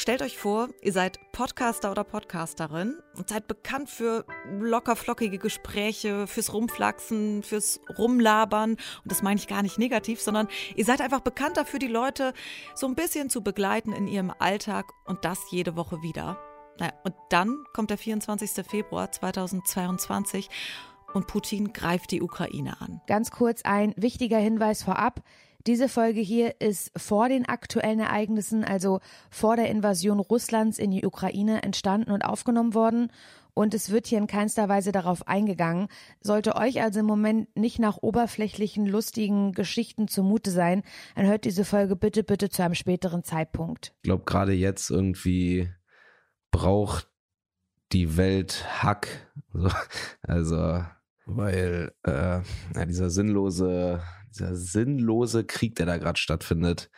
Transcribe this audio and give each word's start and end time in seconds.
Stellt 0.00 0.22
euch 0.22 0.38
vor, 0.38 0.70
ihr 0.80 0.94
seid 0.94 1.20
Podcaster 1.30 1.90
oder 1.90 2.04
Podcasterin 2.04 3.02
und 3.18 3.28
seid 3.28 3.46
bekannt 3.46 3.90
für 3.90 4.24
lockerflockige 4.50 5.36
Gespräche, 5.36 6.26
fürs 6.26 6.54
Rumflachsen, 6.54 7.42
fürs 7.42 7.80
Rumlabern. 7.98 8.70
Und 8.70 8.80
das 9.04 9.20
meine 9.20 9.38
ich 9.38 9.46
gar 9.46 9.60
nicht 9.60 9.78
negativ, 9.78 10.22
sondern 10.22 10.48
ihr 10.74 10.86
seid 10.86 11.02
einfach 11.02 11.20
bekannt 11.20 11.58
dafür, 11.58 11.78
die 11.78 11.86
Leute 11.86 12.32
so 12.74 12.86
ein 12.86 12.94
bisschen 12.94 13.28
zu 13.28 13.42
begleiten 13.42 13.92
in 13.92 14.08
ihrem 14.08 14.32
Alltag 14.38 14.86
und 15.04 15.26
das 15.26 15.38
jede 15.50 15.76
Woche 15.76 16.00
wieder. 16.00 16.38
Naja, 16.78 16.94
und 17.04 17.14
dann 17.28 17.62
kommt 17.74 17.90
der 17.90 17.98
24. 17.98 18.64
Februar 18.66 19.12
2022 19.12 20.48
und 21.12 21.26
Putin 21.26 21.74
greift 21.74 22.10
die 22.12 22.22
Ukraine 22.22 22.80
an. 22.80 23.02
Ganz 23.06 23.30
kurz 23.30 23.60
ein 23.64 23.92
wichtiger 23.98 24.38
Hinweis 24.38 24.82
vorab. 24.82 25.22
Diese 25.66 25.88
Folge 25.88 26.20
hier 26.20 26.60
ist 26.60 26.90
vor 26.96 27.28
den 27.28 27.46
aktuellen 27.46 28.00
Ereignissen, 28.00 28.64
also 28.64 29.00
vor 29.30 29.56
der 29.56 29.70
Invasion 29.70 30.20
Russlands 30.20 30.78
in 30.78 30.90
die 30.90 31.04
Ukraine 31.04 31.62
entstanden 31.62 32.10
und 32.10 32.22
aufgenommen 32.22 32.74
worden. 32.74 33.12
Und 33.52 33.74
es 33.74 33.90
wird 33.90 34.06
hier 34.06 34.18
in 34.18 34.26
keinster 34.26 34.68
Weise 34.68 34.92
darauf 34.92 35.28
eingegangen. 35.28 35.88
Sollte 36.20 36.56
euch 36.56 36.80
also 36.80 37.00
im 37.00 37.06
Moment 37.06 37.54
nicht 37.56 37.78
nach 37.78 37.98
oberflächlichen, 37.98 38.86
lustigen 38.86 39.52
Geschichten 39.52 40.08
zumute 40.08 40.50
sein, 40.50 40.82
dann 41.16 41.26
hört 41.26 41.44
diese 41.44 41.64
Folge 41.64 41.96
bitte, 41.96 42.22
bitte 42.22 42.48
zu 42.48 42.62
einem 42.62 42.74
späteren 42.74 43.24
Zeitpunkt. 43.24 43.92
Ich 43.96 44.02
glaube, 44.04 44.24
gerade 44.24 44.52
jetzt 44.52 44.88
irgendwie 44.90 45.68
braucht 46.50 47.08
die 47.92 48.16
Welt 48.16 48.64
Hack. 48.82 49.08
Also, 50.22 50.84
weil 51.26 51.92
äh, 52.04 52.40
ja, 52.74 52.84
dieser 52.86 53.10
sinnlose 53.10 54.00
dieser 54.30 54.56
sinnlose 54.56 55.44
Krieg, 55.44 55.74
der 55.76 55.86
da 55.86 55.98
gerade 55.98 56.18
stattfindet, 56.18 56.90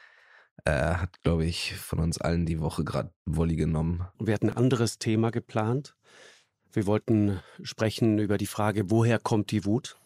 äh, 0.64 0.95
hat, 0.95 1.20
glaube 1.22 1.45
ich, 1.45 1.74
von 1.74 1.98
uns 1.98 2.20
allen 2.20 2.46
die 2.46 2.60
Woche 2.60 2.84
gerade 2.84 3.12
Wolli 3.24 3.56
genommen. 3.56 4.06
Wir 4.18 4.34
hatten 4.34 4.50
ein 4.50 4.56
anderes 4.56 4.98
Thema 4.98 5.30
geplant. 5.30 5.97
Wir 6.72 6.86
wollten 6.86 7.41
sprechen 7.62 8.19
über 8.19 8.38
die 8.38 8.47
Frage, 8.47 8.91
woher 8.91 9.19
kommt 9.19 9.50
die 9.50 9.64
Wut? 9.64 9.97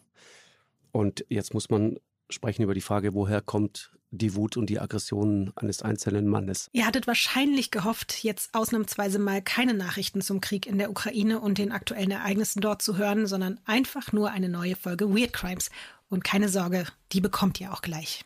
Und 0.91 1.25
jetzt 1.29 1.53
muss 1.53 1.69
man 1.69 1.97
sprechen 2.29 2.63
über 2.63 2.73
die 2.73 2.81
Frage, 2.81 3.13
woher 3.13 3.41
kommt 3.41 3.91
die 4.11 4.35
Wut 4.35 4.55
und 4.57 4.69
die 4.69 4.79
Aggression 4.79 5.51
eines 5.55 5.81
einzelnen 5.81 6.27
Mannes. 6.27 6.69
Ihr 6.71 6.85
hattet 6.85 7.07
wahrscheinlich 7.07 7.71
gehofft, 7.71 8.23
jetzt 8.23 8.53
ausnahmsweise 8.53 9.19
mal 9.19 9.41
keine 9.41 9.73
Nachrichten 9.73 10.21
zum 10.21 10.39
Krieg 10.39 10.65
in 10.65 10.77
der 10.77 10.89
Ukraine 10.89 11.39
und 11.39 11.57
den 11.57 11.71
aktuellen 11.71 12.11
Ereignissen 12.11 12.61
dort 12.61 12.81
zu 12.81 12.97
hören, 12.97 13.27
sondern 13.27 13.59
einfach 13.65 14.13
nur 14.13 14.31
eine 14.31 14.49
neue 14.49 14.75
Folge 14.75 15.13
Weird 15.13 15.33
Crimes. 15.33 15.69
Und 16.09 16.23
keine 16.23 16.49
Sorge, 16.49 16.85
die 17.11 17.21
bekommt 17.21 17.59
ihr 17.59 17.73
auch 17.73 17.81
gleich. 17.81 18.25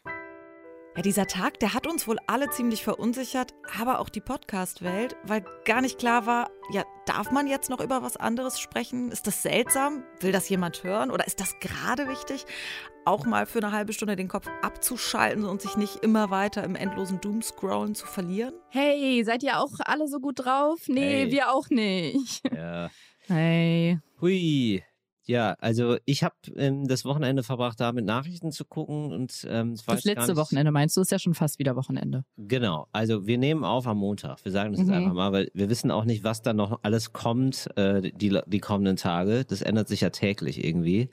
Ja, 0.95 1.01
dieser 1.01 1.25
Tag, 1.25 1.57
der 1.61 1.73
hat 1.73 1.87
uns 1.87 2.05
wohl 2.05 2.17
alle 2.27 2.49
ziemlich 2.49 2.83
verunsichert, 2.83 3.53
aber 3.79 3.99
auch 3.99 4.09
die 4.09 4.19
Podcast-Welt, 4.19 5.15
weil 5.23 5.45
gar 5.63 5.79
nicht 5.79 5.97
klar 5.97 6.25
war, 6.25 6.49
ja, 6.73 6.83
darf 7.05 7.31
man 7.31 7.47
jetzt 7.47 7.69
noch 7.69 7.79
über 7.79 8.03
was 8.03 8.17
anderes 8.17 8.59
sprechen? 8.59 9.09
Ist 9.09 9.25
das 9.25 9.41
seltsam? 9.41 10.03
Will 10.19 10.33
das 10.33 10.49
jemand 10.49 10.83
hören? 10.83 11.09
Oder 11.09 11.25
ist 11.25 11.39
das 11.39 11.57
gerade 11.61 12.09
wichtig, 12.09 12.45
auch 13.05 13.25
mal 13.25 13.45
für 13.45 13.59
eine 13.59 13.71
halbe 13.71 13.93
Stunde 13.93 14.17
den 14.17 14.27
Kopf 14.27 14.47
abzuschalten 14.61 15.45
und 15.45 15.61
sich 15.61 15.77
nicht 15.77 16.03
immer 16.03 16.29
weiter 16.29 16.61
im 16.65 16.75
endlosen 16.75 17.21
Doomscrollen 17.21 17.95
zu 17.95 18.05
verlieren? 18.05 18.53
Hey, 18.67 19.23
seid 19.23 19.43
ihr 19.43 19.59
auch 19.59 19.71
alle 19.79 20.09
so 20.09 20.19
gut 20.19 20.43
drauf? 20.43 20.81
Nee, 20.87 21.23
hey. 21.23 21.31
wir 21.31 21.53
auch 21.53 21.69
nicht. 21.69 22.43
Ja. 22.53 22.89
Hey. 23.27 23.99
Hui. 24.19 24.83
Ja, 25.25 25.55
also 25.59 25.97
ich 26.05 26.23
habe 26.23 26.35
ähm, 26.55 26.87
das 26.87 27.05
Wochenende 27.05 27.43
verbracht, 27.43 27.79
da 27.79 27.91
mit 27.91 28.05
Nachrichten 28.05 28.51
zu 28.51 28.65
gucken 28.65 29.11
und 29.11 29.45
ähm, 29.47 29.75
das 29.85 30.03
letzte 30.03 30.35
Wochenende 30.35 30.71
meinst 30.71 30.97
du, 30.97 31.01
ist 31.01 31.11
ja 31.11 31.19
schon 31.19 31.35
fast 31.35 31.59
wieder 31.59 31.75
Wochenende. 31.75 32.25
Genau, 32.37 32.87
also 32.91 33.27
wir 33.27 33.37
nehmen 33.37 33.63
auf 33.63 33.85
am 33.85 33.97
Montag. 33.97 34.43
Wir 34.43 34.51
sagen 34.51 34.71
das 34.71 34.81
mhm. 34.81 34.87
jetzt 34.87 34.95
einfach 34.95 35.13
mal, 35.13 35.31
weil 35.31 35.51
wir 35.53 35.69
wissen 35.69 35.91
auch 35.91 36.05
nicht, 36.05 36.23
was 36.23 36.41
da 36.41 36.53
noch 36.53 36.79
alles 36.81 37.13
kommt 37.13 37.69
äh, 37.77 38.11
die, 38.11 38.39
die 38.47 38.59
kommenden 38.59 38.95
Tage. 38.95 39.45
Das 39.45 39.61
ändert 39.61 39.87
sich 39.87 40.01
ja 40.01 40.09
täglich 40.09 40.63
irgendwie. 40.63 41.09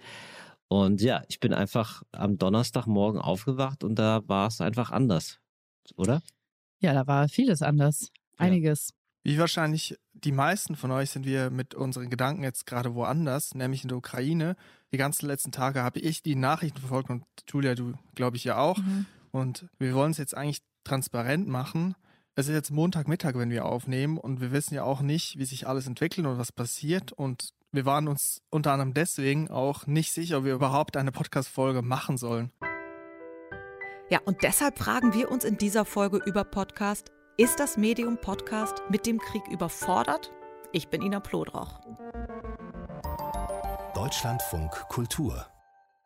Und 0.69 1.00
ja, 1.00 1.22
ich 1.28 1.41
bin 1.41 1.53
einfach 1.53 2.03
am 2.12 2.38
Donnerstagmorgen 2.38 3.21
aufgewacht 3.21 3.84
und 3.84 3.99
da 3.99 4.22
war 4.27 4.49
es 4.49 4.61
einfach 4.61 4.91
anders, 4.91 5.38
oder? 5.97 6.22
Ja, 6.81 6.93
da 6.93 7.06
war 7.06 7.28
vieles 7.28 7.62
anders. 7.62 8.11
Einiges. 8.37 8.94
Wie 9.28 9.39
wahrscheinlich 9.39 9.94
die 10.15 10.33
meisten 10.33 10.75
von 10.75 10.91
euch 10.91 11.11
sind 11.11 11.27
wir 11.27 11.50
mit 11.50 11.75
unseren 11.75 12.09
Gedanken 12.09 12.44
jetzt 12.44 12.65
gerade 12.65 12.94
woanders, 12.94 13.55
nämlich 13.55 13.83
in 13.83 13.89
der 13.89 13.99
Ukraine. 13.99 14.56
Die 14.91 14.97
ganzen 14.97 15.27
letzten 15.27 15.53
Tage 15.53 15.83
habe 15.83 16.00
ich 16.00 16.22
die 16.22 16.34
Nachrichten 16.34 16.78
verfolgt 16.78 17.11
und 17.11 17.25
Julia, 17.47 17.75
du 17.75 17.93
glaube 18.15 18.38
ich 18.38 18.44
ja 18.44 18.56
auch. 18.56 18.78
Mhm. 18.78 19.05
Und 19.31 19.67
wir 19.78 19.93
wollen 19.93 20.12
es 20.12 20.17
jetzt 20.17 20.34
eigentlich 20.34 20.62
transparent 20.83 21.47
machen. 21.47 21.94
Es 22.37 22.49
ist 22.49 22.55
jetzt 22.55 22.71
Montagmittag, 22.71 23.34
wenn 23.34 23.50
wir 23.50 23.67
aufnehmen 23.67 24.17
und 24.17 24.41
wir 24.41 24.50
wissen 24.50 24.75
ja 24.75 24.84
auch 24.84 25.03
nicht, 25.03 25.37
wie 25.37 25.44
sich 25.44 25.67
alles 25.67 25.87
entwickelt 25.87 26.27
und 26.27 26.38
was 26.38 26.50
passiert. 26.50 27.12
Und 27.12 27.53
wir 27.71 27.84
waren 27.84 28.09
uns 28.09 28.41
unter 28.49 28.72
anderem 28.72 28.94
deswegen 28.94 29.50
auch 29.50 29.87
nicht 29.87 30.11
sicher, 30.11 30.38
ob 30.38 30.44
wir 30.44 30.55
überhaupt 30.55 30.97
eine 30.97 31.12
Podcast-Folge 31.12 31.83
machen 31.83 32.17
sollen. 32.17 32.50
Ja, 34.09 34.21
und 34.25 34.43
deshalb 34.43 34.78
fragen 34.78 35.12
wir 35.12 35.31
uns 35.31 35.44
in 35.44 35.59
dieser 35.59 35.84
Folge 35.84 36.17
über 36.25 36.44
Podcast, 36.44 37.11
ist 37.41 37.60
das 37.60 37.76
Medium 37.76 38.19
Podcast 38.19 38.82
mit 38.88 39.06
dem 39.06 39.21
Krieg 39.21 39.47
überfordert? 39.47 40.32
Ich 40.72 40.88
bin 40.88 41.00
Ina 41.00 41.21
Plodroch. 41.21 41.78
Deutschlandfunk 43.94 44.72
Kultur 44.88 45.47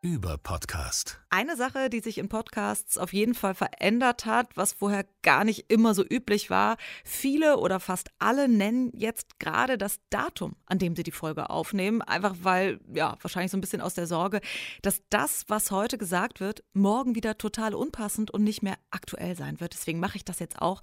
über 0.03 0.37
Podcast. 0.37 1.22
Eine 1.31 1.56
Sache, 1.56 1.88
die 1.88 2.00
sich 2.00 2.19
in 2.19 2.28
Podcasts 2.28 2.98
auf 2.98 3.15
jeden 3.15 3.34
Fall 3.34 3.54
verändert 3.54 4.26
hat, 4.26 4.59
was 4.59 4.75
vorher 4.75 5.06
gar 5.22 5.44
nicht 5.44 5.71
immer 5.71 5.94
so 5.94 6.05
üblich 6.05 6.50
war. 6.50 6.77
Viele 7.05 7.59
oder 7.59 7.81
fast 7.81 8.10
alle 8.19 8.49
nennen 8.49 8.91
jetzt 8.94 9.38
gerade 9.38 9.78
das 9.78 10.00
Datum, 10.10 10.56
an 10.66 10.78
dem 10.78 10.97
sie 10.97 11.03
die 11.03 11.12
Folge 11.12 11.50
aufnehmen. 11.50 12.03
Einfach 12.03 12.37
weil, 12.43 12.81
ja, 12.93 13.16
wahrscheinlich 13.21 13.50
so 13.50 13.56
ein 13.56 13.61
bisschen 13.61 13.81
aus 13.81 13.94
der 13.94 14.06
Sorge, 14.06 14.41
dass 14.82 15.03
das, 15.11 15.44
was 15.49 15.71
heute 15.71 15.99
gesagt 15.99 16.41
wird, 16.41 16.65
morgen 16.72 17.15
wieder 17.15 17.38
total 17.38 17.75
unpassend 17.75 18.31
und 18.31 18.44
nicht 18.44 18.62
mehr 18.62 18.77
aktuell 18.91 19.37
sein 19.37 19.61
wird. 19.61 19.75
Deswegen 19.75 20.00
mache 20.00 20.16
ich 20.16 20.25
das 20.25 20.38
jetzt 20.38 20.61
auch. 20.61 20.82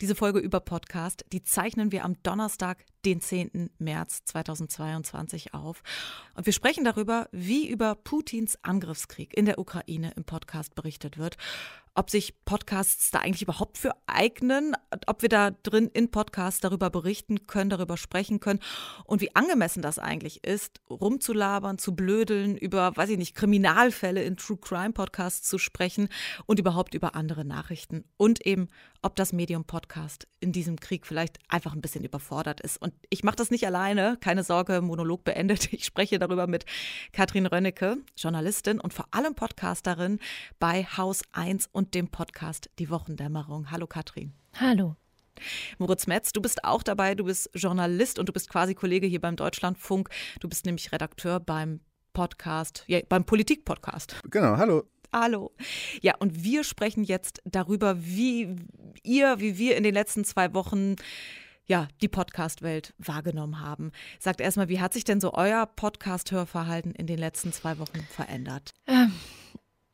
Diese 0.00 0.14
Folge 0.14 0.38
über 0.38 0.60
Podcast, 0.60 1.24
die 1.32 1.42
zeichnen 1.42 1.92
wir 1.92 2.04
am 2.04 2.16
Donnerstag, 2.22 2.84
den 3.04 3.20
10. 3.20 3.70
März 3.78 4.24
2022 4.26 5.54
auf. 5.54 5.82
Und 6.34 6.46
wir 6.46 6.52
sprechen 6.52 6.84
darüber, 6.84 7.28
wie 7.32 7.66
über 7.66 7.94
Putins 7.94 8.58
Angriffskrieg 8.62 9.36
in 9.36 9.46
der 9.46 9.58
Ukraine 9.58 10.12
im 10.16 10.24
Podcast 10.24 10.74
berichtet 10.74 11.16
wird 11.16 11.36
ob 11.94 12.10
sich 12.10 12.34
Podcasts 12.44 13.10
da 13.10 13.20
eigentlich 13.20 13.42
überhaupt 13.42 13.78
für 13.78 13.92
eignen, 14.06 14.74
ob 15.06 15.22
wir 15.22 15.28
da 15.28 15.50
drin 15.50 15.90
in 15.92 16.10
Podcasts 16.10 16.60
darüber 16.60 16.90
berichten 16.90 17.46
können, 17.46 17.70
darüber 17.70 17.96
sprechen 17.96 18.40
können 18.40 18.60
und 19.04 19.20
wie 19.20 19.34
angemessen 19.34 19.82
das 19.82 19.98
eigentlich 19.98 20.44
ist, 20.44 20.80
rumzulabern, 20.88 21.78
zu 21.78 21.94
blödeln, 21.94 22.56
über, 22.56 22.96
weiß 22.96 23.10
ich 23.10 23.18
nicht, 23.18 23.34
Kriminalfälle 23.34 24.22
in 24.22 24.36
True 24.36 24.58
Crime 24.58 24.92
Podcasts 24.92 25.48
zu 25.48 25.58
sprechen 25.58 26.08
und 26.46 26.58
überhaupt 26.58 26.94
über 26.94 27.14
andere 27.14 27.44
Nachrichten 27.44 28.04
und 28.16 28.46
eben, 28.46 28.68
ob 29.02 29.16
das 29.16 29.32
Medium 29.32 29.64
Podcast 29.64 30.28
in 30.40 30.52
diesem 30.52 30.78
Krieg 30.78 31.06
vielleicht 31.06 31.38
einfach 31.48 31.72
ein 31.72 31.80
bisschen 31.80 32.04
überfordert 32.04 32.60
ist. 32.60 32.80
Und 32.80 32.92
ich 33.08 33.24
mache 33.24 33.36
das 33.36 33.50
nicht 33.50 33.66
alleine, 33.66 34.18
keine 34.20 34.44
Sorge, 34.44 34.80
Monolog 34.82 35.24
beendet. 35.24 35.72
Ich 35.72 35.84
spreche 35.84 36.18
darüber 36.18 36.46
mit 36.46 36.66
Katrin 37.12 37.46
Rönnecke, 37.46 37.98
Journalistin 38.16 38.80
und 38.80 38.92
vor 38.92 39.06
allem 39.10 39.34
Podcasterin 39.34 40.18
bei 40.58 40.84
Haus 40.84 41.22
1 41.32 41.68
und 41.72 41.79
und 41.80 41.94
dem 41.94 42.08
Podcast 42.08 42.68
Die 42.78 42.90
Wochendämmerung. 42.90 43.70
Hallo 43.70 43.86
Katrin. 43.86 44.34
Hallo. 44.54 44.96
Moritz 45.78 46.06
Metz, 46.06 46.30
du 46.30 46.42
bist 46.42 46.62
auch 46.62 46.82
dabei, 46.82 47.14
du 47.14 47.24
bist 47.24 47.48
Journalist 47.54 48.18
und 48.18 48.28
du 48.28 48.34
bist 48.34 48.50
quasi 48.50 48.74
Kollege 48.74 49.06
hier 49.06 49.18
beim 49.18 49.34
Deutschlandfunk. 49.34 50.10
Du 50.40 50.48
bist 50.50 50.66
nämlich 50.66 50.92
Redakteur 50.92 51.40
beim 51.40 51.80
Podcast, 52.12 52.84
ja, 52.86 53.00
beim 53.08 53.24
Politik-Podcast. 53.24 54.20
Genau, 54.28 54.58
hallo. 54.58 54.82
Hallo. 55.10 55.52
Ja, 56.02 56.16
und 56.18 56.44
wir 56.44 56.64
sprechen 56.64 57.02
jetzt 57.02 57.40
darüber, 57.46 58.04
wie 58.04 58.56
ihr, 59.02 59.40
wie 59.40 59.56
wir 59.56 59.78
in 59.78 59.82
den 59.82 59.94
letzten 59.94 60.24
zwei 60.24 60.52
Wochen 60.52 60.96
ja, 61.64 61.88
die 62.02 62.08
Podcast-Welt 62.08 62.92
wahrgenommen 62.98 63.60
haben. 63.60 63.92
Sagt 64.18 64.42
erstmal, 64.42 64.68
wie 64.68 64.80
hat 64.80 64.92
sich 64.92 65.04
denn 65.04 65.22
so 65.22 65.32
euer 65.32 65.64
Podcast-Hörverhalten 65.64 66.92
in 66.92 67.06
den 67.06 67.18
letzten 67.18 67.54
zwei 67.54 67.78
Wochen 67.78 68.06
verändert? 68.10 68.74
Ähm, 68.86 69.12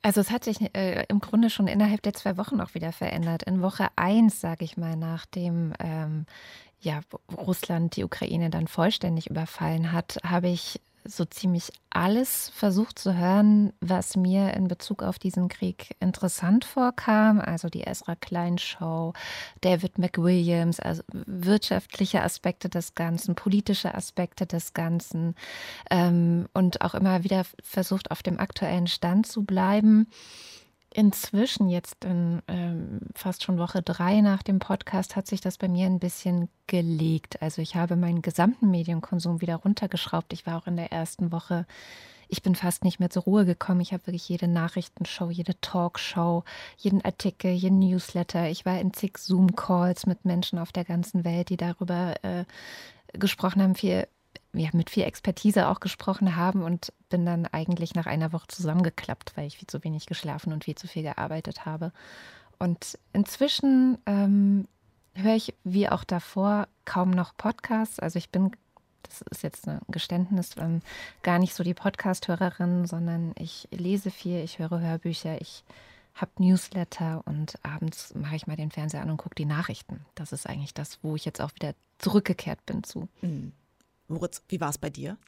also 0.06 0.20
es 0.20 0.30
hat 0.30 0.44
sich 0.44 0.58
äh, 0.76 1.04
im 1.08 1.18
Grunde 1.18 1.50
schon 1.50 1.66
innerhalb 1.66 2.00
der 2.00 2.14
zwei 2.14 2.36
Wochen 2.36 2.60
auch 2.60 2.74
wieder 2.74 2.92
verändert. 2.92 3.42
In 3.42 3.60
Woche 3.60 3.88
eins, 3.96 4.40
sage 4.40 4.64
ich 4.64 4.76
mal, 4.76 4.94
nachdem 4.94 5.72
ähm, 5.80 6.26
ja, 6.78 7.00
Russland 7.36 7.96
die 7.96 8.04
Ukraine 8.04 8.48
dann 8.48 8.68
vollständig 8.68 9.28
überfallen 9.28 9.90
hat, 9.90 10.18
habe 10.22 10.46
ich 10.46 10.80
so 11.08 11.24
ziemlich 11.24 11.72
alles 11.90 12.50
versucht 12.50 12.98
zu 12.98 13.16
hören, 13.16 13.72
was 13.80 14.16
mir 14.16 14.54
in 14.54 14.68
Bezug 14.68 15.02
auf 15.02 15.18
diesen 15.18 15.48
Krieg 15.48 15.96
interessant 16.00 16.64
vorkam. 16.64 17.40
Also 17.40 17.68
die 17.68 17.82
Ezra 17.82 18.16
Klein 18.16 18.58
Show, 18.58 19.12
David 19.60 19.98
McWilliams, 19.98 20.80
also 20.80 21.02
wirtschaftliche 21.12 22.22
Aspekte 22.22 22.68
des 22.68 22.94
Ganzen, 22.94 23.34
politische 23.34 23.94
Aspekte 23.94 24.46
des 24.46 24.74
Ganzen 24.74 25.34
ähm, 25.90 26.48
und 26.52 26.82
auch 26.82 26.94
immer 26.94 27.24
wieder 27.24 27.44
versucht, 27.62 28.10
auf 28.10 28.22
dem 28.22 28.38
aktuellen 28.38 28.86
Stand 28.86 29.26
zu 29.26 29.44
bleiben. 29.44 30.08
Inzwischen, 30.96 31.68
jetzt 31.68 32.06
in 32.06 32.42
ähm, 32.48 33.00
fast 33.14 33.44
schon 33.44 33.58
Woche 33.58 33.82
drei 33.82 34.22
nach 34.22 34.42
dem 34.42 34.58
Podcast, 34.58 35.14
hat 35.14 35.26
sich 35.26 35.42
das 35.42 35.58
bei 35.58 35.68
mir 35.68 35.86
ein 35.86 35.98
bisschen 35.98 36.48
gelegt. 36.66 37.42
Also 37.42 37.60
ich 37.60 37.76
habe 37.76 37.96
meinen 37.96 38.22
gesamten 38.22 38.70
Medienkonsum 38.70 39.42
wieder 39.42 39.56
runtergeschraubt. 39.56 40.32
Ich 40.32 40.46
war 40.46 40.56
auch 40.56 40.66
in 40.66 40.76
der 40.76 40.92
ersten 40.92 41.32
Woche, 41.32 41.66
ich 42.28 42.42
bin 42.42 42.54
fast 42.54 42.82
nicht 42.82 42.98
mehr 42.98 43.10
zur 43.10 43.24
Ruhe 43.24 43.44
gekommen. 43.44 43.82
Ich 43.82 43.92
habe 43.92 44.06
wirklich 44.06 44.26
jede 44.28 44.48
Nachrichtenshow, 44.48 45.30
jede 45.30 45.60
Talkshow, 45.60 46.44
jeden 46.78 47.04
Artikel, 47.04 47.50
jeden 47.50 47.78
Newsletter. 47.78 48.48
Ich 48.48 48.64
war 48.64 48.80
in 48.80 48.94
zig 48.94 49.18
Zoom-Calls 49.18 50.06
mit 50.06 50.24
Menschen 50.24 50.58
auf 50.58 50.72
der 50.72 50.84
ganzen 50.84 51.24
Welt, 51.24 51.50
die 51.50 51.58
darüber 51.58 52.14
äh, 52.22 52.44
gesprochen 53.12 53.60
haben, 53.60 53.74
viel 53.74 54.08
ja, 54.56 54.70
mit 54.72 54.90
viel 54.90 55.04
Expertise 55.04 55.68
auch 55.68 55.80
gesprochen 55.80 56.36
haben 56.36 56.62
und 56.62 56.92
bin 57.08 57.26
dann 57.26 57.46
eigentlich 57.46 57.94
nach 57.94 58.06
einer 58.06 58.32
Woche 58.32 58.48
zusammengeklappt, 58.48 59.36
weil 59.36 59.46
ich 59.46 59.58
viel 59.58 59.66
zu 59.66 59.82
wenig 59.84 60.06
geschlafen 60.06 60.52
und 60.52 60.64
viel 60.64 60.74
zu 60.74 60.88
viel 60.88 61.02
gearbeitet 61.02 61.66
habe. 61.66 61.92
Und 62.58 62.98
inzwischen 63.12 63.98
ähm, 64.06 64.66
höre 65.14 65.36
ich, 65.36 65.54
wie 65.64 65.88
auch 65.88 66.04
davor, 66.04 66.68
kaum 66.84 67.10
noch 67.10 67.36
Podcasts. 67.36 67.98
Also 67.98 68.18
ich 68.18 68.30
bin, 68.30 68.52
das 69.02 69.22
ist 69.30 69.42
jetzt 69.42 69.68
ein 69.68 69.80
Geständnis, 69.88 70.52
ähm, 70.58 70.82
gar 71.22 71.38
nicht 71.38 71.54
so 71.54 71.62
die 71.62 71.74
Podcast-Hörerin, 71.74 72.86
sondern 72.86 73.32
ich 73.38 73.68
lese 73.70 74.10
viel, 74.10 74.42
ich 74.42 74.58
höre 74.58 74.80
Hörbücher, 74.80 75.40
ich 75.40 75.64
habe 76.14 76.30
Newsletter 76.38 77.22
und 77.26 77.58
abends 77.62 78.14
mache 78.14 78.36
ich 78.36 78.46
mal 78.46 78.56
den 78.56 78.70
Fernseher 78.70 79.02
an 79.02 79.10
und 79.10 79.18
gucke 79.18 79.34
die 79.34 79.44
Nachrichten. 79.44 80.04
Das 80.14 80.32
ist 80.32 80.48
eigentlich 80.48 80.72
das, 80.72 80.98
wo 81.02 81.14
ich 81.14 81.26
jetzt 81.26 81.42
auch 81.42 81.54
wieder 81.54 81.74
zurückgekehrt 81.98 82.64
bin 82.64 82.82
zu. 82.84 83.08
Mhm. 83.20 83.52
Moritz, 84.08 84.42
wie 84.48 84.60
war 84.60 84.70
es 84.70 84.78
bei 84.78 84.90
dir? 84.90 85.18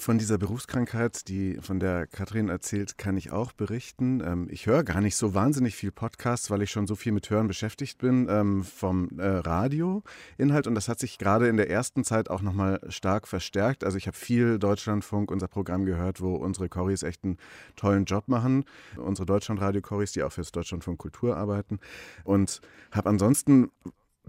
Von 0.00 0.16
dieser 0.16 0.38
Berufskrankheit, 0.38 1.28
die 1.28 1.58
von 1.60 1.78
der 1.78 2.06
Katrin 2.06 2.48
erzählt, 2.48 2.96
kann 2.96 3.18
ich 3.18 3.32
auch 3.32 3.52
berichten. 3.52 4.22
Ähm, 4.24 4.48
ich 4.50 4.64
höre 4.64 4.82
gar 4.82 5.02
nicht 5.02 5.14
so 5.14 5.34
wahnsinnig 5.34 5.76
viel 5.76 5.92
Podcasts, 5.92 6.50
weil 6.50 6.62
ich 6.62 6.70
schon 6.70 6.86
so 6.86 6.96
viel 6.96 7.12
mit 7.12 7.28
Hören 7.28 7.48
beschäftigt 7.48 7.98
bin 7.98 8.26
ähm, 8.30 8.64
vom 8.64 9.10
äh, 9.18 9.26
Radioinhalt 9.26 10.66
und 10.66 10.74
das 10.74 10.88
hat 10.88 11.00
sich 11.00 11.18
gerade 11.18 11.48
in 11.48 11.58
der 11.58 11.68
ersten 11.68 12.02
Zeit 12.02 12.30
auch 12.30 12.40
nochmal 12.40 12.80
stark 12.88 13.28
verstärkt. 13.28 13.84
Also 13.84 13.98
ich 13.98 14.06
habe 14.06 14.16
viel 14.16 14.58
Deutschlandfunk, 14.58 15.30
unser 15.30 15.48
Programm 15.48 15.84
gehört, 15.84 16.22
wo 16.22 16.34
unsere 16.34 16.70
Choris 16.70 17.02
echt 17.02 17.22
einen 17.24 17.36
tollen 17.76 18.06
Job 18.06 18.26
machen. 18.26 18.64
Unsere 18.96 19.26
Deutschlandradio-Choris, 19.26 20.12
die 20.12 20.22
auch 20.22 20.32
fürs 20.32 20.50
Deutschlandfunk 20.50 20.98
Kultur 20.98 21.36
arbeiten 21.36 21.78
und 22.24 22.62
habe 22.90 23.10
ansonsten 23.10 23.70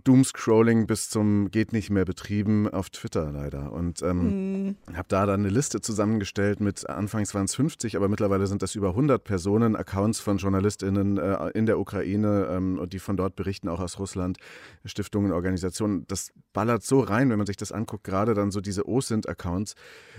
Doomscrolling 0.03 0.87
bis 0.87 1.09
zum 1.09 1.51
geht 1.51 1.73
nicht 1.73 1.89
mehr 1.89 2.05
betrieben 2.05 2.67
auf 2.67 2.89
Twitter 2.89 3.31
leider 3.31 3.71
und 3.71 4.01
ähm, 4.01 4.65
mhm. 4.65 4.75
habe 4.93 5.07
da 5.07 5.25
dann 5.25 5.41
eine 5.41 5.49
Liste 5.49 5.81
zusammengestellt 5.81 6.59
mit 6.59 6.89
anfangs 6.89 7.33
waren 7.33 7.45
es 7.45 7.55
50, 7.55 7.95
aber 7.95 8.07
mittlerweile 8.07 8.47
sind 8.47 8.61
das 8.61 8.75
über 8.75 8.89
100 8.89 9.23
Personen, 9.23 9.75
Accounts 9.75 10.19
von 10.19 10.37
JournalistInnen 10.37 11.17
äh, 11.17 11.49
in 11.49 11.65
der 11.65 11.79
Ukraine 11.79 12.47
ähm, 12.51 12.79
und 12.79 12.93
die 12.93 12.99
von 12.99 13.17
dort 13.17 13.35
berichten, 13.35 13.69
auch 13.69 13.79
aus 13.79 13.99
Russland, 13.99 14.37
Stiftungen, 14.85 15.31
Organisationen. 15.31 16.05
Das 16.07 16.31
ballert 16.53 16.83
so 16.83 17.01
rein, 17.01 17.29
wenn 17.29 17.37
man 17.37 17.47
sich 17.47 17.57
das 17.57 17.71
anguckt, 17.71 18.03
gerade 18.03 18.33
dann 18.33 18.51
so 18.51 18.61
diese 18.61 18.87
OSINT-Accounts, 18.87 19.75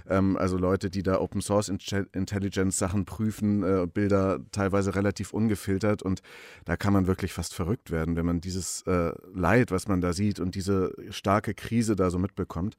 ähm, 0.08 0.36
also 0.36 0.56
Leute, 0.56 0.90
die 0.90 1.02
da 1.02 1.20
Open 1.20 1.40
Source 1.40 1.68
Intelligence 1.68 2.78
Sachen 2.78 3.04
prüfen, 3.04 3.62
äh, 3.62 3.86
Bilder 3.86 4.40
teilweise 4.52 4.94
relativ 4.94 5.32
ungefiltert 5.32 6.02
und 6.02 6.22
da 6.64 6.76
kann 6.76 6.92
man 6.92 7.06
wirklich 7.06 7.32
fast 7.32 7.54
verrückt 7.54 7.90
werden, 7.90 8.16
wenn 8.16 8.26
man 8.26 8.40
dieses 8.40 8.82
äh, 8.82 9.12
Leid 9.34 9.71
was 9.72 9.88
man 9.88 10.00
da 10.00 10.12
sieht 10.12 10.38
und 10.38 10.54
diese 10.54 10.94
starke 11.10 11.54
Krise 11.54 11.96
da 11.96 12.10
so 12.10 12.18
mitbekommt. 12.18 12.76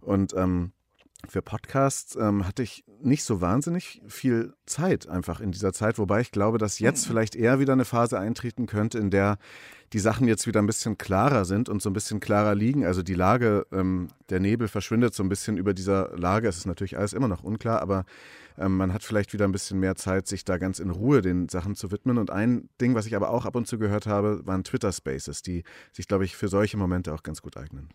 Und 0.00 0.34
ähm, 0.34 0.72
für 1.28 1.42
Podcasts 1.42 2.16
ähm, 2.16 2.46
hatte 2.46 2.62
ich 2.62 2.84
nicht 3.00 3.24
so 3.24 3.40
wahnsinnig 3.40 4.02
viel 4.06 4.54
Zeit 4.66 5.08
einfach 5.08 5.40
in 5.40 5.52
dieser 5.52 5.72
Zeit, 5.72 5.98
wobei 5.98 6.20
ich 6.20 6.30
glaube, 6.30 6.58
dass 6.58 6.78
jetzt 6.78 7.04
mhm. 7.04 7.10
vielleicht 7.10 7.34
eher 7.34 7.58
wieder 7.58 7.72
eine 7.72 7.84
Phase 7.84 8.18
eintreten 8.18 8.66
könnte, 8.66 8.98
in 8.98 9.10
der 9.10 9.38
die 9.92 9.98
Sachen 9.98 10.26
jetzt 10.26 10.46
wieder 10.46 10.60
ein 10.60 10.66
bisschen 10.66 10.98
klarer 10.98 11.44
sind 11.44 11.68
und 11.68 11.80
so 11.80 11.90
ein 11.90 11.92
bisschen 11.92 12.20
klarer 12.20 12.54
liegen. 12.54 12.84
Also 12.84 13.02
die 13.02 13.14
Lage, 13.14 13.66
ähm, 13.72 14.08
der 14.30 14.40
Nebel 14.40 14.68
verschwindet 14.68 15.14
so 15.14 15.22
ein 15.22 15.28
bisschen 15.28 15.56
über 15.56 15.74
dieser 15.74 16.16
Lage. 16.16 16.48
Es 16.48 16.56
ist 16.56 16.66
natürlich 16.66 16.98
alles 16.98 17.12
immer 17.12 17.28
noch 17.28 17.44
unklar, 17.44 17.80
aber 17.80 18.04
ähm, 18.58 18.76
man 18.76 18.92
hat 18.92 19.04
vielleicht 19.04 19.32
wieder 19.32 19.44
ein 19.44 19.52
bisschen 19.52 19.78
mehr 19.78 19.94
Zeit, 19.94 20.26
sich 20.26 20.44
da 20.44 20.58
ganz 20.58 20.80
in 20.80 20.90
Ruhe 20.90 21.22
den 21.22 21.48
Sachen 21.48 21.76
zu 21.76 21.92
widmen. 21.92 22.18
Und 22.18 22.30
ein 22.30 22.68
Ding, 22.80 22.94
was 22.94 23.06
ich 23.06 23.14
aber 23.14 23.30
auch 23.30 23.46
ab 23.46 23.54
und 23.54 23.68
zu 23.68 23.78
gehört 23.78 24.06
habe, 24.06 24.44
waren 24.44 24.64
Twitter 24.64 24.92
Spaces, 24.92 25.42
die 25.42 25.62
sich, 25.92 26.08
glaube 26.08 26.24
ich, 26.24 26.36
für 26.36 26.48
solche 26.48 26.76
Momente 26.76 27.14
auch 27.14 27.22
ganz 27.22 27.40
gut 27.40 27.56
eignen. 27.56 27.88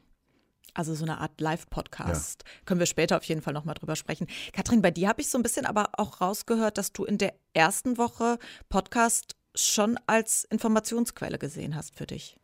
Also 0.73 0.95
so 0.95 1.03
eine 1.03 1.19
Art 1.19 1.39
Live-Podcast. 1.41 2.43
Ja. 2.45 2.51
Können 2.65 2.79
wir 2.79 2.87
später 2.87 3.17
auf 3.17 3.23
jeden 3.23 3.41
Fall 3.41 3.53
nochmal 3.53 3.75
drüber 3.75 3.95
sprechen. 3.95 4.27
Katrin, 4.53 4.81
bei 4.81 4.91
dir 4.91 5.09
habe 5.09 5.21
ich 5.21 5.29
so 5.29 5.37
ein 5.37 5.43
bisschen 5.43 5.65
aber 5.65 5.89
auch 5.93 6.21
rausgehört, 6.21 6.77
dass 6.77 6.93
du 6.93 7.03
in 7.03 7.17
der 7.17 7.33
ersten 7.53 7.97
Woche 7.97 8.37
Podcast 8.69 9.35
schon 9.53 9.99
als 10.07 10.45
Informationsquelle 10.45 11.37
gesehen 11.37 11.75
hast 11.75 11.97
für 11.97 12.07
dich. 12.07 12.37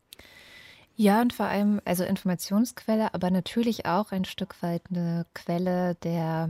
Ja, 0.96 1.22
und 1.22 1.32
vor 1.32 1.46
allem, 1.46 1.80
also 1.86 2.04
Informationsquelle, 2.04 3.14
aber 3.14 3.30
natürlich 3.30 3.86
auch 3.86 4.12
ein 4.12 4.26
Stück 4.26 4.62
weit 4.64 4.82
eine 4.90 5.28
Quelle 5.36 5.96
der 5.96 6.50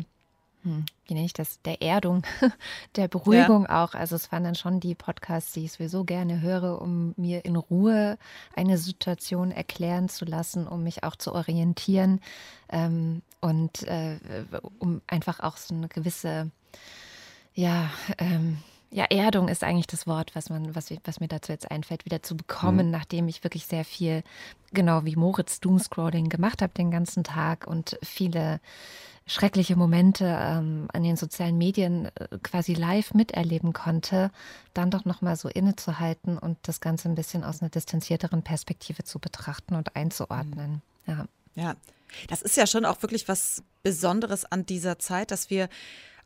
wie 1.05 1.13
nenne 1.13 1.25
ich 1.25 1.33
das, 1.33 1.61
der 1.61 1.81
Erdung, 1.81 2.23
der 2.95 3.07
Beruhigung 3.07 3.63
ja. 3.63 3.83
auch. 3.83 3.93
Also 3.93 4.15
es 4.15 4.31
waren 4.31 4.43
dann 4.43 4.55
schon 4.55 4.79
die 4.79 4.95
Podcasts, 4.95 5.53
die 5.53 5.65
ich 5.65 5.73
sowieso 5.73 6.03
gerne 6.03 6.41
höre, 6.41 6.81
um 6.81 7.13
mir 7.17 7.45
in 7.45 7.55
Ruhe 7.55 8.17
eine 8.55 8.77
Situation 8.77 9.51
erklären 9.51 10.09
zu 10.09 10.25
lassen, 10.25 10.67
um 10.67 10.83
mich 10.83 11.03
auch 11.03 11.15
zu 11.15 11.33
orientieren 11.33 12.19
ähm, 12.69 13.21
und 13.41 13.83
äh, 13.83 14.17
um 14.79 15.01
einfach 15.07 15.39
auch 15.39 15.57
so 15.57 15.73
eine 15.73 15.87
gewisse, 15.87 16.51
ja, 17.53 17.89
ähm, 18.17 18.57
ja, 18.89 19.05
Erdung 19.05 19.49
ist 19.49 19.63
eigentlich 19.63 19.87
das 19.87 20.07
Wort, 20.07 20.33
was 20.33 20.49
man, 20.49 20.73
was, 20.73 20.93
was 21.03 21.19
mir 21.19 21.27
dazu 21.27 21.51
jetzt 21.51 21.69
einfällt, 21.69 22.05
wieder 22.05 22.23
zu 22.23 22.37
bekommen, 22.37 22.87
mhm. 22.87 22.91
nachdem 22.91 23.27
ich 23.27 23.43
wirklich 23.43 23.65
sehr 23.65 23.83
viel, 23.83 24.23
genau 24.71 25.03
wie 25.03 25.15
Moritz 25.15 25.59
Doomscrolling 25.59 26.29
gemacht 26.29 26.61
habe 26.61 26.73
den 26.73 26.89
ganzen 26.89 27.23
Tag 27.23 27.67
und 27.67 27.99
viele 28.01 28.61
schreckliche 29.27 29.75
Momente 29.75 30.25
ähm, 30.25 30.88
an 30.94 31.03
den 31.03 31.18
sozialen 31.18 31.57
Medien 31.57 32.06
äh, 32.15 32.38
quasi 32.41 32.74
live 32.74 33.13
miterleben 33.13 33.74
konnte, 33.74 34.31
dann 34.74 34.89
doch 34.89 35.06
nochmal 35.06 35.35
so 35.35 35.50
innezuhalten 35.50 36.38
und 36.38 36.57
das 36.63 36.81
Ganze 36.81 37.09
ein 37.09 37.15
bisschen 37.15 37.44
aus 37.44 37.62
einer 37.62 37.69
distanzierteren 37.69 38.41
Perspektive 38.41 39.03
zu 39.03 39.19
betrachten 39.19 39.75
und 39.75 39.95
einzuordnen. 39.95 40.81
Mhm. 41.06 41.13
Ja. 41.13 41.25
Ja, 41.56 41.75
das 42.29 42.44
ist 42.44 42.56
ja 42.56 42.68
schon 42.68 42.85
auch 42.85 43.01
wirklich 43.01 43.27
was 43.27 43.63
Besonderes 43.81 44.45
an 44.45 44.65
dieser 44.65 45.00
Zeit, 45.00 45.31
dass 45.31 45.50
wir 45.50 45.69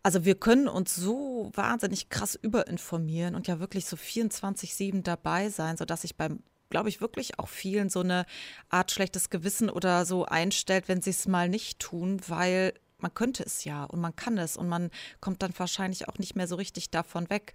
also 0.03 0.25
wir 0.25 0.33
können 0.33 0.67
uns 0.67 0.95
so 0.95 1.51
wahnsinnig 1.53 2.09
krass 2.09 2.33
überinformieren 2.33 3.35
und 3.35 3.47
ja 3.47 3.59
wirklich 3.59 3.85
so 3.85 3.95
24-7 3.95 5.03
dabei 5.03 5.49
sein, 5.49 5.77
sodass 5.77 6.03
ich 6.03 6.15
beim 6.15 6.39
glaube 6.71 6.89
ich, 6.89 7.01
wirklich 7.01 7.37
auch 7.37 7.49
vielen 7.49 7.89
so 7.89 7.99
eine 7.99 8.25
Art 8.69 8.89
schlechtes 8.91 9.29
Gewissen 9.29 9.69
oder 9.69 10.05
so 10.05 10.25
einstellt, 10.25 10.87
wenn 10.87 11.01
sie 11.01 11.11
es 11.11 11.27
mal 11.27 11.49
nicht 11.49 11.77
tun, 11.77 12.19
weil 12.27 12.73
man 13.01 13.13
könnte 13.13 13.43
es 13.43 13.63
ja 13.63 13.83
und 13.85 13.99
man 13.99 14.15
kann 14.15 14.37
es 14.37 14.57
und 14.57 14.67
man 14.67 14.91
kommt 15.19 15.41
dann 15.41 15.53
wahrscheinlich 15.57 16.07
auch 16.07 16.17
nicht 16.17 16.35
mehr 16.35 16.47
so 16.47 16.55
richtig 16.55 16.89
davon 16.89 17.29
weg. 17.29 17.53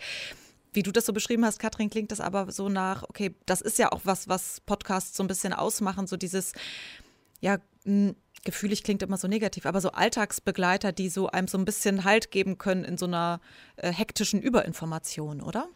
Wie 0.72 0.82
du 0.82 0.92
das 0.92 1.06
so 1.06 1.12
beschrieben 1.12 1.44
hast, 1.44 1.58
Katrin, 1.58 1.88
klingt 1.88 2.12
das 2.12 2.20
aber 2.20 2.52
so 2.52 2.68
nach, 2.68 3.02
okay, 3.04 3.34
das 3.46 3.60
ist 3.60 3.78
ja 3.78 3.92
auch 3.92 4.00
was, 4.04 4.28
was 4.28 4.60
Podcasts 4.60 5.16
so 5.16 5.24
ein 5.24 5.28
bisschen 5.28 5.52
ausmachen, 5.52 6.06
so 6.06 6.16
dieses, 6.16 6.52
ja, 7.40 7.58
gefühlig 8.44 8.82
klingt 8.82 9.02
immer 9.02 9.16
so 9.16 9.28
negativ, 9.28 9.66
aber 9.66 9.80
so 9.80 9.90
Alltagsbegleiter, 9.90 10.92
die 10.92 11.08
so 11.08 11.28
einem 11.28 11.48
so 11.48 11.58
ein 11.58 11.64
bisschen 11.64 12.04
Halt 12.04 12.30
geben 12.30 12.58
können 12.58 12.84
in 12.84 12.98
so 12.98 13.06
einer 13.06 13.40
äh, 13.76 13.92
hektischen 13.92 14.40
Überinformation, 14.40 15.40
oder? 15.40 15.68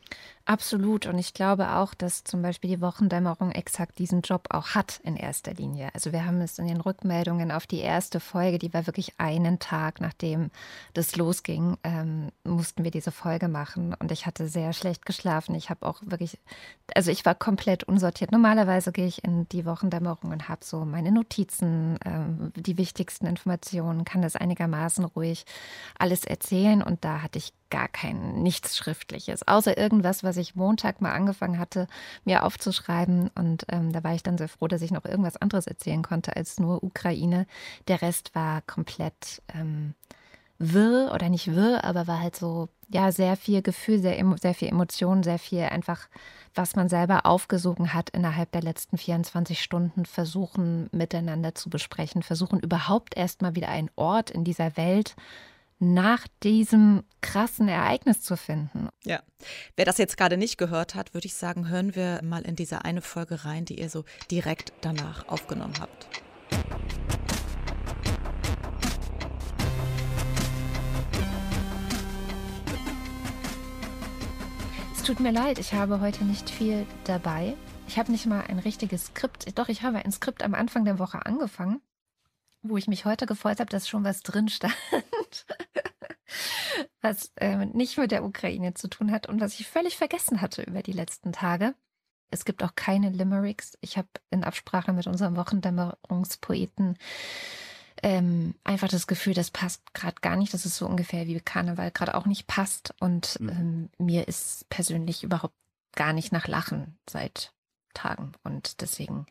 Absolut. 0.50 1.06
Und 1.06 1.16
ich 1.16 1.32
glaube 1.32 1.76
auch, 1.76 1.94
dass 1.94 2.24
zum 2.24 2.42
Beispiel 2.42 2.70
die 2.70 2.80
Wochendämmerung 2.80 3.52
exakt 3.52 4.00
diesen 4.00 4.22
Job 4.22 4.48
auch 4.50 4.70
hat 4.70 5.00
in 5.04 5.14
erster 5.14 5.54
Linie. 5.54 5.90
Also 5.94 6.10
wir 6.10 6.26
haben 6.26 6.40
es 6.40 6.58
in 6.58 6.66
den 6.66 6.80
Rückmeldungen 6.80 7.52
auf 7.52 7.68
die 7.68 7.78
erste 7.78 8.18
Folge, 8.18 8.58
die 8.58 8.74
war 8.74 8.88
wirklich 8.88 9.12
einen 9.18 9.60
Tag, 9.60 10.00
nachdem 10.00 10.50
das 10.92 11.14
losging, 11.14 11.76
ähm, 11.84 12.32
mussten 12.42 12.82
wir 12.82 12.90
diese 12.90 13.12
Folge 13.12 13.46
machen. 13.46 13.94
Und 13.94 14.10
ich 14.10 14.26
hatte 14.26 14.48
sehr 14.48 14.72
schlecht 14.72 15.06
geschlafen. 15.06 15.54
Ich 15.54 15.70
habe 15.70 15.86
auch 15.86 16.00
wirklich, 16.04 16.36
also 16.96 17.12
ich 17.12 17.24
war 17.24 17.36
komplett 17.36 17.84
unsortiert. 17.84 18.32
Normalerweise 18.32 18.90
gehe 18.90 19.06
ich 19.06 19.22
in 19.22 19.48
die 19.50 19.64
Wochendämmerung 19.64 20.32
und 20.32 20.48
habe 20.48 20.64
so 20.64 20.84
meine 20.84 21.12
Notizen, 21.12 21.96
ähm, 22.04 22.52
die 22.56 22.76
wichtigsten 22.76 23.26
Informationen, 23.26 24.04
kann 24.04 24.20
das 24.20 24.34
einigermaßen 24.34 25.04
ruhig 25.04 25.44
alles 25.96 26.24
erzählen. 26.24 26.82
Und 26.82 27.04
da 27.04 27.22
hatte 27.22 27.38
ich 27.38 27.52
gar 27.70 27.88
kein, 27.88 28.42
nichts 28.42 28.76
Schriftliches, 28.76 29.46
außer 29.46 29.78
irgendwas, 29.78 30.22
was 30.22 30.36
ich 30.36 30.54
Montag 30.54 31.00
mal 31.00 31.12
angefangen 31.12 31.58
hatte, 31.58 31.86
mir 32.24 32.44
aufzuschreiben. 32.44 33.30
Und 33.34 33.64
ähm, 33.68 33.92
da 33.92 34.04
war 34.04 34.14
ich 34.14 34.22
dann 34.22 34.38
sehr 34.38 34.48
froh, 34.48 34.68
dass 34.68 34.82
ich 34.82 34.90
noch 34.90 35.04
irgendwas 35.04 35.36
anderes 35.36 35.66
erzählen 35.66 36.02
konnte 36.02 36.36
als 36.36 36.58
nur 36.58 36.82
Ukraine. 36.82 37.46
Der 37.88 38.02
Rest 38.02 38.34
war 38.34 38.62
komplett 38.62 39.42
ähm, 39.54 39.94
wirr 40.60 41.10
oder 41.14 41.28
nicht 41.30 41.54
wirr, 41.54 41.84
aber 41.84 42.06
war 42.06 42.20
halt 42.20 42.36
so, 42.36 42.68
ja, 42.88 43.10
sehr 43.10 43.36
viel 43.36 43.62
Gefühl, 43.62 43.98
sehr, 43.98 44.22
sehr 44.40 44.54
viel 44.54 44.68
Emotion, 44.68 45.22
sehr 45.22 45.38
viel 45.38 45.62
einfach, 45.62 46.08
was 46.54 46.76
man 46.76 46.88
selber 46.88 47.24
aufgesogen 47.24 47.94
hat 47.94 48.10
innerhalb 48.10 48.52
der 48.52 48.62
letzten 48.62 48.98
24 48.98 49.62
Stunden, 49.62 50.04
versuchen 50.04 50.90
miteinander 50.92 51.54
zu 51.54 51.70
besprechen, 51.70 52.22
versuchen 52.22 52.60
überhaupt 52.60 53.16
erstmal 53.16 53.54
wieder 53.54 53.68
einen 53.68 53.90
Ort 53.96 54.30
in 54.30 54.44
dieser 54.44 54.76
Welt 54.76 55.16
nach 55.80 56.28
diesem 56.42 57.02
krassen 57.22 57.66
Ereignis 57.66 58.20
zu 58.20 58.36
finden. 58.36 58.90
Ja, 59.02 59.22
wer 59.76 59.86
das 59.86 59.96
jetzt 59.96 60.18
gerade 60.18 60.36
nicht 60.36 60.58
gehört 60.58 60.94
hat, 60.94 61.14
würde 61.14 61.26
ich 61.26 61.34
sagen, 61.34 61.68
hören 61.68 61.96
wir 61.96 62.20
mal 62.22 62.42
in 62.42 62.54
diese 62.54 62.84
eine 62.84 63.00
Folge 63.00 63.46
rein, 63.46 63.64
die 63.64 63.80
ihr 63.80 63.88
so 63.88 64.04
direkt 64.30 64.74
danach 64.82 65.26
aufgenommen 65.28 65.74
habt. 65.80 66.06
Es 74.94 75.02
tut 75.02 75.18
mir 75.18 75.32
leid, 75.32 75.58
ich 75.58 75.72
habe 75.72 76.00
heute 76.00 76.24
nicht 76.24 76.50
viel 76.50 76.86
dabei. 77.04 77.56
Ich 77.88 77.98
habe 77.98 78.12
nicht 78.12 78.26
mal 78.26 78.42
ein 78.42 78.58
richtiges 78.58 79.06
Skript. 79.06 79.58
Doch, 79.58 79.68
ich 79.68 79.82
habe 79.82 80.04
ein 80.04 80.12
Skript 80.12 80.42
am 80.42 80.54
Anfang 80.54 80.84
der 80.84 80.98
Woche 80.98 81.24
angefangen, 81.24 81.80
wo 82.62 82.76
ich 82.76 82.86
mich 82.86 83.06
heute 83.06 83.24
gefreut 83.24 83.60
habe, 83.60 83.70
dass 83.70 83.88
schon 83.88 84.04
was 84.04 84.20
drin 84.20 84.48
stand, 84.48 84.76
was 87.00 87.32
äh, 87.36 87.66
nicht 87.66 87.98
mit 87.98 88.10
der 88.10 88.24
Ukraine 88.24 88.74
zu 88.74 88.88
tun 88.88 89.10
hat 89.12 89.26
und 89.26 89.40
was 89.40 89.58
ich 89.58 89.66
völlig 89.66 89.96
vergessen 89.96 90.40
hatte 90.40 90.62
über 90.62 90.82
die 90.82 90.92
letzten 90.92 91.32
Tage. 91.32 91.74
Es 92.30 92.44
gibt 92.44 92.62
auch 92.62 92.74
keine 92.74 93.10
Limericks. 93.10 93.76
Ich 93.80 93.98
habe 93.98 94.08
in 94.30 94.44
Absprache 94.44 94.92
mit 94.92 95.06
unserem 95.06 95.36
Wochendämmerungspoeten 95.36 96.96
ähm, 98.02 98.54
einfach 98.64 98.88
das 98.88 99.06
Gefühl, 99.06 99.34
das 99.34 99.50
passt 99.50 99.92
gerade 99.94 100.20
gar 100.20 100.36
nicht. 100.36 100.54
Das 100.54 100.64
ist 100.64 100.76
so 100.76 100.86
ungefähr 100.86 101.26
wie 101.26 101.40
Karneval 101.40 101.90
gerade 101.90 102.14
auch 102.14 102.26
nicht 102.26 102.46
passt. 102.46 102.94
Und 103.00 103.38
mhm. 103.40 103.48
ähm, 103.48 103.90
mir 103.98 104.28
ist 104.28 104.68
persönlich 104.70 105.24
überhaupt 105.24 105.54
gar 105.94 106.12
nicht 106.12 106.32
nach 106.32 106.46
Lachen 106.46 106.98
seit 107.08 107.52
Tagen. 107.94 108.32
Und 108.44 108.80
deswegen 108.80 109.26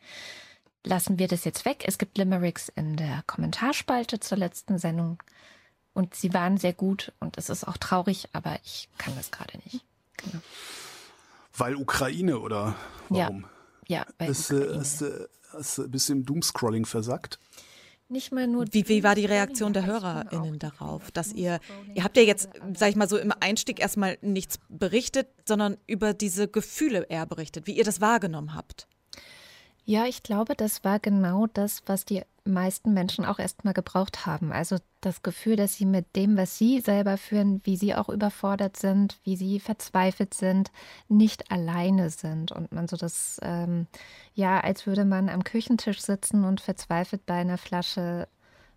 lassen 0.84 1.18
wir 1.18 1.28
das 1.28 1.44
jetzt 1.44 1.64
weg. 1.64 1.84
Es 1.86 1.98
gibt 1.98 2.18
Limericks 2.18 2.68
in 2.68 2.96
der 2.96 3.22
Kommentarspalte 3.26 4.20
zur 4.20 4.38
letzten 4.38 4.78
Sendung. 4.78 5.22
Und 6.00 6.14
sie 6.14 6.32
waren 6.32 6.56
sehr 6.56 6.72
gut 6.72 7.12
und 7.20 7.36
es 7.36 7.50
ist 7.50 7.68
auch 7.68 7.76
traurig, 7.76 8.26
aber 8.32 8.58
ich 8.64 8.88
kann 8.96 9.14
das 9.16 9.30
gerade 9.30 9.58
nicht. 9.58 9.84
Genau. 10.16 10.42
Weil 11.54 11.76
Ukraine 11.76 12.38
oder 12.38 12.74
warum? 13.10 13.44
Ja, 13.86 13.98
ja 13.98 14.06
weil 14.16 14.30
ist, 14.30 14.50
Ukraine. 14.50 14.78
Hast, 14.78 15.04
hast, 15.52 15.76
du 15.76 15.82
ein 15.82 15.90
bisschen 15.90 16.24
Doomscrolling 16.24 16.86
versagt? 16.86 17.38
nicht 18.08 18.32
mal 18.32 18.46
nur. 18.46 18.64
Wie, 18.70 18.88
wie 18.88 19.04
war 19.04 19.14
die 19.14 19.26
Reaktion 19.26 19.74
der 19.74 19.84
HörerInnen 19.84 20.58
darauf, 20.58 21.10
dass 21.10 21.34
ihr, 21.34 21.60
ihr 21.94 22.02
habt 22.02 22.16
ja 22.16 22.22
jetzt, 22.22 22.48
sag 22.74 22.88
ich 22.88 22.96
mal 22.96 23.08
so, 23.08 23.18
im 23.18 23.34
Einstieg 23.38 23.78
erstmal 23.78 24.16
nichts 24.22 24.58
berichtet, 24.70 25.28
sondern 25.44 25.76
über 25.86 26.14
diese 26.14 26.48
Gefühle 26.48 27.06
eher 27.10 27.26
berichtet, 27.26 27.66
wie 27.66 27.76
ihr 27.76 27.84
das 27.84 28.00
wahrgenommen 28.00 28.54
habt? 28.54 28.88
Ja, 29.90 30.06
ich 30.06 30.22
glaube, 30.22 30.54
das 30.54 30.84
war 30.84 31.00
genau 31.00 31.48
das, 31.48 31.82
was 31.86 32.04
die 32.04 32.22
meisten 32.44 32.94
Menschen 32.94 33.24
auch 33.24 33.40
erstmal 33.40 33.74
gebraucht 33.74 34.24
haben. 34.24 34.52
Also 34.52 34.76
das 35.00 35.24
Gefühl, 35.24 35.56
dass 35.56 35.74
sie 35.74 35.84
mit 35.84 36.14
dem, 36.14 36.36
was 36.36 36.56
sie 36.56 36.78
selber 36.78 37.16
führen, 37.16 37.60
wie 37.64 37.76
sie 37.76 37.96
auch 37.96 38.08
überfordert 38.08 38.76
sind, 38.76 39.18
wie 39.24 39.34
sie 39.34 39.58
verzweifelt 39.58 40.32
sind, 40.32 40.70
nicht 41.08 41.50
alleine 41.50 42.10
sind. 42.10 42.52
Und 42.52 42.70
man 42.70 42.86
so 42.86 42.96
das, 42.96 43.40
ähm, 43.42 43.88
ja, 44.32 44.60
als 44.60 44.86
würde 44.86 45.04
man 45.04 45.28
am 45.28 45.42
Küchentisch 45.42 46.00
sitzen 46.00 46.44
und 46.44 46.60
verzweifelt 46.60 47.26
bei 47.26 47.34
einer 47.34 47.58
Flasche 47.58 48.28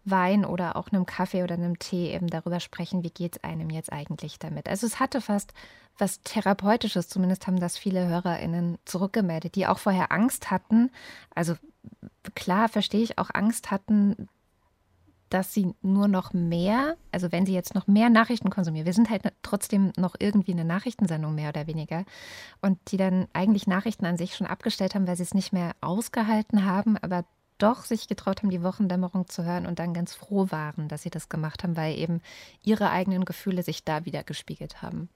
Wein 0.06 0.46
oder 0.46 0.76
auch 0.76 0.90
einem 0.92 1.06
Kaffee 1.06 1.44
oder 1.44 1.56
einem 1.56 1.80
Tee 1.80 2.14
eben 2.14 2.28
darüber 2.28 2.60
sprechen, 2.60 3.04
wie 3.04 3.10
geht 3.10 3.38
es 3.38 3.44
einem 3.44 3.70
jetzt 3.70 3.92
eigentlich 3.92 4.40
damit. 4.40 4.68
Also 4.68 4.86
es 4.86 5.00
hatte 5.00 5.22
fast 5.22 5.54
was 5.98 6.22
Therapeutisches, 6.22 7.08
zumindest 7.08 7.48
haben 7.48 7.60
das 7.60 7.78
viele 7.78 8.08
HörerInnen 8.08 8.80
zurückgemeldet, 8.86 9.56
die 9.56 9.68
auch 9.68 9.78
vorher 9.78 10.12
Angst 10.12 10.52
hatten. 10.52 10.90
Also 11.36 11.56
klar 12.36 12.68
verstehe 12.68 13.04
ich 13.04 13.18
auch 13.18 13.30
Angst 13.34 13.72
hatten, 13.72 14.28
dass 15.30 15.54
sie 15.54 15.74
nur 15.82 16.08
noch 16.08 16.34
mehr, 16.34 16.96
also 17.12 17.32
wenn 17.32 17.46
sie 17.46 17.54
jetzt 17.54 17.74
noch 17.74 17.88
mehr 17.88 18.10
Nachrichten 18.10 18.52
konsumieren, 18.52 18.86
wir 18.86 18.94
sind 18.94 19.10
halt 19.10 19.24
trotzdem 19.42 19.92
noch 19.98 20.16
irgendwie 20.20 20.52
eine 20.52 20.66
Nachrichtensendung 20.66 21.34
mehr 21.34 21.50
oder 21.50 21.66
weniger, 21.66 22.06
und 22.62 22.78
die 22.92 22.98
dann 22.98 23.28
eigentlich 23.34 23.66
Nachrichten 23.66 24.06
an 24.06 24.18
sich 24.18 24.36
schon 24.36 24.46
abgestellt 24.46 24.94
haben, 24.94 25.08
weil 25.08 25.16
sie 25.16 25.24
es 25.24 25.34
nicht 25.34 25.52
mehr 25.52 25.72
ausgehalten 25.82 26.66
haben, 26.66 26.98
aber 26.98 27.26
doch 27.58 27.84
sich 27.84 28.08
getraut 28.08 28.42
haben, 28.42 28.50
die 28.50 28.64
Wochendämmerung 28.64 29.28
zu 29.28 29.44
hören 29.44 29.66
und 29.66 29.80
dann 29.80 29.94
ganz 29.94 30.14
froh 30.14 30.48
waren, 30.50 30.88
dass 30.88 31.04
sie 31.04 31.10
das 31.10 31.30
gemacht 31.30 31.64
haben, 31.64 31.78
weil 31.78 31.98
eben 31.98 32.22
ihre 32.64 32.90
eigenen 32.90 33.26
Gefühle 33.26 33.64
sich 33.64 33.84
da 33.84 34.06
wieder 34.06 34.24
gespiegelt 34.24 34.82
haben. 34.82 35.10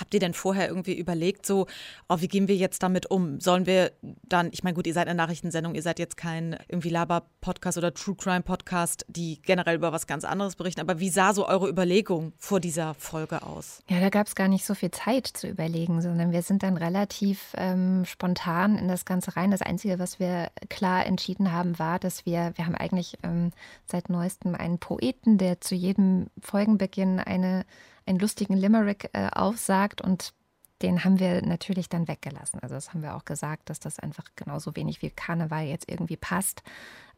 Habt 0.00 0.14
ihr 0.14 0.20
denn 0.20 0.32
vorher 0.32 0.68
irgendwie 0.68 0.94
überlegt, 0.94 1.44
so, 1.44 1.66
oh, 2.08 2.16
wie 2.20 2.28
gehen 2.28 2.48
wir 2.48 2.56
jetzt 2.56 2.82
damit 2.82 3.10
um? 3.10 3.38
Sollen 3.38 3.66
wir 3.66 3.92
dann, 4.22 4.48
ich 4.52 4.64
meine, 4.64 4.74
gut, 4.74 4.86
ihr 4.86 4.94
seid 4.94 5.08
eine 5.08 5.16
Nachrichtensendung, 5.16 5.74
ihr 5.74 5.82
seid 5.82 5.98
jetzt 5.98 6.16
kein 6.16 6.56
irgendwie 6.68 6.88
Laber-Podcast 6.88 7.76
oder 7.76 7.92
True 7.92 8.16
Crime-Podcast, 8.16 9.04
die 9.08 9.40
generell 9.42 9.76
über 9.76 9.92
was 9.92 10.06
ganz 10.06 10.24
anderes 10.24 10.56
berichten, 10.56 10.80
aber 10.80 11.00
wie 11.00 11.10
sah 11.10 11.34
so 11.34 11.46
eure 11.46 11.68
Überlegung 11.68 12.32
vor 12.38 12.60
dieser 12.60 12.94
Folge 12.94 13.42
aus? 13.42 13.82
Ja, 13.88 14.00
da 14.00 14.08
gab 14.08 14.26
es 14.26 14.34
gar 14.34 14.48
nicht 14.48 14.64
so 14.64 14.74
viel 14.74 14.90
Zeit 14.90 15.26
zu 15.26 15.48
überlegen, 15.48 16.00
sondern 16.00 16.32
wir 16.32 16.42
sind 16.42 16.62
dann 16.62 16.76
relativ 16.76 17.54
ähm, 17.56 18.04
spontan 18.06 18.78
in 18.78 18.88
das 18.88 19.04
Ganze 19.04 19.36
rein. 19.36 19.50
Das 19.50 19.62
Einzige, 19.62 19.98
was 19.98 20.18
wir 20.18 20.50
klar 20.70 21.04
entschieden 21.04 21.52
haben, 21.52 21.78
war, 21.78 21.98
dass 21.98 22.24
wir, 22.24 22.52
wir 22.54 22.66
haben 22.66 22.74
eigentlich 22.74 23.18
ähm, 23.22 23.52
seit 23.84 24.08
neuestem 24.08 24.54
einen 24.54 24.78
Poeten, 24.78 25.36
der 25.36 25.60
zu 25.60 25.74
jedem 25.74 26.28
Folgenbeginn 26.40 27.20
eine 27.20 27.64
einen 28.10 28.18
lustigen 28.18 28.56
Limerick 28.56 29.08
äh, 29.12 29.28
aufsagt 29.32 30.00
und 30.00 30.34
den 30.82 31.04
haben 31.04 31.18
wir 31.18 31.42
natürlich 31.42 31.88
dann 31.88 32.08
weggelassen. 32.08 32.60
Also 32.60 32.74
das 32.74 32.92
haben 32.92 33.02
wir 33.02 33.14
auch 33.14 33.24
gesagt, 33.24 33.68
dass 33.68 33.80
das 33.80 33.98
einfach 33.98 34.24
genauso 34.34 34.76
wenig 34.76 35.02
wie 35.02 35.10
Karneval 35.10 35.64
jetzt 35.64 35.90
irgendwie 35.90 36.16
passt 36.16 36.62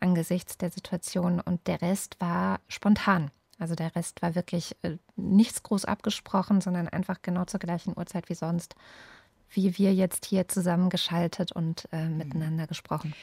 angesichts 0.01 0.59
der 0.59 0.71
Situation. 0.71 1.41
Und 1.41 1.67
der 1.69 1.81
Rest 1.81 2.17
war 2.21 2.61
spontan. 2.69 3.31
Also 3.59 3.77
der 3.77 3.95
Rest 3.95 4.21
war 4.21 4.35
wirklich 4.35 4.77
äh, 4.83 4.97
nichts 5.15 5.63
groß 5.63 5.85
abgesprochen, 5.85 6.61
sondern 6.61 6.89
einfach 6.89 7.23
genau 7.23 7.45
zur 7.45 7.61
gleichen 7.61 7.97
Uhrzeit 7.97 8.29
wie 8.29 8.35
sonst, 8.35 8.75
wie 9.51 9.79
wir 9.79 9.95
jetzt 9.95 10.25
hier 10.27 10.49
zusammengeschaltet 10.49 11.53
und 11.53 11.89
äh, 11.93 12.09
miteinander 12.09 12.67
gesprochen. 12.67 13.15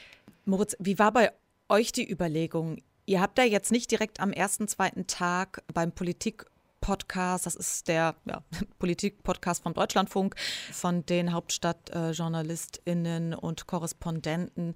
Moritz, 0.46 0.74
wie 0.78 0.98
war 0.98 1.12
bei 1.12 1.32
euch 1.68 1.92
die 1.92 2.10
Überlegung? 2.10 2.78
Ihr 3.04 3.20
habt 3.20 3.36
ja 3.38 3.44
jetzt 3.44 3.72
nicht 3.72 3.90
direkt 3.90 4.20
am 4.20 4.32
ersten, 4.32 4.68
zweiten 4.68 5.06
Tag 5.06 5.62
beim 5.74 5.92
Politik 5.92 6.46
Podcast. 6.80 7.46
Das 7.46 7.54
ist 7.54 7.88
der 7.88 8.14
ja, 8.24 8.42
Politik-Podcast 8.78 9.62
von 9.62 9.74
Deutschlandfunk, 9.74 10.34
von 10.72 11.04
den 11.06 11.32
HauptstadtjournalistInnen 11.32 13.34
und 13.34 13.66
Korrespondenten, 13.66 14.74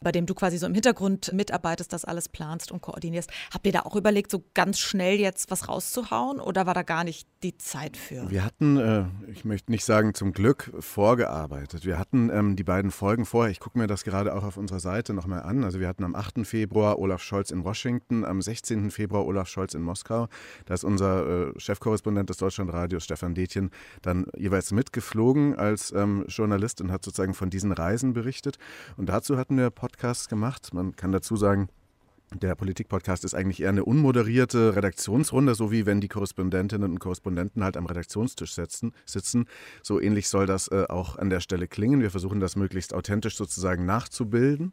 bei 0.00 0.12
dem 0.12 0.26
du 0.26 0.34
quasi 0.34 0.58
so 0.58 0.66
im 0.66 0.74
Hintergrund 0.74 1.32
mitarbeitest, 1.32 1.92
das 1.92 2.04
alles 2.04 2.28
planst 2.28 2.72
und 2.72 2.82
koordinierst. 2.82 3.30
Habt 3.52 3.66
ihr 3.66 3.72
da 3.72 3.80
auch 3.80 3.96
überlegt, 3.96 4.30
so 4.30 4.44
ganz 4.54 4.78
schnell 4.78 5.18
jetzt 5.18 5.50
was 5.50 5.68
rauszuhauen 5.68 6.40
oder 6.40 6.66
war 6.66 6.74
da 6.74 6.82
gar 6.82 7.04
nicht 7.04 7.28
die 7.42 7.56
Zeit 7.56 7.96
für? 7.96 8.30
Wir 8.30 8.44
hatten, 8.44 8.76
äh, 8.76 9.04
ich 9.30 9.44
möchte 9.44 9.70
nicht 9.70 9.84
sagen 9.84 10.14
zum 10.14 10.32
Glück, 10.32 10.72
vorgearbeitet. 10.78 11.84
Wir 11.84 11.98
hatten 11.98 12.30
ähm, 12.30 12.56
die 12.56 12.64
beiden 12.64 12.90
Folgen 12.90 13.24
vorher, 13.24 13.50
ich 13.50 13.60
gucke 13.60 13.78
mir 13.78 13.86
das 13.86 14.04
gerade 14.04 14.34
auch 14.34 14.44
auf 14.44 14.56
unserer 14.56 14.80
Seite 14.80 15.14
nochmal 15.14 15.42
an. 15.42 15.64
Also 15.64 15.80
wir 15.80 15.88
hatten 15.88 16.04
am 16.04 16.14
8. 16.14 16.46
Februar 16.46 16.98
Olaf 16.98 17.22
Scholz 17.22 17.50
in 17.50 17.64
Washington, 17.64 18.24
am 18.24 18.42
16. 18.42 18.90
Februar 18.90 19.26
Olaf 19.26 19.48
Scholz 19.48 19.74
in 19.74 19.82
Moskau. 19.82 20.28
Da 20.66 20.74
ist 20.74 20.84
unser 20.84 21.45
äh, 21.45 21.45
Chefkorrespondent 21.56 22.30
des 22.30 22.38
Deutschlandradios, 22.38 23.04
Stefan 23.04 23.34
Detjen, 23.34 23.70
dann 24.02 24.26
jeweils 24.36 24.72
mitgeflogen 24.72 25.54
als 25.56 25.92
ähm, 25.92 26.24
Journalist 26.28 26.80
und 26.80 26.90
hat 26.90 27.04
sozusagen 27.04 27.34
von 27.34 27.50
diesen 27.50 27.72
Reisen 27.72 28.12
berichtet. 28.12 28.58
Und 28.96 29.08
dazu 29.08 29.36
hatten 29.36 29.56
wir 29.56 29.70
Podcasts 29.70 30.28
gemacht. 30.28 30.72
Man 30.72 30.96
kann 30.96 31.12
dazu 31.12 31.36
sagen, 31.36 31.68
der 32.34 32.56
Politik-Podcast 32.56 33.24
ist 33.24 33.34
eigentlich 33.34 33.62
eher 33.62 33.68
eine 33.68 33.84
unmoderierte 33.84 34.74
Redaktionsrunde, 34.74 35.54
so 35.54 35.70
wie 35.70 35.86
wenn 35.86 36.00
die 36.00 36.08
Korrespondentinnen 36.08 36.90
und 36.90 36.98
Korrespondenten 36.98 37.62
halt 37.62 37.76
am 37.76 37.86
Redaktionstisch 37.86 38.52
sitzen. 38.54 38.92
sitzen. 39.04 39.46
So 39.82 40.00
ähnlich 40.00 40.28
soll 40.28 40.46
das 40.46 40.68
äh, 40.68 40.86
auch 40.88 41.16
an 41.16 41.30
der 41.30 41.40
Stelle 41.40 41.68
klingen. 41.68 42.00
Wir 42.00 42.10
versuchen 42.10 42.40
das 42.40 42.56
möglichst 42.56 42.94
authentisch 42.94 43.36
sozusagen 43.36 43.86
nachzubilden. 43.86 44.72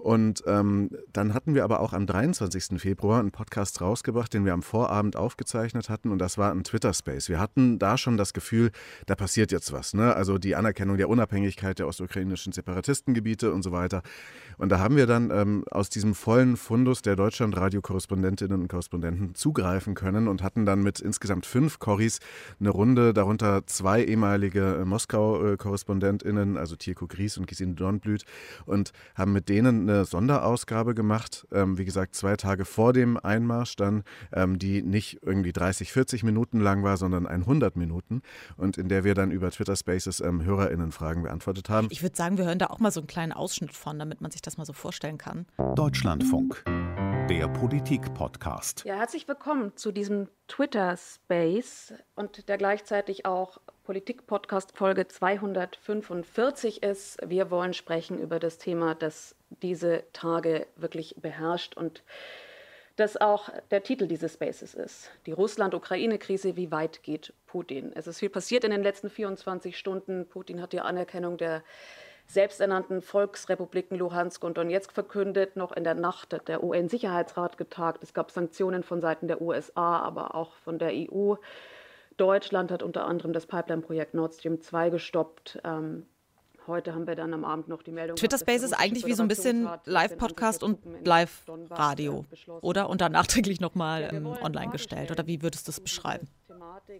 Und 0.00 0.42
ähm, 0.46 0.90
dann 1.12 1.34
hatten 1.34 1.54
wir 1.54 1.62
aber 1.62 1.80
auch 1.80 1.92
am 1.92 2.06
23. 2.06 2.80
Februar 2.80 3.20
einen 3.20 3.32
Podcast 3.32 3.80
rausgebracht, 3.80 4.32
den 4.32 4.44
wir 4.46 4.54
am 4.54 4.62
Vorabend 4.62 5.14
aufgezeichnet 5.14 5.88
hatten. 5.90 6.10
Und 6.10 6.18
das 6.18 6.38
war 6.38 6.50
ein 6.50 6.64
Twitter-Space. 6.64 7.28
Wir 7.28 7.38
hatten 7.38 7.78
da 7.78 7.98
schon 7.98 8.16
das 8.16 8.32
Gefühl, 8.32 8.70
da 9.06 9.14
passiert 9.14 9.52
jetzt 9.52 9.72
was. 9.72 9.92
Ne? 9.92 10.14
Also 10.14 10.38
die 10.38 10.56
Anerkennung 10.56 10.96
der 10.96 11.08
Unabhängigkeit 11.08 11.78
der 11.78 11.86
ostukrainischen 11.86 12.52
Separatistengebiete 12.52 13.52
und 13.52 13.62
so 13.62 13.72
weiter. 13.72 14.02
Und 14.60 14.68
da 14.68 14.78
haben 14.78 14.94
wir 14.94 15.06
dann 15.06 15.30
ähm, 15.30 15.64
aus 15.70 15.88
diesem 15.88 16.14
vollen 16.14 16.58
Fundus 16.58 17.00
der 17.00 17.16
Deutschlandradio-Korrespondentinnen 17.16 18.60
und 18.60 18.68
Korrespondenten 18.68 19.34
zugreifen 19.34 19.94
können 19.94 20.28
und 20.28 20.42
hatten 20.42 20.66
dann 20.66 20.82
mit 20.82 21.00
insgesamt 21.00 21.46
fünf 21.46 21.78
Corris 21.78 22.18
eine 22.60 22.68
Runde, 22.68 23.14
darunter 23.14 23.66
zwei 23.66 24.04
ehemalige 24.04 24.80
äh, 24.82 24.84
Moskau-KorrespondentInnen, 24.84 26.58
also 26.58 26.76
Tirko 26.76 27.06
Gries 27.06 27.38
und 27.38 27.46
Gesine 27.46 27.72
Dornblüt, 27.72 28.24
und 28.66 28.92
haben 29.14 29.32
mit 29.32 29.48
denen 29.48 29.88
eine 29.88 30.04
Sonderausgabe 30.04 30.94
gemacht, 30.94 31.48
ähm, 31.52 31.78
wie 31.78 31.86
gesagt, 31.86 32.14
zwei 32.14 32.36
Tage 32.36 32.66
vor 32.66 32.92
dem 32.92 33.16
Einmarsch 33.16 33.76
dann, 33.76 34.04
ähm, 34.30 34.58
die 34.58 34.82
nicht 34.82 35.20
irgendwie 35.22 35.54
30, 35.54 35.90
40 35.90 36.22
Minuten 36.22 36.60
lang 36.60 36.82
war, 36.82 36.98
sondern 36.98 37.26
100 37.26 37.76
Minuten 37.76 38.20
und 38.58 38.76
in 38.76 38.90
der 38.90 39.04
wir 39.04 39.14
dann 39.14 39.30
über 39.30 39.50
Twitter 39.50 39.76
Spaces 39.76 40.20
ähm, 40.20 40.44
HörerInnen-Fragen 40.44 41.22
beantwortet 41.22 41.70
haben. 41.70 41.88
Ich 41.90 42.02
würde 42.02 42.14
sagen, 42.14 42.36
wir 42.36 42.44
hören 42.44 42.58
da 42.58 42.66
auch 42.66 42.78
mal 42.78 42.90
so 42.90 43.00
einen 43.00 43.06
kleinen 43.06 43.32
Ausschnitt 43.32 43.72
von, 43.72 43.98
damit 43.98 44.20
man 44.20 44.30
sich 44.30 44.42
das 44.42 44.49
mal 44.58 44.64
so 44.64 44.72
vorstellen 44.72 45.18
kann. 45.18 45.46
Deutschlandfunk. 45.74 46.64
der 47.30 47.46
Politik-Podcast. 47.46 48.84
Ja, 48.84 48.96
herzlich 48.96 49.28
willkommen 49.28 49.76
zu 49.76 49.92
diesem 49.92 50.28
Twitter-Space 50.48 51.94
und 52.16 52.48
der 52.48 52.58
gleichzeitig 52.58 53.24
auch 53.24 53.60
Politik-Podcast 53.84 54.76
Folge 54.76 55.06
245 55.06 56.82
ist. 56.82 57.18
Wir 57.24 57.52
wollen 57.52 57.72
sprechen 57.72 58.18
über 58.18 58.40
das 58.40 58.58
Thema, 58.58 58.96
das 58.96 59.36
diese 59.62 60.02
Tage 60.12 60.66
wirklich 60.74 61.14
beherrscht 61.20 61.76
und 61.76 62.02
das 62.96 63.16
auch 63.16 63.48
der 63.70 63.82
Titel 63.84 64.08
dieses 64.08 64.34
Spaces 64.34 64.74
ist. 64.74 65.10
Die 65.26 65.32
Russland-Ukraine-Krise, 65.32 66.56
wie 66.56 66.70
weit 66.70 67.02
geht 67.02 67.32
Putin? 67.46 67.92
Es 67.94 68.06
ist 68.06 68.18
viel 68.18 68.28
passiert 68.28 68.64
in 68.64 68.72
den 68.72 68.82
letzten 68.82 69.08
24 69.08 69.78
Stunden. 69.78 70.28
Putin 70.28 70.60
hat 70.60 70.72
die 70.72 70.80
Anerkennung 70.80 71.36
der 71.38 71.62
selbsternannten 72.30 73.02
Volksrepubliken 73.02 73.98
Luhansk 73.98 74.44
und 74.44 74.56
Donetsk 74.56 74.92
verkündet, 74.92 75.56
noch 75.56 75.72
in 75.72 75.82
der 75.82 75.94
Nacht 75.94 76.32
hat 76.32 76.46
der 76.46 76.62
UN-Sicherheitsrat 76.62 77.58
getagt. 77.58 78.04
Es 78.04 78.14
gab 78.14 78.30
Sanktionen 78.30 78.84
von 78.84 79.00
Seiten 79.00 79.26
der 79.26 79.42
USA, 79.42 79.98
aber 79.98 80.36
auch 80.36 80.54
von 80.54 80.78
der 80.78 80.92
EU. 80.92 81.34
Deutschland 82.16 82.70
hat 82.70 82.84
unter 82.84 83.04
anderem 83.06 83.32
das 83.32 83.46
Pipeline-Projekt 83.46 84.14
Nord 84.14 84.34
Stream 84.34 84.60
2 84.60 84.90
gestoppt. 84.90 85.60
Ähm, 85.64 86.06
Heute 86.70 86.94
haben 86.94 87.08
wir 87.08 87.16
dann 87.16 87.34
am 87.34 87.44
Abend 87.44 87.66
noch 87.66 87.82
die 87.82 87.90
Meldung. 87.90 88.14
Twitter 88.14 88.38
Space 88.38 88.62
ist 88.62 88.74
eigentlich 88.74 89.04
wie 89.04 89.14
so 89.14 89.22
ein 89.22 89.28
bisschen 89.28 89.68
Live-Podcast 89.86 90.62
und 90.62 90.78
Live-Radio, 91.04 92.24
oder? 92.60 92.88
Und 92.88 93.00
dann 93.00 93.10
nachträglich 93.10 93.60
nochmal 93.60 94.08
ähm, 94.12 94.26
online 94.26 94.70
gestellt. 94.70 95.10
Oder 95.10 95.26
wie 95.26 95.42
würdest 95.42 95.66
du 95.66 95.72
es 95.72 95.80
beschreiben? 95.80 96.28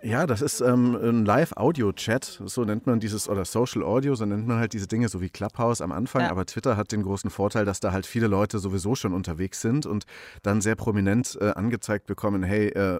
Ja, 0.02 0.26
das 0.26 0.42
ist 0.42 0.60
ähm, 0.60 0.96
ein 0.96 1.24
Live-Audio-Chat, 1.24 2.42
so 2.46 2.64
nennt 2.64 2.86
man 2.86 2.98
dieses, 2.98 3.28
oder 3.28 3.44
Social 3.44 3.84
Audio, 3.84 4.16
so 4.16 4.24
nennt 4.26 4.46
man 4.46 4.58
halt 4.58 4.72
diese 4.72 4.88
Dinge, 4.88 5.08
so 5.08 5.20
wie 5.20 5.28
Clubhouse 5.28 5.80
am 5.80 5.92
Anfang. 5.92 6.22
Ja. 6.22 6.30
Aber 6.30 6.46
Twitter 6.46 6.76
hat 6.76 6.90
den 6.90 7.02
großen 7.02 7.30
Vorteil, 7.30 7.64
dass 7.64 7.78
da 7.78 7.92
halt 7.92 8.06
viele 8.06 8.26
Leute 8.26 8.58
sowieso 8.58 8.96
schon 8.96 9.14
unterwegs 9.14 9.60
sind 9.60 9.86
und 9.86 10.04
dann 10.42 10.60
sehr 10.60 10.74
prominent 10.74 11.38
äh, 11.40 11.50
angezeigt 11.50 12.06
bekommen, 12.06 12.42
hey, 12.42 12.68
äh, 12.70 12.98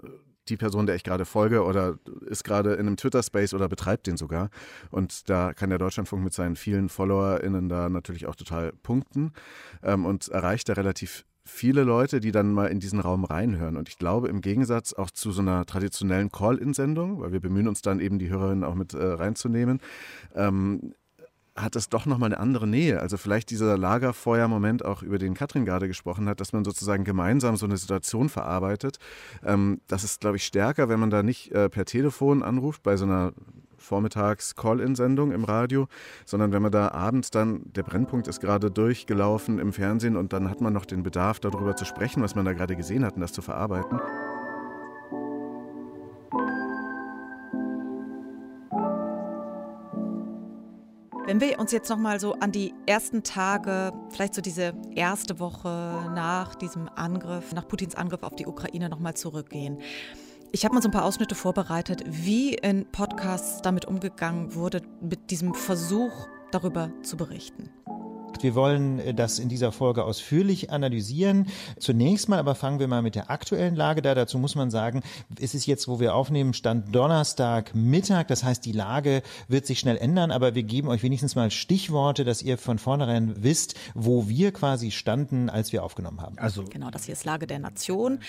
die 0.51 0.57
Person, 0.57 0.87
der 0.87 0.97
ich 0.97 1.05
gerade 1.05 1.25
folge 1.25 1.65
oder 1.65 1.99
ist 2.27 2.45
gerade 2.45 2.75
in 2.75 2.81
einem 2.81 2.97
Twitter-Space 2.97 3.55
oder 3.55 3.69
betreibt 3.69 4.07
den 4.07 4.17
sogar. 4.17 4.51
Und 4.91 5.29
da 5.31 5.55
kann 5.55 5.71
der 5.71 5.79
Deutschlandfunk 5.79 6.25
mit 6.25 6.35
seinen 6.35 6.57
vielen 6.57 6.89
FollowerInnen 6.89 7.69
da 7.69 7.89
natürlich 7.89 8.27
auch 8.27 8.35
total 8.35 8.73
punkten 8.83 9.33
ähm, 9.83 10.05
und 10.05 10.29
erreicht 10.29 10.69
da 10.69 10.75
relativ 10.75 11.25
viele 11.45 11.85
Leute, 11.85 12.21
die 12.21 12.33
dann 12.33 12.53
mal 12.53 12.67
in 12.67 12.81
diesen 12.81 13.01
Raum 13.01 13.25
reinhören. 13.25 13.77
Und 13.77 13.89
ich 13.89 13.99
glaube, 13.99 14.29
im 14.29 14.41
Gegensatz 14.41 14.93
auch 14.93 15.11
zu 15.11 15.33
so 15.33 15.43
einer 15.43 15.67
traditionellen 15.67 16.31
Call-In-Sendung, 16.31 17.21
weil 17.21 17.33
wir 17.33 17.41
bemühen 17.41 17.69
uns 17.69 17.83
dann 17.83 18.01
eben, 18.01 18.19
die 18.19 18.31
Hörerinnen 18.31 18.65
auch 18.65 18.75
mit 18.75 18.95
äh, 18.95 19.05
reinzunehmen, 19.05 19.81
ähm, 20.35 20.95
hat 21.63 21.77
es 21.77 21.89
doch 21.89 22.07
nochmal 22.07 22.29
eine 22.29 22.41
andere 22.41 22.67
Nähe. 22.67 23.01
Also 23.01 23.17
vielleicht 23.17 23.51
dieser 23.51 23.77
Lagerfeuer-Moment 23.77 24.85
auch, 24.85 25.03
über 25.03 25.19
den 25.19 25.35
Katrin 25.35 25.65
gerade 25.65 25.89
gesprochen 25.89 26.29
hat, 26.29 26.41
dass 26.41 26.53
man 26.53 26.65
sozusagen 26.65 27.05
gemeinsam 27.05 27.57
so 27.57 27.67
eine 27.67 27.77
Situation 27.77 28.29
verarbeitet. 28.29 28.99
Ähm, 29.45 29.81
das 29.87 30.05
ist, 30.05 30.21
glaube 30.21 30.37
ich, 30.37 30.45
stärker, 30.45 30.89
wenn 30.89 31.01
man 31.01 31.11
da 31.11 31.23
nicht 31.23 31.53
äh, 31.53 31.69
per 31.69 31.85
Telefon 31.85 32.43
anruft 32.43 32.83
bei 32.83 32.97
so 32.97 33.05
einer 33.05 33.33
Vormittags-Call-In-Sendung 33.81 35.33
im 35.33 35.45
Radio, 35.45 35.89
sondern 36.25 36.53
wenn 36.53 36.63
man 36.63 36.73
da 36.73 36.91
abends 36.93 37.31
dann, 37.31 37.63
der 37.65 37.83
Brennpunkt 37.83 38.29
ist 38.29 38.41
gerade 38.41 38.71
durchgelaufen 38.71 39.59
im 39.59 39.73
Fernsehen 39.73 40.17
und 40.17 40.33
dann 40.33 40.49
hat 40.49 40.61
man 40.61 40.73
noch 40.73 40.85
den 40.85 41.03
Bedarf, 41.03 41.41
darüber 41.41 41.77
zu 41.77 41.85
sprechen, 41.85 42.23
was 42.23 42.35
man 42.35 42.45
da 42.45 42.53
gerade 42.53 42.77
gesehen 42.77 43.05
hat 43.05 43.15
und 43.15 43.21
das 43.21 43.33
zu 43.33 43.43
verarbeiten. 43.43 44.01
Wenn 51.27 51.41
wir 51.41 51.59
uns 51.59 51.71
jetzt 51.71 51.91
noch 51.91 51.99
mal 51.99 52.19
so 52.19 52.35
an 52.35 52.51
die 52.51 52.75
ersten 52.87 53.23
Tage, 53.23 53.93
vielleicht 54.11 54.35
so 54.35 54.41
diese 54.41 54.73
erste 54.95 55.39
Woche 55.39 56.11
nach 56.15 56.55
diesem 56.55 56.89
Angriff, 56.89 57.53
nach 57.53 57.69
Putins 57.69 57.95
Angriff 57.95 58.23
auf 58.23 58.35
die 58.35 58.47
Ukraine 58.47 58.89
noch 58.89 58.99
mal 58.99 59.15
zurückgehen. 59.15 59.79
Ich 60.51 60.65
habe 60.65 60.75
mal 60.75 60.83
so 60.83 60.89
ein 60.89 60.93
paar 60.93 61.05
Ausschnitte 61.05 61.35
vorbereitet, 61.35 62.03
wie 62.07 62.55
in 62.55 62.87
Podcasts 62.91 63.63
damit 63.63 63.85
umgegangen 63.85 64.55
wurde, 64.55 64.83
mit 65.01 65.31
diesem 65.31 65.55
Versuch 65.55 66.27
darüber 66.51 66.91
zu 67.03 67.17
berichten. 67.17 67.71
Wir 68.41 68.55
wollen 68.55 68.99
äh, 69.01 69.15
das 69.15 69.39
in 69.39 69.49
dieser 69.49 69.73
Folge 69.73 70.05
ausführlich 70.05 70.71
analysieren. 70.71 71.49
Zunächst 71.79 72.29
mal 72.29 72.39
aber 72.39 72.55
fangen 72.55 72.79
wir 72.79 72.89
mal 72.89 73.03
mit 73.03 73.15
der 73.15 73.31
aktuellen 73.31 73.77
Lage 73.77 74.03
da. 74.03 74.15
Dazu 74.15 74.39
muss 74.39 74.55
man 74.55 74.71
sagen, 74.71 75.03
es 75.41 75.55
ist 75.55 75.67
jetzt, 75.67 75.89
wo 75.89 76.01
wir 76.01 76.15
aufnehmen, 76.15 76.55
Stand 76.55 76.95
Donnerstag 76.95 77.75
Mittag. 77.75 78.29
Das 78.29 78.45
heißt, 78.45 78.65
die 78.65 78.73
Lage 78.73 79.23
wird 79.49 79.67
sich 79.67 79.79
schnell 79.79 79.97
ändern, 79.97 80.31
aber 80.31 80.55
wir 80.55 80.63
geben 80.63 80.89
euch 80.89 81.03
wenigstens 81.03 81.35
mal 81.35 81.51
Stichworte, 81.51 82.25
dass 82.25 82.43
ihr 82.43 82.59
von 82.59 82.79
vornherein 82.79 83.43
wisst, 83.43 83.75
wo 83.95 84.29
wir 84.29 84.53
quasi 84.53 84.91
standen, 84.91 85.51
als 85.51 85.73
wir 85.73 85.85
aufgenommen 85.85 86.21
haben. 86.21 86.39
Also 86.39 86.65
genau, 86.65 86.91
das 86.91 87.05
hier 87.05 87.13
ist 87.13 87.25
Lage 87.25 87.47
der 87.47 87.59
Nation. 87.59 88.21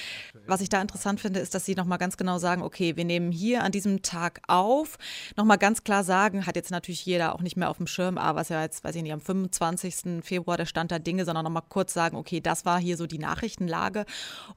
Was 0.48 0.62
ich 0.62 0.70
da 0.70 0.82
interessant 0.82 1.20
finde, 1.20 1.40
ist, 1.40 1.56
dass 1.56 1.66
sie 1.66 1.76
nochmal 1.76 1.98
ganz 1.98 2.18
genau 2.18 2.38
sagen, 2.38 2.62
okay, 2.62 2.96
wir 2.96 3.06
nehmen 3.06 3.32
hier 3.32 3.64
an 3.64 3.72
diesem 3.72 4.02
Tag 4.02 4.42
auf. 4.48 4.98
Nochmal 5.38 5.58
ganz 5.58 5.84
klar 5.84 6.04
sagen, 6.04 6.46
hat 6.46 6.56
jetzt 6.56 6.72
natürlich 6.72 7.06
jeder 7.06 7.36
auch 7.36 7.42
nicht 7.42 7.58
mehr 7.58 7.70
auf 7.70 7.78
dem 7.78 7.88
Schirm, 7.88 8.18
aber 8.18 8.40
was 8.40 8.50
ja 8.50 8.62
jetzt, 8.62 8.84
weiß 8.84 8.96
ich 8.96 9.04
nicht, 9.04 9.14
am 9.14 9.22
25. 9.22 9.90
Februar 10.21 10.58
der 10.58 10.65
Stand 10.65 10.91
der 10.91 10.99
Dinge, 10.99 11.25
sondern 11.25 11.43
nochmal 11.43 11.63
kurz 11.67 11.93
sagen, 11.93 12.17
okay, 12.17 12.39
das 12.39 12.65
war 12.65 12.80
hier 12.80 12.97
so 12.97 13.08
die 13.08 13.19
Nachrichtenlage 13.19 14.06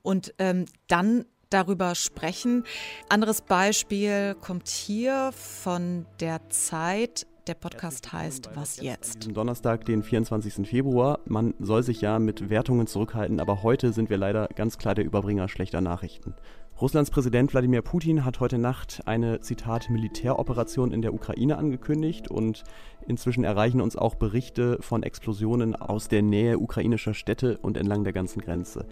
und 0.02 0.34
ähm, 0.38 0.66
dann 0.88 1.24
darüber 1.50 1.94
sprechen. 1.94 2.64
Anderes 3.08 3.40
Beispiel 3.40 4.34
kommt 4.40 4.68
hier 4.68 5.30
von 5.32 6.06
der 6.20 6.48
Zeit. 6.50 7.26
Der 7.46 7.54
Podcast 7.54 8.10
heißt 8.10 8.50
Was 8.54 8.80
jetzt? 8.80 9.26
Am 9.26 9.34
Donnerstag, 9.34 9.84
den 9.84 10.02
24. 10.02 10.66
Februar. 10.66 11.20
Man 11.26 11.52
soll 11.58 11.82
sich 11.82 12.00
ja 12.00 12.18
mit 12.18 12.48
Wertungen 12.48 12.86
zurückhalten, 12.86 13.38
aber 13.38 13.62
heute 13.62 13.92
sind 13.92 14.08
wir 14.08 14.16
leider 14.16 14.48
ganz 14.54 14.78
klar 14.78 14.94
der 14.94 15.04
Überbringer 15.04 15.48
schlechter 15.48 15.82
Nachrichten. 15.82 16.34
Russlands 16.80 17.12
Präsident 17.12 17.52
Wladimir 17.52 17.82
Putin 17.82 18.24
hat 18.24 18.40
heute 18.40 18.58
Nacht 18.58 19.02
eine, 19.06 19.40
Zitat, 19.40 19.90
Militäroperation 19.90 20.90
in 20.90 21.02
der 21.02 21.14
Ukraine 21.14 21.56
angekündigt 21.56 22.28
und 22.28 22.64
inzwischen 23.06 23.44
erreichen 23.44 23.80
uns 23.80 23.94
auch 23.94 24.16
Berichte 24.16 24.78
von 24.80 25.04
Explosionen 25.04 25.76
aus 25.76 26.08
der 26.08 26.22
Nähe 26.22 26.58
ukrainischer 26.58 27.14
Städte 27.14 27.58
und 27.58 27.76
entlang 27.76 28.02
der 28.02 28.12
ganzen 28.12 28.40
Grenze. 28.40 28.86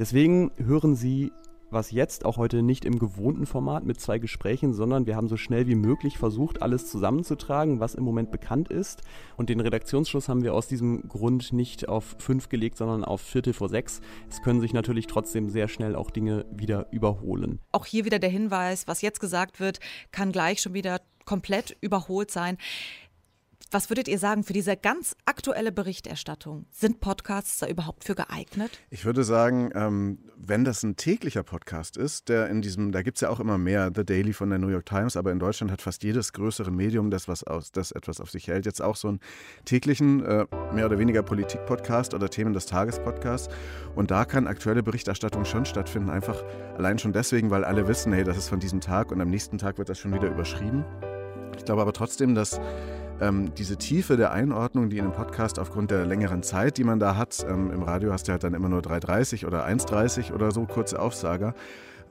Deswegen 0.00 0.50
hören 0.56 0.96
Sie 0.96 1.30
was 1.70 1.90
jetzt 1.90 2.24
auch 2.24 2.36
heute 2.36 2.62
nicht 2.62 2.84
im 2.84 2.98
gewohnten 2.98 3.46
Format 3.46 3.84
mit 3.84 4.00
zwei 4.00 4.18
Gesprächen, 4.18 4.72
sondern 4.72 5.06
wir 5.06 5.16
haben 5.16 5.28
so 5.28 5.36
schnell 5.36 5.66
wie 5.66 5.74
möglich 5.74 6.18
versucht, 6.18 6.62
alles 6.62 6.90
zusammenzutragen, 6.90 7.80
was 7.80 7.94
im 7.94 8.04
Moment 8.04 8.30
bekannt 8.30 8.68
ist. 8.68 9.02
Und 9.36 9.50
den 9.50 9.60
Redaktionsschluss 9.60 10.28
haben 10.28 10.42
wir 10.42 10.54
aus 10.54 10.68
diesem 10.68 11.08
Grund 11.08 11.52
nicht 11.52 11.88
auf 11.88 12.16
fünf 12.18 12.48
gelegt, 12.48 12.78
sondern 12.78 13.04
auf 13.04 13.20
Viertel 13.20 13.52
vor 13.52 13.68
sechs. 13.68 14.00
Es 14.30 14.42
können 14.42 14.60
sich 14.60 14.72
natürlich 14.72 15.06
trotzdem 15.06 15.50
sehr 15.50 15.68
schnell 15.68 15.94
auch 15.94 16.10
Dinge 16.10 16.46
wieder 16.50 16.86
überholen. 16.90 17.60
Auch 17.72 17.86
hier 17.86 18.04
wieder 18.04 18.18
der 18.18 18.30
Hinweis, 18.30 18.86
was 18.86 19.02
jetzt 19.02 19.20
gesagt 19.20 19.60
wird, 19.60 19.80
kann 20.12 20.32
gleich 20.32 20.60
schon 20.60 20.74
wieder 20.74 21.00
komplett 21.24 21.76
überholt 21.82 22.30
sein. 22.30 22.56
Was 23.70 23.90
würdet 23.90 24.08
ihr 24.08 24.18
sagen 24.18 24.44
für 24.44 24.54
diese 24.54 24.78
ganz 24.78 25.14
aktuelle 25.26 25.72
Berichterstattung? 25.72 26.64
Sind 26.70 27.00
Podcasts 27.00 27.58
da 27.58 27.66
überhaupt 27.66 28.04
für 28.04 28.14
geeignet? 28.14 28.70
Ich 28.88 29.04
würde 29.04 29.24
sagen, 29.24 29.70
ähm, 29.74 30.20
wenn 30.38 30.64
das 30.64 30.82
ein 30.84 30.96
täglicher 30.96 31.42
Podcast 31.42 31.98
ist, 31.98 32.30
der 32.30 32.48
in 32.48 32.62
diesem, 32.62 32.92
da 32.92 33.02
gibt 33.02 33.18
es 33.18 33.20
ja 33.20 33.28
auch 33.28 33.40
immer 33.40 33.58
mehr, 33.58 33.90
The 33.94 34.06
Daily 34.06 34.32
von 34.32 34.48
der 34.48 34.58
New 34.58 34.68
York 34.68 34.86
Times, 34.86 35.18
aber 35.18 35.32
in 35.32 35.38
Deutschland 35.38 35.70
hat 35.70 35.82
fast 35.82 36.02
jedes 36.02 36.32
größere 36.32 36.70
Medium, 36.70 37.10
das, 37.10 37.28
was 37.28 37.44
aus, 37.44 37.70
das 37.70 37.92
etwas 37.92 38.22
auf 38.22 38.30
sich 38.30 38.48
hält, 38.48 38.64
jetzt 38.64 38.80
auch 38.80 38.96
so 38.96 39.08
einen 39.08 39.20
täglichen, 39.66 40.24
äh, 40.24 40.46
mehr 40.72 40.86
oder 40.86 40.98
weniger 40.98 41.22
Politik-Podcast 41.22 42.14
oder 42.14 42.30
Themen 42.30 42.54
des 42.54 42.64
Tages-Podcast. 42.64 43.50
Und 43.94 44.10
da 44.10 44.24
kann 44.24 44.46
aktuelle 44.46 44.82
Berichterstattung 44.82 45.44
schon 45.44 45.66
stattfinden, 45.66 46.08
einfach 46.08 46.42
allein 46.78 46.98
schon 46.98 47.12
deswegen, 47.12 47.50
weil 47.50 47.64
alle 47.64 47.86
wissen, 47.86 48.14
hey, 48.14 48.24
das 48.24 48.38
ist 48.38 48.48
von 48.48 48.60
diesem 48.60 48.80
Tag 48.80 49.12
und 49.12 49.20
am 49.20 49.28
nächsten 49.28 49.58
Tag 49.58 49.76
wird 49.76 49.90
das 49.90 49.98
schon 49.98 50.14
wieder 50.14 50.28
überschrieben. 50.28 50.86
Ich 51.58 51.66
glaube 51.66 51.82
aber 51.82 51.92
trotzdem, 51.92 52.34
dass 52.34 52.58
ähm, 53.20 53.54
diese 53.54 53.76
Tiefe 53.76 54.16
der 54.16 54.32
Einordnung, 54.32 54.90
die 54.90 54.98
in 54.98 55.04
einem 55.04 55.14
Podcast 55.14 55.58
aufgrund 55.58 55.90
der 55.90 56.06
längeren 56.06 56.42
Zeit, 56.42 56.78
die 56.78 56.84
man 56.84 56.98
da 56.98 57.16
hat, 57.16 57.44
ähm, 57.48 57.70
im 57.70 57.82
Radio 57.82 58.12
hast 58.12 58.28
du 58.28 58.32
halt 58.32 58.44
dann 58.44 58.54
immer 58.54 58.68
nur 58.68 58.80
3,30 58.80 59.46
oder 59.46 59.66
1,30 59.66 60.32
oder 60.32 60.50
so, 60.50 60.64
kurze 60.66 61.00
Aufsager, 61.00 61.54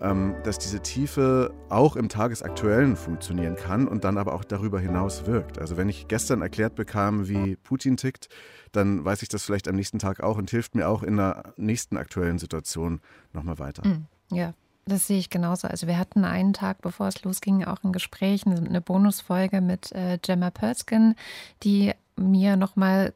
ähm, 0.01 0.35
dass 0.43 0.59
diese 0.59 0.81
Tiefe 0.81 1.53
auch 1.69 1.95
im 1.95 2.09
Tagesaktuellen 2.09 2.95
funktionieren 2.95 3.55
kann 3.55 3.87
und 3.87 4.03
dann 4.03 4.17
aber 4.17 4.33
auch 4.33 4.43
darüber 4.43 4.79
hinaus 4.79 5.25
wirkt. 5.25 5.59
Also 5.59 5.77
wenn 5.77 5.89
ich 5.89 6.07
gestern 6.07 6.41
erklärt 6.41 6.75
bekam, 6.75 7.27
wie 7.27 7.55
Putin 7.55 7.97
tickt, 7.97 8.29
dann 8.71 9.03
weiß 9.03 9.21
ich 9.23 9.29
das 9.29 9.43
vielleicht 9.43 9.67
am 9.67 9.75
nächsten 9.75 9.99
Tag 9.99 10.21
auch 10.21 10.37
und 10.37 10.49
hilft 10.49 10.75
mir 10.75 10.87
auch 10.87 11.03
in 11.03 11.17
der 11.17 11.53
nächsten 11.57 11.97
aktuellen 11.97 12.37
Situation 12.37 12.99
nochmal 13.33 13.59
weiter. 13.59 13.87
Mhm. 13.87 14.05
Ja, 14.31 14.53
das 14.87 15.07
sehe 15.07 15.19
ich 15.19 15.29
genauso. 15.29 15.67
Also 15.67 15.87
wir 15.87 15.97
hatten 15.97 16.25
einen 16.25 16.53
Tag, 16.53 16.81
bevor 16.81 17.07
es 17.07 17.23
losging, 17.23 17.65
auch 17.65 17.83
ein 17.83 17.93
Gespräch, 17.93 18.45
eine 18.45 18.81
Bonusfolge 18.81 19.61
mit 19.61 19.91
äh, 19.91 20.17
Gemma 20.21 20.49
Perskin, 20.49 21.15
die 21.63 21.93
mir 22.15 22.57
nochmal 22.57 23.13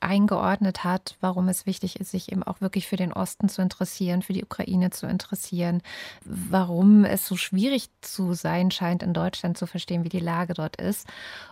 eingeordnet 0.00 0.84
hat, 0.84 1.16
warum 1.20 1.48
es 1.48 1.66
wichtig 1.66 2.00
ist, 2.00 2.10
sich 2.10 2.30
eben 2.32 2.42
auch 2.42 2.60
wirklich 2.60 2.86
für 2.86 2.96
den 2.96 3.12
Osten 3.12 3.48
zu 3.48 3.62
interessieren, 3.62 4.22
für 4.22 4.32
die 4.32 4.44
Ukraine 4.44 4.90
zu 4.90 5.06
interessieren, 5.06 5.82
warum 6.24 7.04
es 7.04 7.26
so 7.26 7.36
schwierig 7.36 7.88
zu 8.00 8.34
sein 8.34 8.70
scheint, 8.70 9.02
in 9.02 9.14
Deutschland 9.14 9.58
zu 9.58 9.66
verstehen, 9.66 10.04
wie 10.04 10.08
die 10.08 10.20
Lage 10.20 10.54
dort 10.54 10.76
ist. 10.76 11.06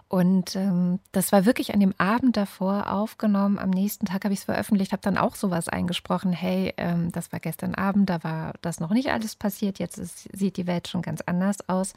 Und 0.08 0.54
ähm, 0.54 1.00
das 1.10 1.32
war 1.32 1.44
wirklich 1.46 1.74
an 1.74 1.80
dem 1.80 1.92
Abend 1.98 2.36
davor 2.36 2.92
aufgenommen. 2.92 3.58
Am 3.58 3.70
nächsten 3.70 4.06
Tag 4.06 4.24
habe 4.24 4.34
ich 4.34 4.40
es 4.40 4.44
veröffentlicht, 4.44 4.92
habe 4.92 5.02
dann 5.02 5.18
auch 5.18 5.34
sowas 5.34 5.68
eingesprochen. 5.68 6.32
Hey, 6.32 6.72
ähm, 6.76 7.10
das 7.10 7.32
war 7.32 7.40
gestern 7.40 7.74
Abend, 7.74 8.08
da 8.08 8.22
war 8.22 8.54
das 8.62 8.78
noch 8.78 8.90
nicht 8.90 9.10
alles 9.10 9.34
passiert. 9.34 9.80
Jetzt 9.80 9.98
ist, 9.98 10.28
sieht 10.32 10.56
die 10.58 10.68
Welt 10.68 10.86
schon 10.86 11.02
ganz 11.02 11.22
anders 11.22 11.68
aus. 11.68 11.94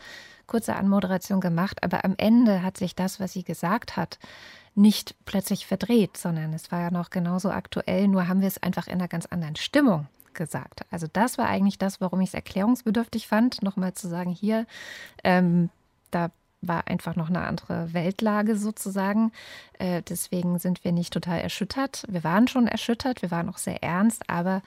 Kurze 0.47 0.75
Anmoderation 0.75 1.41
gemacht, 1.41 1.83
aber 1.83 2.03
am 2.03 2.15
Ende 2.17 2.63
hat 2.63 2.77
sich 2.77 2.95
das, 2.95 3.19
was 3.19 3.33
sie 3.33 3.43
gesagt 3.43 3.95
hat, 3.95 4.17
nicht 4.79 5.15
plötzlich 5.25 5.67
verdreht, 5.67 6.17
sondern 6.17 6.53
es 6.53 6.71
war 6.71 6.79
ja 6.79 6.91
noch 6.91 7.09
genauso 7.09 7.51
aktuell, 7.51 8.07
nur 8.07 8.27
haben 8.27 8.41
wir 8.41 8.47
es 8.47 8.63
einfach 8.63 8.87
in 8.87 8.93
einer 8.93 9.07
ganz 9.07 9.25
anderen 9.25 9.57
Stimmung 9.57 10.07
gesagt. 10.33 10.85
Also 10.89 11.07
das 11.11 11.37
war 11.37 11.47
eigentlich 11.47 11.77
das, 11.77 11.99
warum 12.01 12.21
ich 12.21 12.29
es 12.29 12.33
erklärungsbedürftig 12.33 13.27
fand, 13.27 13.61
nochmal 13.61 13.93
zu 13.93 14.07
sagen, 14.07 14.31
hier, 14.31 14.65
ähm, 15.23 15.69
da 16.11 16.31
war 16.61 16.87
einfach 16.87 17.15
noch 17.15 17.29
eine 17.29 17.41
andere 17.41 17.93
Weltlage 17.93 18.55
sozusagen. 18.55 19.31
Äh, 19.77 20.01
deswegen 20.01 20.59
sind 20.59 20.83
wir 20.83 20.91
nicht 20.91 21.13
total 21.13 21.39
erschüttert. 21.39 22.05
Wir 22.09 22.23
waren 22.23 22.47
schon 22.47 22.67
erschüttert, 22.67 23.21
wir 23.21 23.31
waren 23.31 23.49
auch 23.49 23.57
sehr 23.57 23.83
ernst, 23.83 24.29
aber 24.29 24.61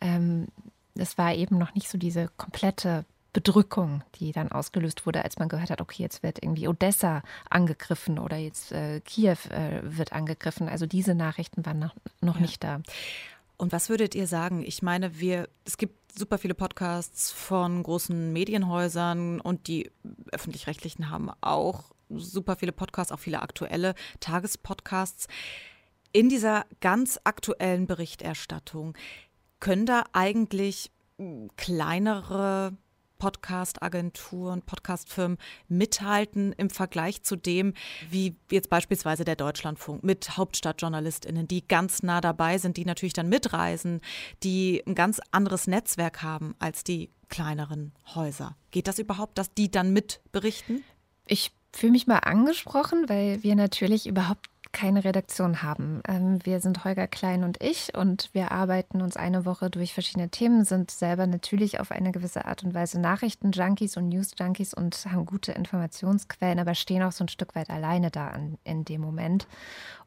ähm, 0.00 0.48
es 0.94 1.18
war 1.18 1.34
eben 1.34 1.58
noch 1.58 1.74
nicht 1.74 1.88
so 1.88 1.98
diese 1.98 2.28
komplette 2.36 3.04
Bedrückung, 3.32 4.02
die 4.16 4.32
dann 4.32 4.50
ausgelöst 4.50 5.04
wurde, 5.06 5.24
als 5.24 5.38
man 5.38 5.48
gehört 5.48 5.70
hat, 5.70 5.80
okay, 5.80 6.02
jetzt 6.02 6.22
wird 6.22 6.42
irgendwie 6.42 6.68
Odessa 6.68 7.22
angegriffen 7.50 8.18
oder 8.18 8.36
jetzt 8.36 8.72
äh, 8.72 9.00
Kiew 9.00 9.36
äh, 9.50 9.80
wird 9.82 10.12
angegriffen. 10.12 10.68
Also 10.68 10.86
diese 10.86 11.14
Nachrichten 11.14 11.64
waren 11.66 11.78
noch, 11.78 11.94
noch 12.20 12.36
ja. 12.36 12.40
nicht 12.40 12.64
da. 12.64 12.80
Und 13.58 13.72
was 13.72 13.88
würdet 13.88 14.14
ihr 14.14 14.26
sagen? 14.26 14.62
Ich 14.64 14.82
meine, 14.82 15.18
wir, 15.18 15.48
es 15.64 15.76
gibt 15.76 16.16
super 16.16 16.38
viele 16.38 16.54
Podcasts 16.54 17.30
von 17.30 17.82
großen 17.82 18.32
Medienhäusern 18.32 19.40
und 19.40 19.68
die 19.68 19.90
öffentlich-rechtlichen 20.32 21.10
haben 21.10 21.30
auch 21.40 21.92
super 22.08 22.56
viele 22.56 22.72
Podcasts, 22.72 23.12
auch 23.12 23.18
viele 23.18 23.42
aktuelle 23.42 23.94
Tagespodcasts. 24.20 25.26
In 26.12 26.28
dieser 26.28 26.64
ganz 26.80 27.20
aktuellen 27.24 27.86
Berichterstattung 27.86 28.96
können 29.60 29.86
da 29.86 30.04
eigentlich 30.12 30.90
hm, 31.18 31.50
kleinere 31.56 32.76
Podcast-Agenturen, 33.18 34.62
Podcast-Firmen 34.62 35.38
mithalten 35.68 36.52
im 36.52 36.70
Vergleich 36.70 37.22
zu 37.22 37.36
dem, 37.36 37.74
wie 38.10 38.36
jetzt 38.50 38.70
beispielsweise 38.70 39.24
der 39.24 39.36
Deutschlandfunk 39.36 40.04
mit 40.04 40.36
Hauptstadtjournalistinnen, 40.36 41.48
die 41.48 41.66
ganz 41.66 42.02
nah 42.02 42.20
dabei 42.20 42.58
sind, 42.58 42.76
die 42.76 42.84
natürlich 42.84 43.12
dann 43.12 43.28
mitreisen, 43.28 44.00
die 44.42 44.82
ein 44.86 44.94
ganz 44.94 45.20
anderes 45.30 45.66
Netzwerk 45.66 46.22
haben 46.22 46.54
als 46.58 46.84
die 46.84 47.10
kleineren 47.28 47.92
Häuser. 48.14 48.56
Geht 48.70 48.88
das 48.88 48.98
überhaupt, 48.98 49.38
dass 49.38 49.52
die 49.52 49.70
dann 49.70 49.92
mitberichten? 49.92 50.82
Ich 51.26 51.52
fühle 51.72 51.92
mich 51.92 52.06
mal 52.06 52.18
angesprochen, 52.18 53.08
weil 53.08 53.42
wir 53.42 53.54
natürlich 53.54 54.06
überhaupt 54.06 54.48
keine 54.78 55.02
Redaktion 55.02 55.64
haben. 55.64 56.02
Ähm, 56.06 56.38
wir 56.44 56.60
sind 56.60 56.84
Holger 56.84 57.08
Klein 57.08 57.42
und 57.42 57.60
ich 57.60 57.96
und 57.96 58.30
wir 58.32 58.52
arbeiten 58.52 59.02
uns 59.02 59.16
eine 59.16 59.44
Woche 59.44 59.70
durch 59.70 59.92
verschiedene 59.92 60.28
Themen, 60.28 60.64
sind 60.64 60.92
selber 60.92 61.26
natürlich 61.26 61.80
auf 61.80 61.90
eine 61.90 62.12
gewisse 62.12 62.44
Art 62.44 62.62
und 62.62 62.74
Weise 62.74 63.00
Nachrichten-Junkies 63.00 63.96
und 63.96 64.08
News-Junkies 64.08 64.74
und 64.74 64.94
haben 65.10 65.26
gute 65.26 65.50
Informationsquellen, 65.50 66.60
aber 66.60 66.76
stehen 66.76 67.02
auch 67.02 67.10
so 67.10 67.24
ein 67.24 67.28
Stück 67.28 67.56
weit 67.56 67.70
alleine 67.70 68.12
da 68.12 68.28
an, 68.28 68.56
in 68.62 68.84
dem 68.84 69.00
Moment. 69.00 69.48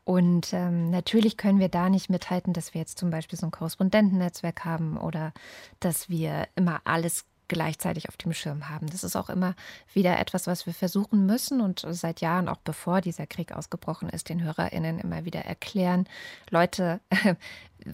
Und 0.05 0.53
ähm, 0.53 0.89
natürlich 0.89 1.35
können 1.35 1.59
wir 1.59 1.69
da 1.69 1.89
nicht 1.89 2.09
mithalten, 2.09 2.53
dass 2.53 2.73
wir 2.73 2.79
jetzt 2.79 2.97
zum 2.97 3.09
Beispiel 3.09 3.37
so 3.37 3.47
ein 3.47 3.51
Korrespondentennetzwerk 3.51 4.63
haben 4.63 4.97
oder 4.97 5.33
dass 5.81 6.09
wir 6.09 6.47
immer 6.55 6.79
alles 6.85 7.25
gleichzeitig 7.51 8.07
auf 8.07 8.15
dem 8.15 8.31
Schirm 8.31 8.69
haben. 8.69 8.87
Das 8.87 9.03
ist 9.03 9.17
auch 9.17 9.29
immer 9.29 9.55
wieder 9.93 10.17
etwas, 10.17 10.47
was 10.47 10.65
wir 10.65 10.73
versuchen 10.73 11.25
müssen 11.25 11.59
und 11.59 11.85
seit 11.89 12.21
Jahren, 12.21 12.47
auch 12.47 12.59
bevor 12.63 13.01
dieser 13.01 13.27
Krieg 13.27 13.51
ausgebrochen 13.51 14.07
ist, 14.07 14.29
den 14.29 14.41
HörerInnen 14.41 14.99
immer 14.99 15.25
wieder 15.25 15.41
erklären. 15.41 16.07
Leute, 16.49 17.01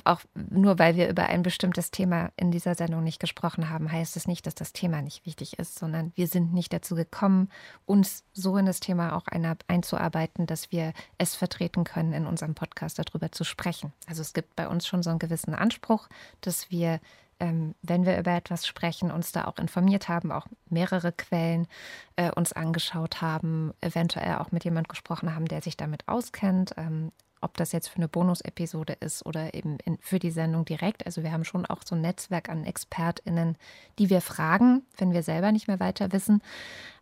auch 0.04 0.22
nur 0.36 0.78
weil 0.78 0.96
wir 0.96 1.10
über 1.10 1.26
ein 1.26 1.42
bestimmtes 1.42 1.90
Thema 1.90 2.30
in 2.38 2.52
dieser 2.52 2.76
Sendung 2.76 3.04
nicht 3.04 3.20
gesprochen 3.20 3.72
haben, 3.72 3.92
heißt 3.92 4.16
es 4.16 4.28
nicht, 4.28 4.46
dass 4.46 4.54
das 4.54 4.74
Thema 4.74 5.02
nicht 5.02 5.26
wichtig 5.26 5.58
ist, 5.58 5.80
sondern 5.80 6.12
wir 6.14 6.28
sind 6.28 6.54
nicht 6.54 6.72
dazu 6.72 6.94
gekommen, 6.94 7.50
uns 7.88 8.24
so 8.34 8.58
in 8.58 8.68
das 8.68 8.80
Thema 8.80 9.16
auch 9.16 9.26
einzuarbeiten, 9.68 10.46
dass 10.46 10.72
wir 10.72 10.94
es 11.18 11.34
vertreten 11.34 11.84
können, 11.84 12.14
in 12.14 12.28
unserem 12.28 12.54
Podcast 12.54 13.00
darüber 13.00 13.32
zu 13.32 13.44
sprechen. 13.44 13.92
Also 14.06 14.22
es 14.22 14.34
gibt 14.34 14.56
bei 14.56 14.68
uns 14.68 14.86
schon 14.86 15.02
so 15.02 15.10
einen 15.10 15.18
gewissen 15.18 15.56
Anspruch, 15.56 16.10
dass 16.42 16.70
wir 16.70 17.00
ähm, 17.40 17.76
wenn 17.82 18.06
wir 18.06 18.18
über 18.18 18.32
etwas 18.32 18.66
sprechen, 18.68 19.12
uns 19.12 19.32
da 19.32 19.46
auch 19.46 19.58
informiert 19.58 20.10
haben, 20.10 20.32
auch 20.32 20.48
mehrere 20.70 21.12
Quellen 21.12 21.68
äh, 22.16 22.32
uns 22.32 22.54
angeschaut 22.54 23.22
haben, 23.22 23.74
eventuell 23.82 24.36
auch 24.36 24.52
mit 24.52 24.64
jemand 24.64 24.90
gesprochen 24.90 25.34
haben, 25.36 25.46
der 25.46 25.62
sich 25.62 25.78
damit 25.78 26.08
auskennt. 26.08 26.74
Ähm, 26.78 27.12
ob 27.42 27.56
das 27.58 27.72
jetzt 27.72 27.90
für 27.90 27.98
eine 27.98 28.08
Bonus-Episode 28.08 28.94
ist 28.94 29.26
oder 29.26 29.54
eben 29.54 29.78
in, 29.86 29.98
für 30.02 30.20
die 30.20 30.32
Sendung 30.32 30.66
direkt. 30.66 31.06
Also 31.06 31.24
wir 31.24 31.32
haben 31.32 31.46
schon 31.46 31.66
auch 31.66 31.84
so 31.86 31.96
ein 31.96 32.02
Netzwerk 32.02 32.50
an 32.50 32.66
ExpertInnen, 32.66 33.58
die 34.00 34.10
wir 34.10 34.22
fragen, 34.22 34.84
wenn 34.98 35.14
wir 35.14 35.24
selber 35.24 35.52
nicht 35.52 35.68
mehr 35.68 35.80
weiter 35.80 36.12
wissen. 36.12 36.42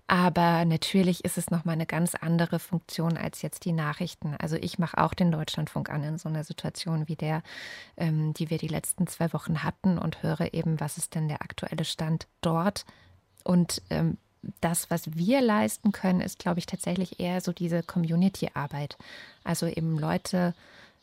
Aber 0.07 0.65
natürlich 0.65 1.25
ist 1.25 1.37
es 1.37 1.49
nochmal 1.49 1.73
eine 1.73 1.87
ganz 1.87 2.13
andere 2.13 2.59
Funktion 2.59 3.17
als 3.17 3.41
jetzt 3.41 3.65
die 3.65 3.71
Nachrichten. 3.71 4.35
Also 4.37 4.55
ich 4.55 4.77
mache 4.77 4.99
auch 4.99 5.15
den 5.15 5.31
Deutschlandfunk 5.31 5.89
an 5.89 6.03
in 6.03 6.17
so 6.19 6.29
einer 6.29 6.43
Situation 6.43 7.07
wie 7.07 7.15
der, 7.15 7.41
ähm, 7.97 8.33
die 8.33 8.51
wir 8.51 8.59
die 8.59 8.67
letzten 8.67 9.07
zwei 9.07 9.33
Wochen 9.33 9.63
hatten 9.63 9.97
und 9.97 10.21
höre 10.21 10.53
eben, 10.53 10.79
was 10.79 10.97
ist 10.97 11.15
denn 11.15 11.27
der 11.27 11.41
aktuelle 11.41 11.85
Stand 11.85 12.27
dort. 12.41 12.85
Und 13.43 13.81
ähm, 13.89 14.17
das, 14.61 14.91
was 14.91 15.15
wir 15.15 15.41
leisten 15.41 15.91
können, 15.91 16.21
ist, 16.21 16.37
glaube 16.37 16.59
ich, 16.59 16.67
tatsächlich 16.67 17.19
eher 17.19 17.41
so 17.41 17.51
diese 17.51 17.81
Community-Arbeit. 17.81 18.97
Also 19.43 19.65
eben 19.65 19.97
Leute 19.97 20.53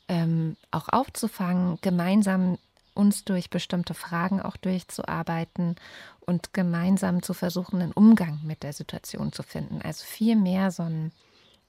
ähm, 0.07 0.57
auch 0.71 0.89
aufzufangen, 0.89 1.79
gemeinsam 1.81 2.57
uns 2.95 3.25
durch 3.25 3.51
bestimmte 3.51 3.95
Fragen 3.95 4.41
auch 4.41 4.57
durchzuarbeiten 4.57 5.77
und 6.21 6.53
gemeinsam 6.53 7.23
zu 7.23 7.35
versuchen, 7.35 7.81
einen 7.81 7.93
Umgang 7.93 8.41
mit 8.45 8.63
der 8.63 8.73
Situation 8.73 9.33
zu 9.33 9.43
finden. 9.43 9.81
Also 9.83 10.05
viel 10.05 10.37
mehr 10.37 10.71
so 10.71 10.83
ein, 10.83 11.13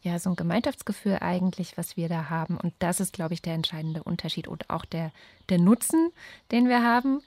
ja, 0.01 0.19
so 0.19 0.29
ein 0.29 0.35
Gemeinschaftsgefühl 0.35 1.17
eigentlich, 1.21 1.77
was 1.77 1.97
wir 1.97 2.09
da 2.09 2.29
haben. 2.29 2.57
Und 2.57 2.73
das 2.79 2.99
ist, 2.99 3.13
glaube 3.13 3.33
ich, 3.33 3.41
der 3.41 3.53
entscheidende 3.53 4.03
Unterschied 4.03 4.47
und 4.47 4.69
auch 4.69 4.85
der, 4.85 5.11
der 5.49 5.59
Nutzen, 5.59 6.11
den 6.51 6.67
wir 6.67 6.83
haben, 6.83 7.21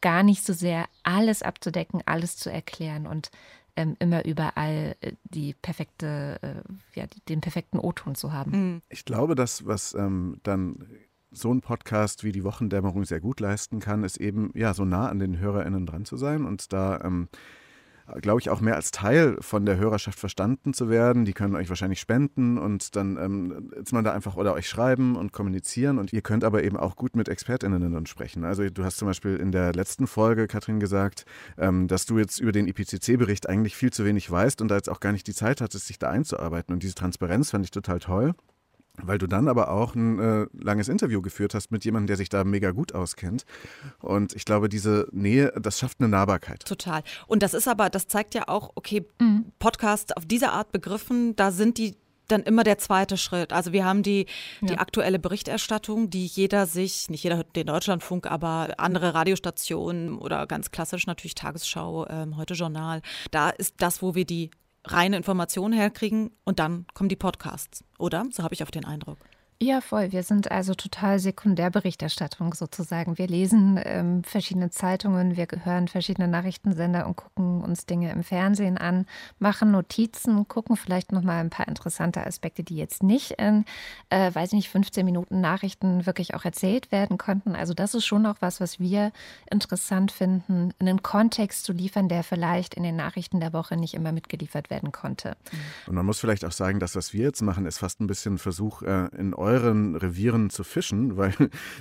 gar 0.00 0.22
nicht 0.22 0.44
so 0.44 0.52
sehr 0.52 0.86
alles 1.02 1.42
abzudecken, 1.42 2.02
alles 2.06 2.36
zu 2.36 2.50
erklären 2.50 3.06
und 3.06 3.30
ähm, 3.76 3.96
immer 4.00 4.24
überall 4.24 4.96
äh, 5.00 5.12
die 5.24 5.54
perfekte, 5.54 6.38
äh, 6.42 7.00
ja, 7.00 7.06
den 7.28 7.40
perfekten 7.40 7.78
O-Ton 7.78 8.14
zu 8.14 8.32
haben. 8.32 8.50
Mhm. 8.50 8.82
Ich 8.90 9.04
glaube, 9.04 9.34
dass 9.34 9.66
was 9.66 9.94
ähm, 9.94 10.40
dann 10.42 10.86
so 11.32 11.52
ein 11.52 11.60
Podcast 11.60 12.24
wie 12.24 12.32
die 12.32 12.44
Wochendämmerung 12.44 13.04
sehr 13.04 13.20
gut 13.20 13.40
leisten 13.40 13.80
kann, 13.80 14.04
ist 14.04 14.18
eben 14.18 14.50
ja 14.54 14.74
so 14.74 14.84
nah 14.84 15.08
an 15.08 15.18
den 15.18 15.38
HörerInnen 15.38 15.86
dran 15.86 16.04
zu 16.04 16.16
sein 16.16 16.44
und 16.44 16.72
da 16.72 17.00
ähm, 17.02 17.28
glaube 18.20 18.40
ich, 18.40 18.50
auch 18.50 18.60
mehr 18.60 18.74
als 18.74 18.90
Teil 18.90 19.36
von 19.40 19.64
der 19.64 19.76
Hörerschaft 19.76 20.18
verstanden 20.18 20.74
zu 20.74 20.90
werden. 20.90 21.24
Die 21.24 21.32
können 21.32 21.54
euch 21.54 21.68
wahrscheinlich 21.68 22.00
spenden 22.00 22.58
und 22.58 22.96
dann 22.96 23.16
ähm, 23.16 23.70
ist 23.74 23.92
man 23.92 24.04
da 24.04 24.12
einfach 24.12 24.36
oder 24.36 24.54
euch 24.54 24.68
schreiben 24.68 25.16
und 25.16 25.32
kommunizieren 25.32 25.98
und 25.98 26.12
ihr 26.12 26.22
könnt 26.22 26.44
aber 26.44 26.64
eben 26.64 26.76
auch 26.76 26.96
gut 26.96 27.16
mit 27.16 27.28
ExpertInnen 27.28 28.06
sprechen. 28.06 28.44
Also 28.44 28.68
du 28.68 28.84
hast 28.84 28.98
zum 28.98 29.08
Beispiel 29.08 29.36
in 29.36 29.52
der 29.52 29.72
letzten 29.72 30.06
Folge, 30.06 30.46
Katrin, 30.46 30.80
gesagt, 30.80 31.24
ähm, 31.58 31.86
dass 31.86 32.06
du 32.06 32.18
jetzt 32.18 32.40
über 32.40 32.52
den 32.52 32.66
IPCC-Bericht 32.66 33.48
eigentlich 33.48 33.76
viel 33.76 33.92
zu 33.92 34.04
wenig 34.04 34.30
weißt 34.30 34.60
und 34.60 34.68
da 34.68 34.76
jetzt 34.76 34.88
auch 34.88 35.00
gar 35.00 35.12
nicht 35.12 35.26
die 35.26 35.34
Zeit 35.34 35.60
hattest, 35.60 35.86
sich 35.86 35.98
da 35.98 36.10
einzuarbeiten. 36.10 36.72
Und 36.72 36.82
diese 36.82 36.94
Transparenz 36.94 37.50
fand 37.50 37.64
ich 37.64 37.70
total 37.70 38.00
toll. 38.00 38.34
Weil 39.00 39.18
du 39.18 39.26
dann 39.26 39.48
aber 39.48 39.70
auch 39.70 39.94
ein 39.94 40.18
äh, 40.18 40.46
langes 40.52 40.88
Interview 40.88 41.22
geführt 41.22 41.54
hast 41.54 41.70
mit 41.70 41.84
jemandem, 41.84 42.08
der 42.08 42.16
sich 42.18 42.28
da 42.28 42.44
mega 42.44 42.72
gut 42.72 42.94
auskennt. 42.94 43.46
Und 44.00 44.36
ich 44.36 44.44
glaube, 44.44 44.68
diese 44.68 45.08
Nähe, 45.12 45.52
das 45.60 45.78
schafft 45.78 46.00
eine 46.00 46.08
Nahbarkeit. 46.08 46.64
Total. 46.66 47.02
Und 47.26 47.42
das 47.42 47.54
ist 47.54 47.68
aber, 47.68 47.88
das 47.88 48.06
zeigt 48.06 48.34
ja 48.34 48.48
auch, 48.48 48.72
okay, 48.74 49.06
mhm. 49.18 49.46
Podcasts 49.58 50.12
auf 50.14 50.26
diese 50.26 50.50
Art 50.50 50.72
begriffen, 50.72 51.34
da 51.36 51.52
sind 51.52 51.78
die 51.78 51.96
dann 52.28 52.42
immer 52.42 52.64
der 52.64 52.78
zweite 52.78 53.16
Schritt. 53.16 53.52
Also 53.52 53.72
wir 53.72 53.84
haben 53.84 54.02
die, 54.02 54.26
die 54.60 54.74
ja. 54.74 54.78
aktuelle 54.78 55.18
Berichterstattung, 55.18 56.10
die 56.10 56.26
jeder 56.26 56.66
sich, 56.66 57.08
nicht 57.08 57.24
jeder 57.24 57.36
hört 57.36 57.54
den 57.56 57.66
Deutschlandfunk, 57.66 58.26
aber 58.26 58.74
andere 58.78 59.14
Radiostationen 59.14 60.18
oder 60.18 60.46
ganz 60.46 60.70
klassisch 60.70 61.06
natürlich 61.06 61.34
Tagesschau, 61.34 62.06
ähm, 62.08 62.36
heute 62.36 62.54
Journal. 62.54 63.02
Da 63.30 63.50
ist 63.50 63.74
das, 63.78 64.02
wo 64.02 64.14
wir 64.14 64.24
die 64.24 64.50
reine 64.86 65.16
Informationen 65.16 65.74
herkriegen 65.74 66.30
und 66.44 66.58
dann 66.58 66.86
kommen 66.94 67.08
die 67.08 67.16
Podcasts, 67.16 67.84
oder? 67.98 68.26
So 68.30 68.42
habe 68.42 68.54
ich 68.54 68.62
auf 68.62 68.70
den 68.70 68.84
Eindruck. 68.84 69.18
Ja, 69.62 69.80
voll. 69.80 70.10
Wir 70.10 70.24
sind 70.24 70.50
also 70.50 70.74
total 70.74 71.20
Sekundärberichterstattung 71.20 72.52
sozusagen. 72.52 73.16
Wir 73.16 73.28
lesen 73.28 73.78
ähm, 73.84 74.24
verschiedene 74.24 74.70
Zeitungen, 74.70 75.36
wir 75.36 75.46
hören 75.62 75.86
verschiedene 75.86 76.26
Nachrichtensender 76.26 77.06
und 77.06 77.14
gucken 77.14 77.62
uns 77.62 77.86
Dinge 77.86 78.10
im 78.10 78.24
Fernsehen 78.24 78.76
an, 78.76 79.06
machen 79.38 79.70
Notizen, 79.70 80.48
gucken 80.48 80.76
vielleicht 80.76 81.12
noch 81.12 81.22
mal 81.22 81.38
ein 81.38 81.50
paar 81.50 81.68
interessante 81.68 82.26
Aspekte, 82.26 82.64
die 82.64 82.74
jetzt 82.74 83.04
nicht 83.04 83.34
in, 83.38 83.64
äh, 84.10 84.34
weiß 84.34 84.48
ich 84.48 84.54
nicht, 84.54 84.68
15 84.68 85.06
Minuten 85.06 85.40
Nachrichten 85.40 86.06
wirklich 86.06 86.34
auch 86.34 86.44
erzählt 86.44 86.90
werden 86.90 87.16
konnten. 87.16 87.54
Also 87.54 87.72
das 87.72 87.94
ist 87.94 88.04
schon 88.04 88.26
auch 88.26 88.38
was, 88.40 88.60
was 88.60 88.80
wir 88.80 89.12
interessant 89.48 90.10
finden, 90.10 90.74
einen 90.80 91.04
Kontext 91.04 91.66
zu 91.66 91.72
liefern, 91.72 92.08
der 92.08 92.24
vielleicht 92.24 92.74
in 92.74 92.82
den 92.82 92.96
Nachrichten 92.96 93.38
der 93.38 93.52
Woche 93.52 93.76
nicht 93.76 93.94
immer 93.94 94.10
mitgeliefert 94.10 94.70
werden 94.70 94.90
konnte. 94.90 95.36
Und 95.86 95.94
man 95.94 96.04
muss 96.04 96.18
vielleicht 96.18 96.44
auch 96.44 96.50
sagen, 96.50 96.80
dass 96.80 96.96
was 96.96 97.12
wir 97.12 97.22
jetzt 97.26 97.42
machen, 97.42 97.64
ist 97.64 97.78
fast 97.78 98.00
ein 98.00 98.08
bisschen 98.08 98.34
ein 98.34 98.38
Versuch, 98.38 98.82
äh, 98.82 99.06
in 99.16 99.34
eurem 99.34 99.51
euren 99.52 99.96
Revieren 99.96 100.50
zu 100.50 100.64
fischen, 100.64 101.16
weil 101.16 101.34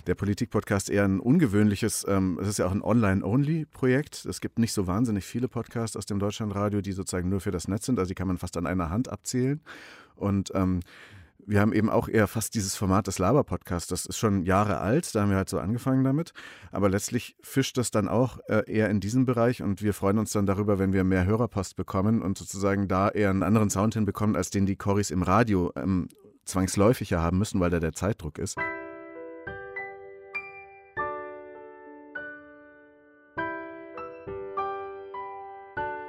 der 0.07 0.15
Politik-Podcast 0.15 0.89
eher 0.89 1.05
ein 1.05 1.19
ungewöhnliches, 1.19 2.05
ähm, 2.07 2.37
es 2.41 2.47
ist 2.47 2.59
ja 2.59 2.67
auch 2.67 2.71
ein 2.71 2.81
Online-Only-Projekt. 2.81 4.25
Es 4.25 4.41
gibt 4.41 4.59
nicht 4.59 4.73
so 4.73 4.87
wahnsinnig 4.87 5.25
viele 5.25 5.47
Podcasts 5.47 5.95
aus 5.95 6.05
dem 6.05 6.19
Deutschlandradio, 6.19 6.81
die 6.81 6.91
sozusagen 6.91 7.29
nur 7.29 7.39
für 7.39 7.51
das 7.51 7.67
Netz 7.67 7.85
sind. 7.85 7.99
Also 7.99 8.09
die 8.09 8.15
kann 8.15 8.27
man 8.27 8.37
fast 8.37 8.57
an 8.57 8.67
einer 8.67 8.89
Hand 8.89 9.09
abzählen. 9.09 9.61
Und 10.15 10.51
ähm, 10.53 10.81
wir 11.47 11.59
haben 11.59 11.73
eben 11.73 11.89
auch 11.89 12.07
eher 12.07 12.27
fast 12.27 12.53
dieses 12.55 12.75
Format 12.75 13.07
des 13.07 13.19
Laber-Podcasts. 13.19 13.87
Das 13.87 14.05
ist 14.05 14.17
schon 14.17 14.43
Jahre 14.43 14.79
alt, 14.79 15.13
da 15.15 15.21
haben 15.21 15.29
wir 15.29 15.37
halt 15.37 15.49
so 15.49 15.59
angefangen 15.59 16.03
damit. 16.03 16.33
Aber 16.71 16.89
letztlich 16.89 17.35
fischt 17.41 17.77
das 17.77 17.91
dann 17.91 18.07
auch 18.07 18.39
äh, 18.47 18.63
eher 18.71 18.89
in 18.89 18.99
diesem 18.99 19.25
Bereich 19.25 19.61
und 19.63 19.81
wir 19.81 19.93
freuen 19.93 20.17
uns 20.17 20.31
dann 20.31 20.45
darüber, 20.45 20.77
wenn 20.77 20.93
wir 20.93 21.03
mehr 21.03 21.25
Hörerpost 21.25 21.75
bekommen 21.75 22.21
und 22.21 22.37
sozusagen 22.37 22.87
da 22.87 23.09
eher 23.09 23.29
einen 23.29 23.43
anderen 23.43 23.69
Sound 23.69 23.93
hinbekommen, 23.95 24.35
als 24.35 24.49
den 24.49 24.65
die 24.65 24.75
Coris 24.75 25.09
im 25.09 25.23
Radio 25.23 25.71
ähm, 25.75 26.09
zwangsläufig 26.45 27.09
ja 27.09 27.21
haben 27.21 27.37
müssen, 27.37 27.59
weil 27.59 27.69
da 27.69 27.79
der 27.79 27.93
Zeitdruck 27.93 28.37
ist. 28.37 28.57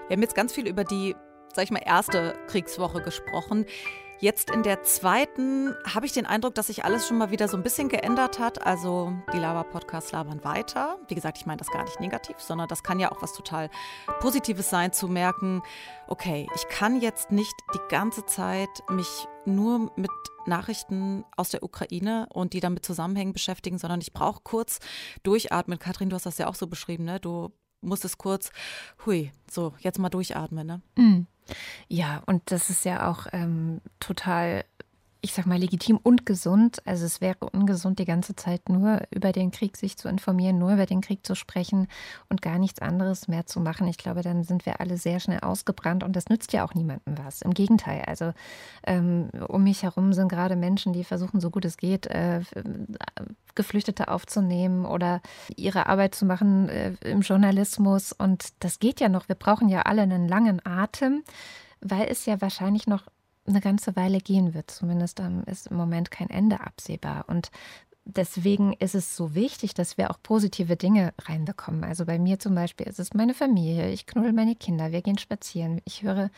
Wir 0.08 0.16
haben 0.16 0.22
jetzt 0.22 0.34
ganz 0.34 0.52
viel 0.52 0.68
über 0.68 0.84
die, 0.84 1.16
sag 1.54 1.64
ich 1.64 1.70
mal, 1.70 1.82
erste 1.82 2.34
Kriegswoche 2.46 3.00
gesprochen. 3.00 3.64
Jetzt 4.22 4.50
in 4.50 4.62
der 4.62 4.84
zweiten 4.84 5.74
habe 5.84 6.06
ich 6.06 6.12
den 6.12 6.26
Eindruck, 6.26 6.54
dass 6.54 6.68
sich 6.68 6.84
alles 6.84 7.08
schon 7.08 7.18
mal 7.18 7.32
wieder 7.32 7.48
so 7.48 7.56
ein 7.56 7.64
bisschen 7.64 7.88
geändert 7.88 8.38
hat. 8.38 8.64
Also 8.64 9.12
die 9.32 9.38
Lava-Podcasts 9.38 10.12
labern 10.12 10.44
weiter. 10.44 10.96
Wie 11.08 11.16
gesagt, 11.16 11.38
ich 11.38 11.46
meine 11.46 11.56
das 11.56 11.72
gar 11.72 11.82
nicht 11.82 11.98
negativ, 11.98 12.36
sondern 12.38 12.68
das 12.68 12.84
kann 12.84 13.00
ja 13.00 13.10
auch 13.10 13.20
was 13.20 13.32
total 13.32 13.68
Positives 14.20 14.70
sein, 14.70 14.92
zu 14.92 15.08
merken, 15.08 15.60
okay, 16.06 16.46
ich 16.54 16.68
kann 16.68 17.00
jetzt 17.00 17.32
nicht 17.32 17.52
die 17.74 17.80
ganze 17.88 18.24
Zeit 18.24 18.68
mich 18.88 19.26
nur 19.44 19.90
mit 19.96 20.12
Nachrichten 20.46 21.24
aus 21.36 21.48
der 21.48 21.64
Ukraine 21.64 22.28
und 22.32 22.52
die 22.52 22.60
damit 22.60 22.86
zusammenhängen 22.86 23.32
beschäftigen, 23.32 23.78
sondern 23.78 24.00
ich 24.00 24.12
brauche 24.12 24.42
kurz 24.44 24.78
durchatmen. 25.24 25.80
Katrin, 25.80 26.10
du 26.10 26.14
hast 26.14 26.26
das 26.26 26.38
ja 26.38 26.46
auch 26.46 26.54
so 26.54 26.68
beschrieben, 26.68 27.02
ne? 27.02 27.18
Du 27.18 27.50
musstest 27.82 28.18
kurz, 28.18 28.50
hui, 29.04 29.30
so, 29.50 29.74
jetzt 29.80 29.98
mal 29.98 30.08
durchatmen, 30.08 30.66
ne? 30.66 30.80
Mhm. 30.96 31.26
Ja, 31.88 32.22
und 32.26 32.50
das 32.50 32.70
ist 32.70 32.84
ja 32.84 33.10
auch 33.10 33.26
ähm, 33.32 33.80
total 34.00 34.64
ich 35.24 35.34
sag 35.34 35.46
mal, 35.46 35.58
legitim 35.58 36.00
und 36.02 36.26
gesund. 36.26 36.82
Also 36.84 37.06
es 37.06 37.20
wäre 37.20 37.48
ungesund, 37.52 38.00
die 38.00 38.04
ganze 38.04 38.34
Zeit 38.34 38.68
nur 38.68 39.02
über 39.10 39.30
den 39.30 39.52
Krieg 39.52 39.76
sich 39.76 39.96
zu 39.96 40.08
informieren, 40.08 40.58
nur 40.58 40.72
über 40.72 40.84
den 40.84 41.00
Krieg 41.00 41.24
zu 41.24 41.36
sprechen 41.36 41.86
und 42.28 42.42
gar 42.42 42.58
nichts 42.58 42.82
anderes 42.82 43.28
mehr 43.28 43.46
zu 43.46 43.60
machen. 43.60 43.86
Ich 43.86 43.98
glaube, 43.98 44.22
dann 44.22 44.42
sind 44.42 44.66
wir 44.66 44.80
alle 44.80 44.96
sehr 44.96 45.20
schnell 45.20 45.38
ausgebrannt 45.38 46.02
und 46.02 46.16
das 46.16 46.28
nützt 46.28 46.52
ja 46.52 46.64
auch 46.64 46.74
niemandem 46.74 47.16
was. 47.16 47.40
Im 47.42 47.54
Gegenteil, 47.54 48.02
also 48.06 48.32
ähm, 48.84 49.30
um 49.46 49.62
mich 49.62 49.84
herum 49.84 50.12
sind 50.12 50.28
gerade 50.28 50.56
Menschen, 50.56 50.92
die 50.92 51.04
versuchen, 51.04 51.40
so 51.40 51.50
gut 51.50 51.64
es 51.64 51.76
geht, 51.76 52.06
äh, 52.08 52.40
Geflüchtete 53.54 54.08
aufzunehmen 54.08 54.84
oder 54.84 55.20
ihre 55.54 55.86
Arbeit 55.86 56.16
zu 56.16 56.24
machen 56.24 56.68
äh, 56.68 56.94
im 57.04 57.20
Journalismus. 57.20 58.10
Und 58.10 58.48
das 58.58 58.80
geht 58.80 58.98
ja 58.98 59.08
noch. 59.08 59.28
Wir 59.28 59.36
brauchen 59.36 59.68
ja 59.68 59.82
alle 59.82 60.02
einen 60.02 60.26
langen 60.26 60.60
Atem, 60.66 61.22
weil 61.80 62.08
es 62.08 62.26
ja 62.26 62.40
wahrscheinlich 62.40 62.88
noch 62.88 63.04
eine 63.46 63.60
ganze 63.60 63.96
Weile 63.96 64.18
gehen 64.18 64.54
wird. 64.54 64.70
Zumindest 64.70 65.20
ähm, 65.20 65.42
ist 65.46 65.68
im 65.68 65.76
Moment 65.76 66.10
kein 66.10 66.30
Ende 66.30 66.60
absehbar. 66.60 67.24
Und 67.28 67.50
deswegen 68.04 68.72
ist 68.74 68.94
es 68.94 69.16
so 69.16 69.34
wichtig, 69.34 69.74
dass 69.74 69.96
wir 69.96 70.10
auch 70.10 70.18
positive 70.22 70.76
Dinge 70.76 71.12
reinbekommen. 71.22 71.84
Also 71.84 72.04
bei 72.04 72.18
mir 72.18 72.38
zum 72.38 72.54
Beispiel 72.54 72.86
ist 72.86 72.98
es 72.98 73.14
meine 73.14 73.34
Familie, 73.34 73.90
ich 73.90 74.06
knuddel 74.06 74.32
meine 74.32 74.56
Kinder, 74.56 74.92
wir 74.92 75.02
gehen 75.02 75.18
spazieren. 75.18 75.80
Ich 75.84 76.02
höre 76.02 76.30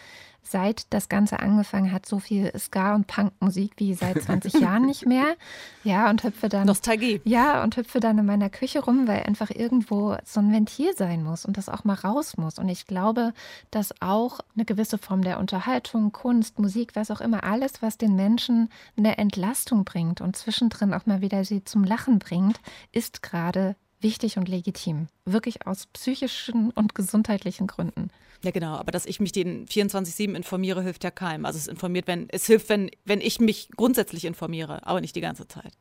seit 0.45 0.93
das 0.93 1.09
Ganze 1.09 1.41
angefangen 1.41 1.91
hat, 1.91 2.07
so 2.07 2.19
viel 2.19 2.53
Ska- 2.59 2.95
und 2.95 3.07
Punkmusik 3.07 3.73
wie 3.79 3.95
seit 3.95 4.23
20 4.23 4.55
Jahren 4.61 4.87
nicht 4.87 5.07
mehr. 5.07 5.37
Ja, 5.83 6.11
und 6.11 6.23
hüpfe 6.23 6.49
dann. 6.49 6.67
Nostalgie. 6.67 7.21
Ja, 7.25 7.63
und 7.63 7.77
hüpfe 7.77 7.99
dann 8.01 8.19
in 8.19 8.27
meiner 8.27 8.51
Küche 8.51 8.81
rum, 8.81 9.09
weil 9.09 9.23
einfach 9.23 9.51
irgendwo 9.51 10.17
so 10.25 10.41
ein 10.41 10.53
Ventil 10.53 10.95
sein 10.95 11.25
muss 11.25 11.45
und 11.45 11.57
das 11.57 11.69
auch 11.69 11.85
mal 11.85 11.95
raus 11.95 12.37
muss. 12.37 12.59
Und 12.59 12.69
ich 12.69 12.87
glaube, 12.87 13.33
dass 13.71 13.95
auch 14.01 14.41
eine 14.55 14.65
gewisse 14.65 14.99
Form 14.99 15.23
der 15.23 15.39
Unterhaltung, 15.39 16.13
Kunst, 16.13 16.59
Musik, 16.59 16.95
was 16.95 17.11
auch 17.11 17.21
immer, 17.21 17.45
alles, 17.45 17.83
was 17.83 17.97
den 17.97 18.15
Menschen 18.15 18.69
eine 18.97 19.19
Entlastung 19.19 19.85
bringt 19.85 20.21
und 20.21 20.37
zwischendrin 20.37 20.93
auch 20.93 21.07
mal 21.07 21.21
wieder 21.23 21.45
sie 21.55 21.65
zum 21.65 21.85
Lachen 21.85 22.19
bringt, 22.19 22.61
ist 22.93 23.23
gerade 23.23 23.77
wichtig 24.01 24.37
und 24.37 24.49
legitim. 24.49 25.09
Wirklich 25.25 25.67
aus 25.67 25.87
psychischen 25.87 26.71
und 26.71 26.95
gesundheitlichen 26.95 27.67
Gründen. 27.67 28.11
Ja, 28.43 28.51
genau. 28.51 28.75
Aber 28.75 28.93
dass 28.93 29.07
ich 29.07 29.21
mich 29.21 29.33
den 29.33 29.67
24-7 29.67 30.35
informiere, 30.35 30.83
hilft 30.83 31.05
ja 31.05 31.11
keinem. 31.11 31.47
Also 31.47 31.59
es 31.59 31.67
informiert, 31.67 32.07
wenn, 32.07 32.29
es 32.31 32.47
hilft, 32.47 32.69
wenn, 32.69 32.91
wenn 33.05 33.21
ich 33.21 33.41
mich 33.41 33.71
grundsätzlich 33.77 34.27
informiere, 34.27 34.87
aber 34.87 35.01
nicht 35.01 35.17
die 35.17 35.23
ganze 35.23 35.49
Zeit. 35.49 35.73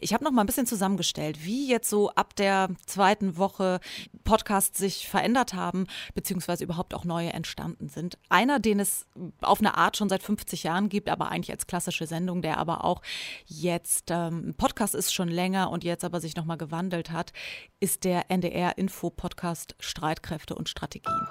Ich 0.00 0.14
habe 0.14 0.24
noch 0.24 0.30
mal 0.30 0.42
ein 0.42 0.46
bisschen 0.46 0.66
zusammengestellt, 0.66 1.44
wie 1.44 1.68
jetzt 1.68 1.90
so 1.90 2.10
ab 2.10 2.34
der 2.36 2.68
zweiten 2.86 3.36
Woche 3.36 3.80
Podcasts 4.24 4.78
sich 4.78 5.08
verändert 5.08 5.54
haben, 5.54 5.86
beziehungsweise 6.14 6.64
überhaupt 6.64 6.94
auch 6.94 7.04
neue 7.04 7.32
entstanden 7.32 7.88
sind. 7.88 8.18
Einer, 8.28 8.58
den 8.58 8.80
es 8.80 9.06
auf 9.40 9.60
eine 9.60 9.76
Art 9.76 9.96
schon 9.96 10.08
seit 10.08 10.22
50 10.22 10.62
Jahren 10.62 10.88
gibt, 10.88 11.08
aber 11.08 11.30
eigentlich 11.30 11.52
als 11.52 11.66
klassische 11.66 12.06
Sendung, 12.06 12.42
der 12.42 12.58
aber 12.58 12.84
auch 12.84 13.02
jetzt 13.46 14.10
ähm, 14.10 14.54
Podcast 14.56 14.94
ist 14.94 15.12
schon 15.12 15.28
länger 15.28 15.70
und 15.70 15.84
jetzt 15.84 16.04
aber 16.04 16.20
sich 16.20 16.36
noch 16.36 16.44
mal 16.44 16.56
gewandelt 16.56 17.10
hat, 17.10 17.32
ist 17.80 18.04
der 18.04 18.30
NDR-Info-Podcast 18.30 19.74
Streitkräfte 19.78 20.54
und 20.54 20.68
Strategien. 20.68 21.26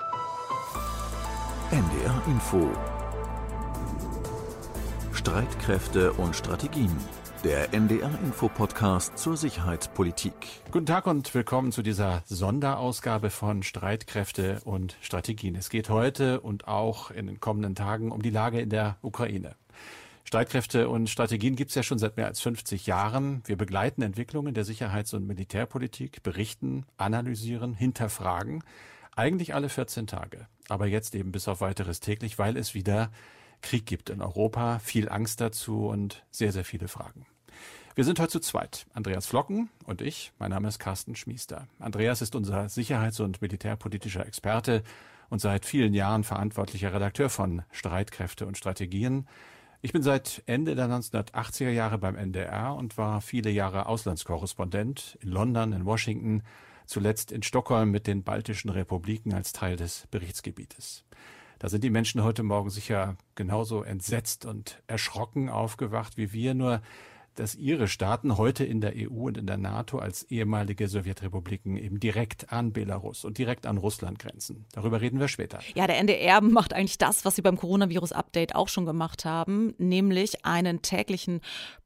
NDR 1.72 2.24
Info 2.26 2.68
Streitkräfte 5.14 6.14
und 6.14 6.36
Strategien. 6.36 6.96
Der 7.44 7.74
NDR 7.74 8.12
Info 8.22 8.50
Podcast 8.50 9.18
zur 9.18 9.38
Sicherheitspolitik. 9.38 10.34
Guten 10.72 10.86
Tag 10.86 11.08
und 11.08 11.34
willkommen 11.34 11.72
zu 11.72 11.82
dieser 11.82 12.22
Sonderausgabe 12.26 13.30
von 13.30 13.64
Streitkräfte 13.64 14.60
und 14.66 14.98
Strategien. 15.00 15.56
Es 15.56 15.70
geht 15.70 15.88
heute 15.88 16.42
und 16.42 16.68
auch 16.68 17.12
in 17.12 17.28
den 17.28 17.40
kommenden 17.40 17.76
Tagen 17.76 18.12
um 18.12 18.22
die 18.22 18.30
Lage 18.30 18.60
in 18.60 18.70
der 18.70 18.98
Ukraine. 19.02 19.56
Streitkräfte 20.26 20.90
und 20.90 21.10
Strategien 21.10 21.56
gibt 21.56 21.70
es 21.70 21.76
ja 21.76 21.84
schon 21.84 21.98
seit 21.98 22.18
mehr 22.18 22.28
als 22.28 22.42
50 22.42 22.88
Jahren. 22.88 23.42
Wir 23.46 23.56
begleiten 23.56 24.02
Entwicklungen 24.02 24.54
der 24.54 24.66
Sicherheits- 24.66 25.14
und 25.14 25.26
Militärpolitik, 25.26 26.22
berichten, 26.24 26.86
analysieren, 26.98 27.74
hinterfragen. 27.74 28.66
Eigentlich 29.16 29.56
alle 29.56 29.70
14 29.70 30.08
Tage, 30.08 30.48
aber 30.68 30.88
jetzt 30.88 31.16
eben 31.16 31.32
bis 31.32 31.48
auf 31.48 31.62
weiteres 31.62 32.02
täglich, 32.02 32.38
weil 32.38 32.58
es 32.58 32.74
wieder 32.74 33.12
Krieg 33.62 33.86
gibt 33.86 34.10
in 34.10 34.22
Europa, 34.22 34.80
viel 34.80 35.10
Angst 35.10 35.42
dazu 35.42 35.88
und 35.88 36.24
sehr, 36.32 36.52
sehr 36.52 36.66
viele 36.66 36.88
Fragen. 36.88 37.26
Wir 37.96 38.06
sind 38.06 38.20
heute 38.20 38.32
zu 38.32 38.40
zweit. 38.40 38.86
Andreas 38.94 39.26
Flocken 39.26 39.70
und 39.86 40.02
ich. 40.02 40.32
Mein 40.40 40.52
Name 40.52 40.70
ist 40.70 40.80
Carsten 40.80 41.16
Schmiester. 41.16 41.68
Andreas 41.80 42.22
ist 42.22 42.36
unser 42.36 42.70
sicherheits- 42.70 43.20
und 43.20 43.42
militärpolitischer 43.42 44.26
Experte 44.26 44.84
und 45.30 45.42
seit 45.42 45.66
vielen 45.66 45.94
Jahren 45.94 46.24
verantwortlicher 46.24 46.94
Redakteur 46.94 47.30
von 47.30 47.64
Streitkräfte 47.72 48.46
und 48.46 48.58
Strategien. 48.58 49.28
Ich 49.82 49.94
bin 49.94 50.02
seit 50.02 50.44
Ende 50.46 50.76
der 50.76 50.88
1980er 50.88 51.70
Jahre 51.70 51.98
beim 51.98 52.16
NDR 52.16 52.76
und 52.76 52.98
war 52.98 53.22
viele 53.22 53.50
Jahre 53.50 53.86
Auslandskorrespondent 53.86 55.18
in 55.22 55.30
London, 55.30 55.74
in 55.74 55.86
Washington, 55.86 56.44
zuletzt 56.86 57.32
in 57.32 57.44
Stockholm 57.44 57.92
mit 57.92 58.08
den 58.08 58.24
baltischen 58.24 58.70
Republiken 58.70 59.34
als 59.34 59.54
Teil 59.54 59.76
des 59.76 60.08
Berichtsgebietes. 60.12 61.06
Da 61.60 61.68
sind 61.68 61.84
die 61.84 61.90
Menschen 61.90 62.24
heute 62.24 62.42
Morgen 62.42 62.70
sicher 62.70 63.18
genauso 63.36 63.84
entsetzt 63.84 64.46
und 64.46 64.82
erschrocken 64.88 65.50
aufgewacht 65.50 66.16
wie 66.16 66.32
wir, 66.32 66.54
nur 66.54 66.82
dass 67.36 67.56
ihre 67.56 67.88
Staaten 67.88 68.38
heute 68.38 68.66
in 68.66 68.82
der 68.82 68.94
EU 68.96 69.28
und 69.28 69.38
in 69.38 69.48
der 69.48 69.58
NATO 69.58 70.00
als 70.00 70.24
ehemalige 70.24 70.88
Sowjetrepubliken 70.88 71.78
eben 71.78 72.00
direkt 72.00 72.52
an 72.52 72.74
Belarus 72.74 73.24
und 73.24 73.38
direkt 73.38 73.66
an 73.66 73.78
Russland 73.78 74.20
grenzen. 74.20 74.66
Darüber 74.74 75.00
reden 75.02 75.20
wir 75.20 75.28
später. 75.28 75.60
Ja, 75.76 75.88
der 75.88 75.98
NDR 76.00 76.42
macht 76.42 76.74
eigentlich 76.74 76.98
das, 76.98 77.26
was 77.26 77.36
sie 77.36 77.42
beim 77.42 77.58
Coronavirus-Update 77.58 78.56
auch 78.56 78.68
schon 78.68 78.86
gemacht 78.86 79.26
haben, 79.26 79.74
nämlich 79.78 80.46
einen 80.46 80.82
täglichen 80.82 81.42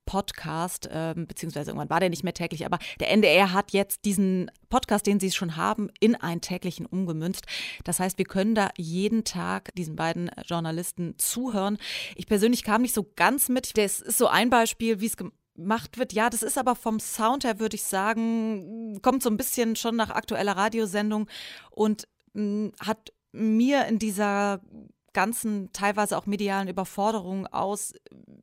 Podcast, 0.05 0.87
äh, 0.87 1.13
beziehungsweise 1.15 1.71
irgendwann 1.71 1.89
war 1.89 1.99
der 1.99 2.09
nicht 2.09 2.23
mehr 2.23 2.33
täglich, 2.33 2.65
aber 2.65 2.79
der 2.99 3.11
NDR 3.11 3.53
hat 3.53 3.71
jetzt 3.71 4.05
diesen 4.05 4.51
Podcast, 4.69 5.05
den 5.07 5.19
sie 5.19 5.31
schon 5.31 5.55
haben, 5.55 5.89
in 5.99 6.15
einen 6.15 6.41
täglichen 6.41 6.85
umgemünzt. 6.85 7.45
Das 7.83 7.99
heißt, 7.99 8.17
wir 8.17 8.25
können 8.25 8.55
da 8.55 8.69
jeden 8.77 9.23
Tag 9.23 9.73
diesen 9.75 9.95
beiden 9.95 10.31
Journalisten 10.45 11.15
zuhören. 11.17 11.77
Ich 12.15 12.27
persönlich 12.27 12.63
kam 12.63 12.81
nicht 12.81 12.93
so 12.93 13.11
ganz 13.15 13.49
mit. 13.49 13.77
Das 13.77 13.99
ist 13.99 14.17
so 14.17 14.27
ein 14.27 14.49
Beispiel, 14.49 14.99
wie 14.99 15.05
es 15.05 15.17
gemacht 15.17 15.97
wird. 15.97 16.13
Ja, 16.13 16.29
das 16.29 16.43
ist 16.43 16.57
aber 16.57 16.75
vom 16.75 16.99
Sound 16.99 17.43
her, 17.43 17.59
würde 17.59 17.75
ich 17.75 17.83
sagen, 17.83 18.99
kommt 19.01 19.23
so 19.23 19.29
ein 19.29 19.37
bisschen 19.37 19.75
schon 19.75 19.95
nach 19.95 20.09
aktueller 20.09 20.57
Radiosendung 20.57 21.27
und 21.71 22.07
mh, 22.33 22.71
hat 22.79 23.13
mir 23.31 23.85
in 23.87 23.99
dieser 23.99 24.61
ganzen 25.13 25.71
teilweise 25.73 26.17
auch 26.17 26.25
medialen 26.25 26.67
Überforderung 26.67 27.47
aus. 27.47 27.93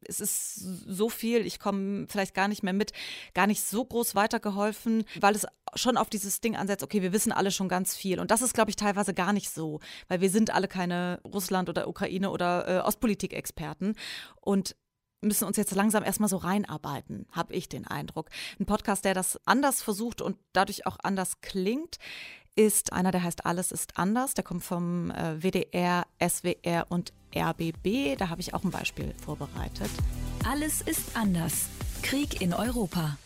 Es 0.06 0.20
ist 0.20 0.54
so 0.54 1.08
viel, 1.08 1.46
ich 1.46 1.58
komme 1.58 2.06
vielleicht 2.08 2.34
gar 2.34 2.48
nicht 2.48 2.62
mehr 2.62 2.72
mit, 2.72 2.92
gar 3.34 3.46
nicht 3.46 3.62
so 3.62 3.84
groß 3.84 4.14
weitergeholfen, 4.14 5.04
weil 5.20 5.34
es 5.34 5.46
schon 5.74 5.96
auf 5.96 6.10
dieses 6.10 6.40
Ding 6.40 6.56
ansetzt, 6.56 6.82
okay, 6.82 7.02
wir 7.02 7.12
wissen 7.12 7.32
alle 7.32 7.50
schon 7.50 7.68
ganz 7.68 7.96
viel. 7.96 8.18
Und 8.20 8.30
das 8.30 8.42
ist, 8.42 8.54
glaube 8.54 8.70
ich, 8.70 8.76
teilweise 8.76 9.14
gar 9.14 9.32
nicht 9.32 9.50
so, 9.50 9.80
weil 10.08 10.20
wir 10.20 10.30
sind 10.30 10.50
alle 10.50 10.68
keine 10.68 11.20
Russland- 11.24 11.68
oder 11.68 11.88
Ukraine- 11.88 12.30
oder 12.30 12.68
äh, 12.68 12.80
Ostpolitik-Experten. 12.80 13.94
Und 14.40 14.76
müssen 15.22 15.44
uns 15.44 15.56
jetzt 15.56 15.74
langsam 15.74 16.02
erstmal 16.02 16.28
so 16.28 16.38
reinarbeiten, 16.38 17.26
habe 17.32 17.52
ich 17.52 17.68
den 17.68 17.86
Eindruck. 17.86 18.30
Ein 18.58 18.66
Podcast, 18.66 19.04
der 19.04 19.14
das 19.14 19.38
anders 19.46 19.82
versucht 19.82 20.22
und 20.22 20.38
dadurch 20.52 20.86
auch 20.86 20.96
anders 21.02 21.40
klingt, 21.40 21.98
ist 22.56 22.92
einer, 22.92 23.10
der 23.10 23.22
heißt 23.22 23.46
Alles 23.46 23.72
ist 23.72 23.98
anders. 23.98 24.34
Der 24.34 24.44
kommt 24.44 24.64
vom 24.64 25.10
äh, 25.10 25.42
WDR, 25.42 26.06
SWR 26.20 26.86
und 26.88 27.12
RBB. 27.34 28.16
Da 28.18 28.28
habe 28.28 28.40
ich 28.40 28.54
auch 28.54 28.64
ein 28.64 28.70
Beispiel 28.70 29.14
vorbereitet. 29.24 29.90
Alles 30.48 30.82
ist 30.82 31.16
anders. 31.16 31.68
Krieg 32.02 32.40
in 32.40 32.54
Europa. 32.54 33.16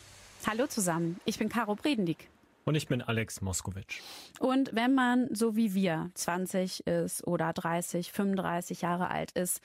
Hallo 0.47 0.67
zusammen, 0.67 1.21
ich 1.25 1.39
bin 1.39 1.49
Caro 1.49 1.75
Bredendiek. 1.75 2.29
Und 2.65 2.75
ich 2.75 2.87
bin 2.87 3.03
Alex 3.03 3.41
Moskowitsch. 3.41 4.01
Und 4.41 4.75
wenn 4.75 4.95
man 4.95 5.29
so 5.35 5.57
wie 5.57 5.75
wir 5.75 6.11
20 6.15 6.87
ist 6.87 7.27
oder 7.27 7.53
30, 7.53 8.13
35 8.13 8.83
Jahre 8.83 9.11
alt 9.11 9.33
ist 9.33 9.61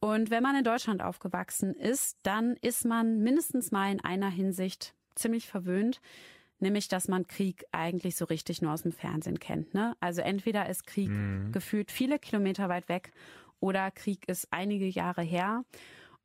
und 0.00 0.30
wenn 0.30 0.42
man 0.42 0.56
in 0.56 0.64
Deutschland 0.64 1.02
aufgewachsen 1.02 1.74
ist, 1.74 2.18
dann 2.22 2.56
ist 2.60 2.84
man 2.84 3.20
mindestens 3.20 3.70
mal 3.72 3.90
in 3.90 4.02
einer 4.02 4.28
Hinsicht 4.28 4.94
ziemlich 5.14 5.48
verwöhnt 5.48 6.00
nämlich 6.62 6.88
dass 6.88 7.08
man 7.08 7.26
Krieg 7.26 7.64
eigentlich 7.72 8.16
so 8.16 8.24
richtig 8.24 8.62
nur 8.62 8.72
aus 8.72 8.82
dem 8.82 8.92
Fernsehen 8.92 9.38
kennt. 9.38 9.74
Ne? 9.74 9.94
Also 10.00 10.22
entweder 10.22 10.68
ist 10.68 10.86
Krieg 10.86 11.10
mhm. 11.10 11.52
gefühlt 11.52 11.90
viele 11.90 12.18
Kilometer 12.18 12.68
weit 12.68 12.88
weg 12.88 13.12
oder 13.60 13.90
Krieg 13.90 14.28
ist 14.28 14.48
einige 14.50 14.86
Jahre 14.86 15.22
her. 15.22 15.64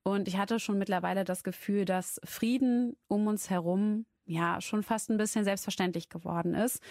Und 0.03 0.27
ich 0.27 0.37
hatte 0.37 0.59
schon 0.59 0.77
mittlerweile 0.77 1.25
das 1.25 1.43
Gefühl, 1.43 1.83
dass 1.83 2.21
Frieden 2.23 2.95
um 3.07 3.27
uns 3.27 3.49
herum 3.49 4.05
ja 4.25 4.61
schon 4.61 4.83
fast 4.83 5.09
ein 5.09 5.17
bisschen 5.17 5.43
selbstverständlich 5.43 6.09
geworden 6.09 6.53
ist. 6.53 6.81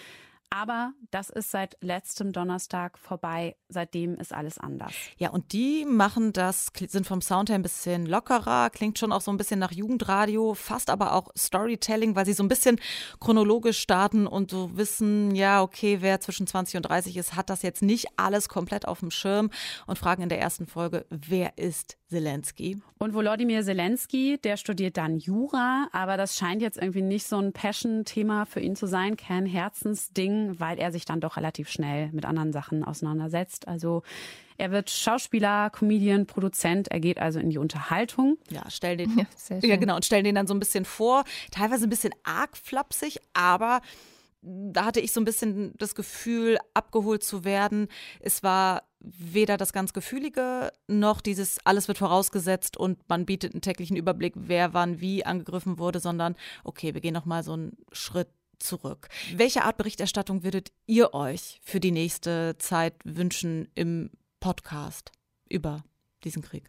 Aber 0.51 0.93
das 1.11 1.29
ist 1.31 1.51
seit 1.51 1.77
letztem 1.81 2.33
Donnerstag 2.33 2.99
vorbei. 2.99 3.57
Seitdem 3.69 4.15
ist 4.17 4.33
alles 4.33 4.59
anders. 4.59 4.93
Ja, 5.19 5.31
und 5.31 5.53
die 5.53 5.85
machen 5.85 6.33
das, 6.33 6.69
sind 6.89 7.07
vom 7.07 7.21
Sound 7.21 7.49
her 7.49 7.57
ein 7.57 7.63
bisschen 7.63 8.07
lockerer, 8.07 8.71
klingt 8.71 8.99
schon 8.99 9.13
auch 9.13 9.21
so 9.21 9.31
ein 9.31 9.37
bisschen 9.37 9.59
nach 9.59 9.73
Jugendradio, 9.73 10.55
fast 10.55 10.89
aber 10.89 11.15
auch 11.15 11.31
Storytelling, 11.37 12.15
weil 12.15 12.27
sie 12.27 12.33
so 12.33 12.43
ein 12.43 12.49
bisschen 12.49 12.81
chronologisch 13.21 13.79
starten 13.79 14.27
und 14.27 14.51
so 14.51 14.77
wissen, 14.77 15.35
ja, 15.35 15.63
okay, 15.63 15.99
wer 16.01 16.21
zwischen 16.21 16.47
20 16.47 16.77
und 16.77 16.83
30 16.83 17.17
ist, 17.17 17.35
hat 17.35 17.51
das 17.51 17.63
jetzt 17.63 17.83
nicht 17.83 18.07
alles 18.17 18.49
komplett 18.49 18.87
auf 18.87 19.01
dem 19.01 19.11
Schirm 19.11 19.51
und 19.87 19.99
fragen 19.99 20.23
in 20.23 20.29
der 20.29 20.41
ersten 20.41 20.67
Folge, 20.67 21.07
wer 21.11 21.59
ist 21.59 21.99
Zelensky. 22.09 22.81
Und 22.99 23.15
Volodymyr 23.15 23.63
Zelensky, 23.63 24.39
der 24.39 24.57
studiert 24.57 24.97
dann 24.97 25.19
Jura, 25.19 25.89
aber 25.93 26.17
das 26.17 26.37
scheint 26.37 26.63
jetzt 26.63 26.79
irgendwie 26.79 27.03
nicht 27.03 27.27
so 27.27 27.39
ein 27.39 27.53
Passion-Thema 27.53 28.47
für 28.47 28.61
ihn 28.61 28.77
zu 28.77 28.87
sein, 28.87 29.17
kein 29.17 29.45
Herzensding, 29.45 30.36
weil 30.59 30.79
er 30.79 30.93
sich 30.93 31.05
dann 31.05 31.21
doch 31.21 31.37
relativ 31.37 31.69
schnell 31.69 32.11
mit 32.13 32.25
anderen 32.25 32.53
Sachen 32.53 32.85
auseinandersetzt. 32.85 33.69
Also 33.69 34.03
er 34.59 34.71
wird 34.71 34.91
Schauspieler, 34.91 35.71
Comedian, 35.71 36.27
Produzent, 36.27 36.89
er 36.89 37.01
geht 37.01 37.19
also 37.19 37.39
in 37.39 37.51
die 37.51 37.59
Unterhaltung. 37.59 38.39
Ja, 38.51 38.65
stell 38.69 38.97
den, 38.97 39.19
ja, 39.49 39.59
ja 39.63 39.77
genau, 39.77 39.97
und 39.97 40.05
stell 40.05 40.23
den 40.23 40.35
dann 40.35 40.47
so 40.47 40.55
ein 40.55 40.61
bisschen 40.61 40.85
vor, 40.85 41.25
teilweise 41.51 41.87
ein 41.87 41.91
bisschen 41.91 42.15
arg 42.25 42.57
flapsig, 42.57 43.19
aber 43.35 43.81
da 44.43 44.85
hatte 44.85 45.01
ich 45.01 45.13
so 45.13 45.21
ein 45.21 45.25
bisschen 45.25 45.75
das 45.79 45.95
Gefühl, 45.95 46.59
abgeholt 46.73 47.25
zu 47.25 47.45
werden. 47.45 47.89
Es 48.21 48.43
war 48.43 48.83
weder 49.01 49.57
das 49.57 49.73
ganz 49.73 49.93
Gefühlige 49.93 50.73
noch 50.89 51.21
dieses 51.21 51.59
alles 51.65 51.89
wird 51.89 51.99
vorausgesetzt 51.99 52.77
und 52.77 52.99
man 53.09 53.27
bietet 53.27 53.55
einen 53.55 53.61
täglichen 53.61 53.97
Überblick, 53.97 54.35
wer 54.37 54.73
wann 54.73 55.01
wie 55.01 55.25
angegriffen 55.25 55.79
wurde, 55.79 56.01
sondern 56.01 56.37
okay, 56.65 56.95
wir 56.95 57.01
gehen 57.01 57.15
noch 57.15 57.27
mal 57.27 57.43
so 57.43 57.53
einen 57.53 57.77
Schritt 57.93 58.29
zurück. 58.59 59.09
Welche 59.35 59.65
Art 59.65 59.77
Berichterstattung 59.77 60.43
würdet 60.43 60.73
ihr 60.87 61.15
euch 61.15 61.61
für 61.63 61.81
die 61.81 61.93
nächste 61.93 62.57
Zeit 62.59 62.95
wünschen 63.05 63.69
im 63.75 64.11
Podcast 64.41 65.13
über 65.49 65.83
diesen 66.25 66.43
Krieg? 66.43 66.69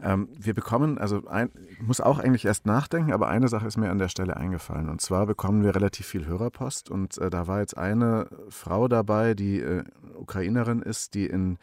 Ähm, 0.00 0.28
wir 0.38 0.54
bekommen, 0.54 0.98
also 0.98 1.26
ein, 1.26 1.50
ich 1.70 1.82
muss 1.82 2.00
auch 2.00 2.18
eigentlich 2.18 2.44
erst 2.44 2.66
nachdenken, 2.66 3.12
aber 3.12 3.28
eine 3.28 3.48
Sache 3.48 3.66
ist 3.66 3.76
mir 3.76 3.90
an 3.90 3.98
der 3.98 4.08
Stelle 4.08 4.36
eingefallen. 4.36 4.88
Und 4.88 5.00
zwar 5.00 5.26
bekommen 5.26 5.62
wir 5.62 5.74
relativ 5.74 6.06
viel 6.06 6.26
Hörerpost. 6.26 6.90
Und 6.90 7.18
äh, 7.18 7.28
da 7.28 7.46
war 7.46 7.60
jetzt 7.60 7.76
eine 7.76 8.28
Frau 8.48 8.88
dabei, 8.88 9.34
die 9.34 9.60
äh, 9.60 9.84
Ukrainerin 10.14 10.82
ist, 10.82 11.14
die 11.14 11.26
in 11.26 11.58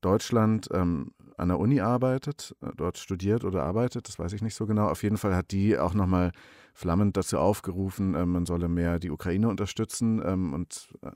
Deutschland 0.00 0.68
ähm, 0.72 1.12
an 1.36 1.48
der 1.48 1.58
Uni 1.58 1.80
arbeitet, 1.80 2.54
äh, 2.62 2.70
dort 2.76 2.98
studiert 2.98 3.44
oder 3.44 3.62
arbeitet, 3.64 4.08
das 4.08 4.18
weiß 4.18 4.32
ich 4.32 4.42
nicht 4.42 4.54
so 4.54 4.66
genau. 4.66 4.88
Auf 4.88 5.02
jeden 5.02 5.18
Fall 5.18 5.34
hat 5.34 5.50
die 5.50 5.78
auch 5.78 5.94
nochmal 5.94 6.32
flammend 6.74 7.16
dazu 7.16 7.38
aufgerufen, 7.38 8.14
äh, 8.14 8.26
man 8.26 8.44
solle 8.44 8.68
mehr 8.68 8.98
die 8.98 9.10
Ukraine 9.10 9.48
unterstützen 9.48 10.20
ähm, 10.24 10.52
und 10.52 10.88
äh, 11.02 11.10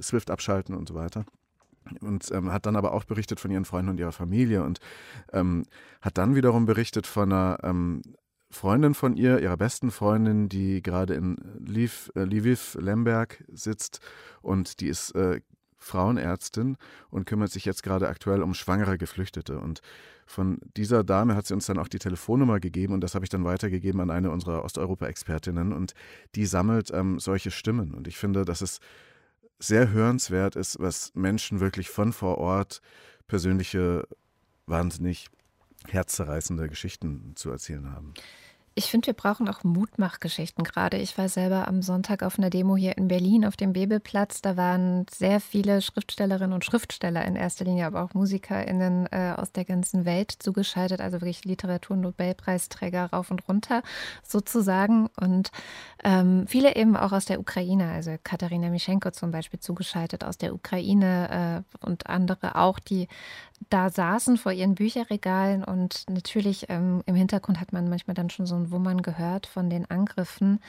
SWIFT 0.00 0.30
abschalten 0.30 0.74
und 0.74 0.88
so 0.88 0.94
weiter 0.94 1.26
und 2.00 2.30
ähm, 2.32 2.52
hat 2.52 2.66
dann 2.66 2.76
aber 2.76 2.92
auch 2.92 3.04
berichtet 3.04 3.40
von 3.40 3.50
ihren 3.50 3.64
Freunden 3.64 3.90
und 3.90 4.00
ihrer 4.00 4.12
Familie 4.12 4.62
und 4.62 4.80
ähm, 5.32 5.64
hat 6.00 6.18
dann 6.18 6.34
wiederum 6.34 6.66
berichtet 6.66 7.06
von 7.06 7.32
einer 7.32 7.58
ähm, 7.62 8.02
Freundin 8.50 8.94
von 8.94 9.16
ihr, 9.16 9.40
ihrer 9.40 9.56
besten 9.56 9.90
Freundin, 9.90 10.48
die 10.48 10.82
gerade 10.82 11.14
in 11.14 11.36
Lviv, 11.60 12.10
äh, 12.16 12.24
Lviv, 12.24 12.76
Lemberg 12.80 13.44
sitzt 13.48 14.00
und 14.42 14.80
die 14.80 14.88
ist 14.88 15.14
äh, 15.14 15.40
Frauenärztin 15.80 16.76
und 17.10 17.24
kümmert 17.26 17.50
sich 17.50 17.64
jetzt 17.64 17.82
gerade 17.82 18.08
aktuell 18.08 18.42
um 18.42 18.52
schwangere 18.54 18.98
Geflüchtete. 18.98 19.58
Und 19.58 19.80
von 20.30 20.58
dieser 20.76 21.02
Dame 21.02 21.34
hat 21.34 21.46
sie 21.46 21.54
uns 21.54 21.66
dann 21.66 21.78
auch 21.78 21.88
die 21.88 21.98
Telefonnummer 21.98 22.60
gegeben 22.60 22.94
und 22.94 23.00
das 23.00 23.16
habe 23.16 23.24
ich 23.24 23.28
dann 23.28 23.44
weitergegeben 23.44 24.00
an 24.00 24.10
eine 24.10 24.30
unserer 24.30 24.64
Osteuropa-Expertinnen 24.64 25.72
und 25.72 25.94
die 26.36 26.46
sammelt 26.46 26.92
ähm, 26.92 27.18
solche 27.18 27.50
Stimmen. 27.50 27.94
Und 27.94 28.06
ich 28.06 28.16
finde, 28.16 28.44
dass 28.44 28.60
es 28.60 28.78
sehr 29.58 29.90
hörenswert 29.90 30.54
ist, 30.54 30.78
was 30.78 31.12
Menschen 31.14 31.58
wirklich 31.58 31.90
von 31.90 32.12
vor 32.12 32.38
Ort 32.38 32.80
persönliche, 33.26 34.06
wahnsinnig 34.66 35.26
herzzerreißende 35.88 36.68
Geschichten 36.68 37.32
zu 37.34 37.50
erzählen 37.50 37.92
haben. 37.92 38.14
Ich 38.80 38.90
finde, 38.90 39.08
wir 39.08 39.12
brauchen 39.12 39.46
auch 39.46 39.62
Mutmachgeschichten. 39.62 40.64
Gerade 40.64 40.96
ich 40.96 41.18
war 41.18 41.28
selber 41.28 41.68
am 41.68 41.82
Sonntag 41.82 42.22
auf 42.22 42.38
einer 42.38 42.48
Demo 42.48 42.78
hier 42.78 42.96
in 42.96 43.08
Berlin 43.08 43.44
auf 43.44 43.54
dem 43.54 43.74
Bebelplatz. 43.74 44.40
Da 44.40 44.56
waren 44.56 45.04
sehr 45.10 45.38
viele 45.40 45.82
Schriftstellerinnen 45.82 46.54
und 46.54 46.64
Schriftsteller 46.64 47.22
in 47.26 47.36
erster 47.36 47.66
Linie, 47.66 47.84
aber 47.84 48.02
auch 48.02 48.14
MusikerInnen 48.14 49.06
äh, 49.12 49.34
aus 49.36 49.52
der 49.52 49.66
ganzen 49.66 50.06
Welt 50.06 50.34
zugeschaltet. 50.38 51.02
Also 51.02 51.20
wirklich 51.20 51.44
Literatur-Nobelpreisträger 51.44 53.10
rauf 53.12 53.30
und 53.30 53.46
runter 53.46 53.82
sozusagen. 54.22 55.10
Und 55.20 55.52
ähm, 56.02 56.46
viele 56.46 56.74
eben 56.74 56.96
auch 56.96 57.12
aus 57.12 57.26
der 57.26 57.38
Ukraine. 57.38 57.90
Also 57.90 58.16
Katharina 58.24 58.70
Mischenko 58.70 59.10
zum 59.10 59.30
Beispiel 59.30 59.60
zugeschaltet 59.60 60.24
aus 60.24 60.38
der 60.38 60.54
Ukraine 60.54 61.64
äh, 61.82 61.86
und 61.86 62.06
andere 62.06 62.56
auch, 62.56 62.78
die 62.78 63.08
da 63.68 63.90
saßen 63.90 64.38
vor 64.38 64.52
ihren 64.52 64.74
Bücherregalen 64.74 65.62
und 65.62 66.08
natürlich 66.08 66.66
ähm, 66.70 67.02
im 67.06 67.14
Hintergrund 67.14 67.60
hat 67.60 67.72
man 67.72 67.88
manchmal 67.88 68.14
dann 68.14 68.30
schon 68.30 68.46
so 68.46 68.56
ein 68.56 68.70
Wummern 68.70 69.02
gehört 69.02 69.46
von 69.46 69.68
den 69.68 69.88
Angriffen, 69.90 70.60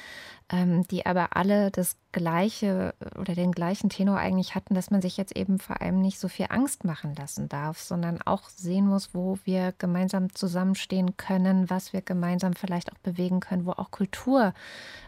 ähm, 0.52 0.86
die 0.88 1.06
aber 1.06 1.36
alle 1.36 1.72
das 1.72 1.96
gleiche 2.12 2.94
oder 3.18 3.34
den 3.34 3.54
gleichen 3.54 3.90
Tenor 3.90 4.18
eigentlich 4.18 4.54
hatten, 4.56 4.76
dass 4.76 4.92
man 4.92 5.02
sich 5.02 5.16
jetzt 5.16 5.36
eben 5.36 5.58
vor 5.58 5.82
allem 5.82 6.02
nicht 6.02 6.20
so 6.20 6.28
viel 6.28 6.48
Angst 6.50 6.84
machen 6.84 7.16
lassen 7.16 7.48
darf, 7.48 7.80
sondern 7.80 8.22
auch 8.22 8.50
sehen 8.50 8.88
muss, 8.88 9.14
wo 9.14 9.40
wir 9.46 9.74
gemeinsam 9.78 10.36
zusammenstehen 10.36 11.16
können, 11.16 11.70
was 11.70 11.94
wir 11.94 12.02
gemeinsam 12.02 12.54
vielleicht 12.54 12.92
auch 12.92 12.98
bewegen 12.98 13.40
können, 13.40 13.66
wo 13.66 13.72
auch 13.72 13.92
Kultur, 13.92 14.54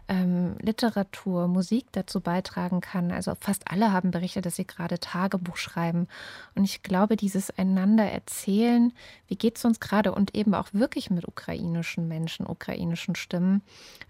ähm, 0.08 0.56
Literatur, 0.60 1.48
Musik 1.48 1.86
dazu 1.92 2.20
beitragen 2.20 2.82
kann. 2.82 3.12
Also 3.12 3.34
fast 3.40 3.70
alle 3.72 3.92
haben 3.92 4.12
berichtet, 4.12 4.46
dass 4.46 4.56
sie 4.56 4.68
gerade 4.68 5.00
Tagebuch 5.00 5.58
schreiben. 5.58 6.08
Und 6.56 6.64
ich 6.66 6.84
glaube, 6.84 7.16
dieses 7.16 7.50
einander 7.58 8.06
erzählen, 8.06 8.94
wie 9.28 9.36
geht 9.36 9.58
es 9.58 9.66
uns 9.66 9.80
gerade 9.80 10.12
und 10.14 10.36
eben 10.36 10.54
auch 10.54 10.70
wirklich 10.74 11.10
mit 11.10 11.28
ukrainischen 11.28 12.08
Menschen, 12.08 12.46
ukrainischen 12.46 13.16
Stimmen, 13.16 13.62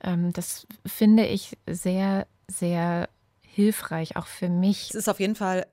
ähm, 0.04 0.34
das 0.34 0.68
finde 0.86 1.26
ich 1.26 1.58
sehr 1.68 2.28
sehr 2.48 3.10
hilfreich, 3.42 4.16
auch 4.16 4.28
für 4.28 4.50
mich. 4.50 4.90
Es 4.90 4.96
ist 4.96 5.10
auf 5.10 5.20
jeden 5.20 5.36
Fall 5.36 5.68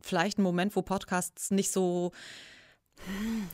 vielleicht 0.00 0.38
ein 0.38 0.42
Moment, 0.42 0.76
wo 0.76 0.82
Podcasts 0.82 1.50
nicht 1.50 1.72
so 1.72 2.12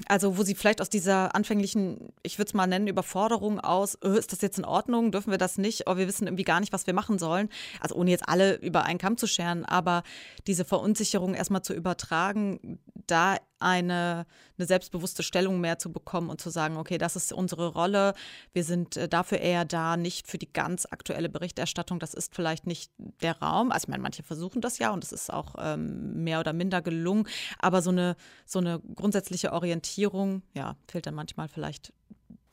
also, 0.08 0.36
wo 0.36 0.42
sie 0.42 0.54
vielleicht 0.54 0.80
aus 0.80 0.90
dieser 0.90 1.34
anfänglichen, 1.34 2.12
ich 2.22 2.38
würde 2.38 2.48
es 2.48 2.54
mal 2.54 2.66
nennen, 2.66 2.86
Überforderung 2.86 3.60
aus, 3.60 3.98
oh, 4.02 4.08
ist 4.08 4.32
das 4.32 4.40
jetzt 4.40 4.58
in 4.58 4.64
Ordnung, 4.64 5.12
dürfen 5.12 5.30
wir 5.30 5.38
das 5.38 5.58
nicht, 5.58 5.88
oh, 5.88 5.96
wir 5.96 6.06
wissen 6.08 6.26
irgendwie 6.26 6.44
gar 6.44 6.60
nicht, 6.60 6.72
was 6.72 6.86
wir 6.86 6.94
machen 6.94 7.18
sollen. 7.18 7.48
Also 7.80 7.94
ohne 7.94 8.10
jetzt 8.10 8.28
alle 8.28 8.56
über 8.56 8.84
einen 8.84 8.98
Kamm 8.98 9.16
zu 9.16 9.26
scheren, 9.26 9.64
aber 9.64 10.02
diese 10.46 10.64
Verunsicherung 10.64 11.34
erstmal 11.34 11.62
zu 11.62 11.74
übertragen, 11.74 12.78
da 13.06 13.36
eine, 13.64 14.26
eine 14.58 14.66
selbstbewusste 14.66 15.22
Stellung 15.22 15.60
mehr 15.60 15.78
zu 15.78 15.90
bekommen 15.90 16.30
und 16.30 16.40
zu 16.40 16.50
sagen, 16.50 16.76
okay, 16.76 16.98
das 16.98 17.16
ist 17.16 17.32
unsere 17.32 17.68
Rolle. 17.68 18.14
Wir 18.52 18.62
sind 18.62 18.96
äh, 18.96 19.08
dafür 19.08 19.38
eher 19.38 19.64
da, 19.64 19.96
nicht 19.96 20.28
für 20.28 20.38
die 20.38 20.52
ganz 20.52 20.86
aktuelle 20.90 21.28
Berichterstattung. 21.28 21.98
Das 21.98 22.14
ist 22.14 22.34
vielleicht 22.34 22.66
nicht 22.66 22.92
der 23.22 23.40
Raum. 23.40 23.72
Also 23.72 23.84
ich 23.84 23.88
meine, 23.88 24.02
manche 24.02 24.22
versuchen 24.22 24.60
das 24.60 24.78
ja 24.78 24.90
und 24.90 25.02
es 25.02 25.12
ist 25.12 25.32
auch 25.32 25.54
ähm, 25.58 26.22
mehr 26.22 26.40
oder 26.40 26.52
minder 26.52 26.82
gelungen. 26.82 27.26
Aber 27.58 27.82
so 27.82 27.90
eine, 27.90 28.16
so 28.44 28.58
eine 28.58 28.80
grundsätzliche 28.94 29.52
Orientierung, 29.52 30.42
ja, 30.54 30.76
fehlt 30.86 31.06
dann 31.06 31.14
manchmal 31.14 31.48
vielleicht 31.48 31.92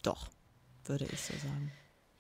doch, 0.03 0.29
würde 0.85 1.05
ich 1.05 1.21
so 1.21 1.33
sagen. 1.33 1.71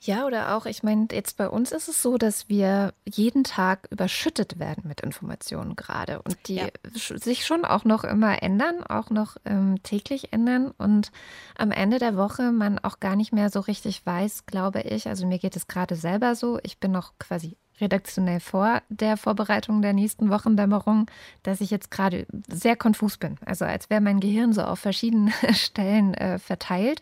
Ja, 0.03 0.25
oder 0.25 0.55
auch, 0.55 0.65
ich 0.65 0.81
meine, 0.81 1.07
jetzt 1.11 1.37
bei 1.37 1.47
uns 1.47 1.71
ist 1.71 1.87
es 1.87 2.01
so, 2.01 2.17
dass 2.17 2.49
wir 2.49 2.91
jeden 3.05 3.43
Tag 3.43 3.87
überschüttet 3.91 4.57
werden 4.57 4.87
mit 4.87 5.01
Informationen 5.01 5.75
gerade 5.75 6.23
und 6.23 6.37
die 6.47 6.55
ja. 6.55 6.69
sich 6.95 7.45
schon 7.45 7.65
auch 7.65 7.85
noch 7.85 8.03
immer 8.03 8.41
ändern, 8.41 8.83
auch 8.83 9.11
noch 9.11 9.37
ähm, 9.45 9.83
täglich 9.83 10.33
ändern 10.33 10.71
und 10.79 11.11
am 11.55 11.69
Ende 11.69 11.99
der 11.99 12.17
Woche 12.17 12.51
man 12.51 12.79
auch 12.79 12.99
gar 12.99 13.15
nicht 13.15 13.31
mehr 13.31 13.51
so 13.51 13.59
richtig 13.59 14.03
weiß, 14.03 14.47
glaube 14.47 14.81
ich. 14.81 15.07
Also 15.07 15.27
mir 15.27 15.37
geht 15.37 15.55
es 15.55 15.67
gerade 15.67 15.95
selber 15.95 16.33
so. 16.33 16.59
Ich 16.63 16.79
bin 16.79 16.91
noch 16.91 17.13
quasi 17.19 17.57
redaktionell 17.81 18.39
vor 18.39 18.81
der 18.89 19.17
Vorbereitung 19.17 19.81
der 19.81 19.93
nächsten 19.93 20.29
Wochendämmerung, 20.29 21.09
dass 21.43 21.61
ich 21.61 21.71
jetzt 21.71 21.91
gerade 21.91 22.25
sehr 22.47 22.75
konfus 22.75 23.17
bin. 23.17 23.37
Also 23.45 23.65
als 23.65 23.89
wäre 23.89 24.01
mein 24.01 24.19
Gehirn 24.19 24.53
so 24.53 24.61
auf 24.61 24.79
verschiedenen 24.79 25.33
Stellen 25.53 26.13
äh, 26.13 26.39
verteilt. 26.39 27.01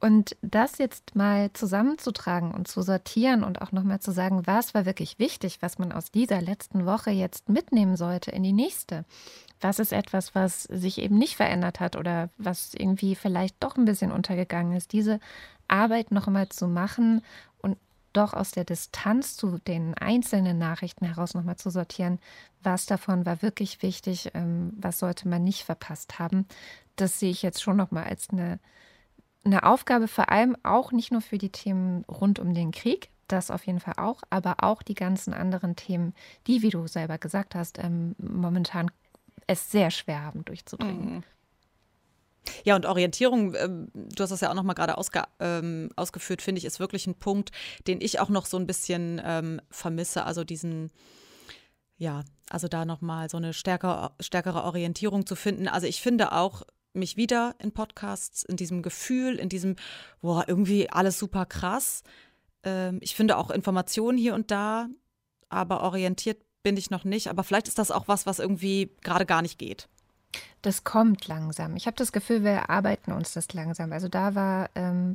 Und 0.00 0.36
das 0.42 0.78
jetzt 0.78 1.14
mal 1.14 1.52
zusammenzutragen 1.52 2.52
und 2.52 2.68
zu 2.68 2.82
sortieren 2.82 3.44
und 3.44 3.62
auch 3.62 3.72
nochmal 3.72 4.00
zu 4.00 4.12
sagen, 4.12 4.46
was 4.46 4.74
war 4.74 4.84
wirklich 4.84 5.18
wichtig, 5.18 5.58
was 5.60 5.78
man 5.78 5.92
aus 5.92 6.10
dieser 6.10 6.42
letzten 6.42 6.84
Woche 6.84 7.10
jetzt 7.10 7.48
mitnehmen 7.48 7.96
sollte 7.96 8.30
in 8.30 8.42
die 8.42 8.52
nächste. 8.52 9.04
Was 9.60 9.78
ist 9.78 9.92
etwas, 9.92 10.34
was 10.34 10.64
sich 10.64 10.98
eben 10.98 11.16
nicht 11.16 11.36
verändert 11.36 11.80
hat 11.80 11.96
oder 11.96 12.28
was 12.36 12.74
irgendwie 12.74 13.14
vielleicht 13.14 13.56
doch 13.60 13.76
ein 13.76 13.86
bisschen 13.86 14.12
untergegangen 14.12 14.76
ist? 14.76 14.92
Diese 14.92 15.20
Arbeit 15.68 16.10
nochmal 16.10 16.50
zu 16.50 16.68
machen 16.68 17.22
doch 18.16 18.32
aus 18.32 18.52
der 18.52 18.64
Distanz 18.64 19.36
zu 19.36 19.58
den 19.58 19.94
einzelnen 19.94 20.58
Nachrichten 20.58 21.04
heraus 21.04 21.34
nochmal 21.34 21.56
zu 21.56 21.70
sortieren, 21.70 22.18
was 22.62 22.86
davon 22.86 23.26
war 23.26 23.42
wirklich 23.42 23.82
wichtig, 23.82 24.30
ähm, 24.34 24.72
was 24.76 24.98
sollte 24.98 25.28
man 25.28 25.44
nicht 25.44 25.64
verpasst 25.64 26.18
haben. 26.18 26.46
Das 26.96 27.18
sehe 27.20 27.30
ich 27.30 27.42
jetzt 27.42 27.62
schon 27.62 27.76
nochmal 27.76 28.04
als 28.04 28.30
eine, 28.30 28.58
eine 29.44 29.64
Aufgabe, 29.64 30.08
vor 30.08 30.30
allem 30.30 30.56
auch 30.62 30.92
nicht 30.92 31.12
nur 31.12 31.20
für 31.20 31.38
die 31.38 31.50
Themen 31.50 32.04
rund 32.04 32.38
um 32.38 32.54
den 32.54 32.70
Krieg, 32.70 33.10
das 33.28 33.50
auf 33.50 33.66
jeden 33.66 33.80
Fall 33.80 33.94
auch, 33.96 34.22
aber 34.30 34.56
auch 34.58 34.82
die 34.82 34.94
ganzen 34.94 35.34
anderen 35.34 35.76
Themen, 35.76 36.14
die, 36.46 36.62
wie 36.62 36.70
du 36.70 36.86
selber 36.86 37.18
gesagt 37.18 37.54
hast, 37.54 37.78
ähm, 37.78 38.14
momentan 38.18 38.90
es 39.46 39.70
sehr 39.70 39.90
schwer 39.90 40.22
haben 40.22 40.44
durchzudringen. 40.44 41.24
Ja, 42.64 42.76
und 42.76 42.86
Orientierung, 42.86 43.54
ähm, 43.54 43.88
du 43.94 44.22
hast 44.22 44.30
das 44.30 44.40
ja 44.40 44.50
auch 44.50 44.54
nochmal 44.54 44.74
gerade 44.74 44.94
ähm, 45.40 45.90
ausgeführt, 45.96 46.42
finde 46.42 46.58
ich, 46.58 46.64
ist 46.64 46.80
wirklich 46.80 47.06
ein 47.06 47.14
Punkt, 47.14 47.50
den 47.86 48.00
ich 48.00 48.20
auch 48.20 48.28
noch 48.28 48.46
so 48.46 48.56
ein 48.56 48.66
bisschen 48.66 49.20
ähm, 49.24 49.60
vermisse. 49.70 50.24
Also 50.24 50.44
diesen, 50.44 50.90
ja, 51.96 52.22
also 52.50 52.68
da 52.68 52.84
nochmal 52.84 53.30
so 53.30 53.36
eine 53.36 53.52
stärkere, 53.52 54.12
stärkere 54.20 54.64
Orientierung 54.64 55.26
zu 55.26 55.36
finden. 55.36 55.68
Also 55.68 55.86
ich 55.86 56.02
finde 56.02 56.32
auch, 56.32 56.62
mich 56.94 57.16
wieder 57.16 57.56
in 57.58 57.72
Podcasts, 57.72 58.44
in 58.44 58.56
diesem 58.56 58.82
Gefühl, 58.82 59.36
in 59.36 59.48
diesem, 59.48 59.76
boah, 60.20 60.44
irgendwie 60.46 60.88
alles 60.90 61.18
super 61.18 61.44
krass. 61.44 62.02
Ähm, 62.62 62.98
ich 63.02 63.14
finde 63.14 63.36
auch 63.36 63.50
Informationen 63.50 64.16
hier 64.16 64.34
und 64.34 64.50
da, 64.50 64.88
aber 65.48 65.82
orientiert 65.82 66.40
bin 66.62 66.76
ich 66.76 66.90
noch 66.90 67.04
nicht. 67.04 67.28
Aber 67.28 67.44
vielleicht 67.44 67.68
ist 67.68 67.78
das 67.78 67.90
auch 67.90 68.08
was, 68.08 68.26
was 68.26 68.38
irgendwie 68.38 68.96
gerade 69.02 69.26
gar 69.26 69.42
nicht 69.42 69.58
geht. 69.58 69.88
Das 70.62 70.84
kommt 70.84 71.26
langsam. 71.26 71.76
Ich 71.76 71.86
habe 71.86 71.96
das 71.96 72.12
Gefühl, 72.12 72.42
wir 72.44 72.70
arbeiten 72.70 73.12
uns 73.12 73.32
das 73.32 73.52
langsam. 73.52 73.92
Also 73.92 74.08
da 74.08 74.34
war 74.34 74.70
ähm, 74.74 75.14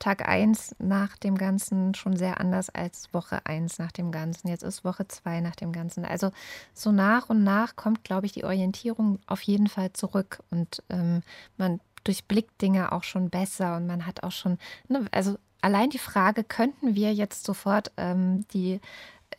Tag 0.00 0.26
1 0.26 0.76
nach 0.78 1.16
dem 1.18 1.36
Ganzen 1.36 1.94
schon 1.94 2.16
sehr 2.16 2.40
anders 2.40 2.70
als 2.70 3.12
Woche 3.12 3.44
1 3.44 3.78
nach 3.78 3.92
dem 3.92 4.10
Ganzen. 4.10 4.48
Jetzt 4.48 4.62
ist 4.62 4.84
Woche 4.84 5.06
2 5.06 5.40
nach 5.40 5.54
dem 5.54 5.72
Ganzen. 5.72 6.04
Also 6.04 6.32
so 6.74 6.90
nach 6.90 7.28
und 7.28 7.44
nach 7.44 7.76
kommt, 7.76 8.02
glaube 8.02 8.26
ich, 8.26 8.32
die 8.32 8.44
Orientierung 8.44 9.18
auf 9.26 9.42
jeden 9.42 9.68
Fall 9.68 9.92
zurück. 9.92 10.42
Und 10.50 10.82
ähm, 10.88 11.22
man 11.58 11.80
durchblickt 12.04 12.60
Dinge 12.62 12.92
auch 12.92 13.04
schon 13.04 13.28
besser 13.28 13.76
und 13.76 13.86
man 13.86 14.06
hat 14.06 14.22
auch 14.22 14.32
schon, 14.32 14.58
ne, 14.88 15.04
also 15.10 15.36
allein 15.60 15.90
die 15.90 15.98
Frage, 15.98 16.44
könnten 16.44 16.94
wir 16.94 17.12
jetzt 17.12 17.44
sofort 17.44 17.92
ähm, 17.98 18.46
die 18.54 18.80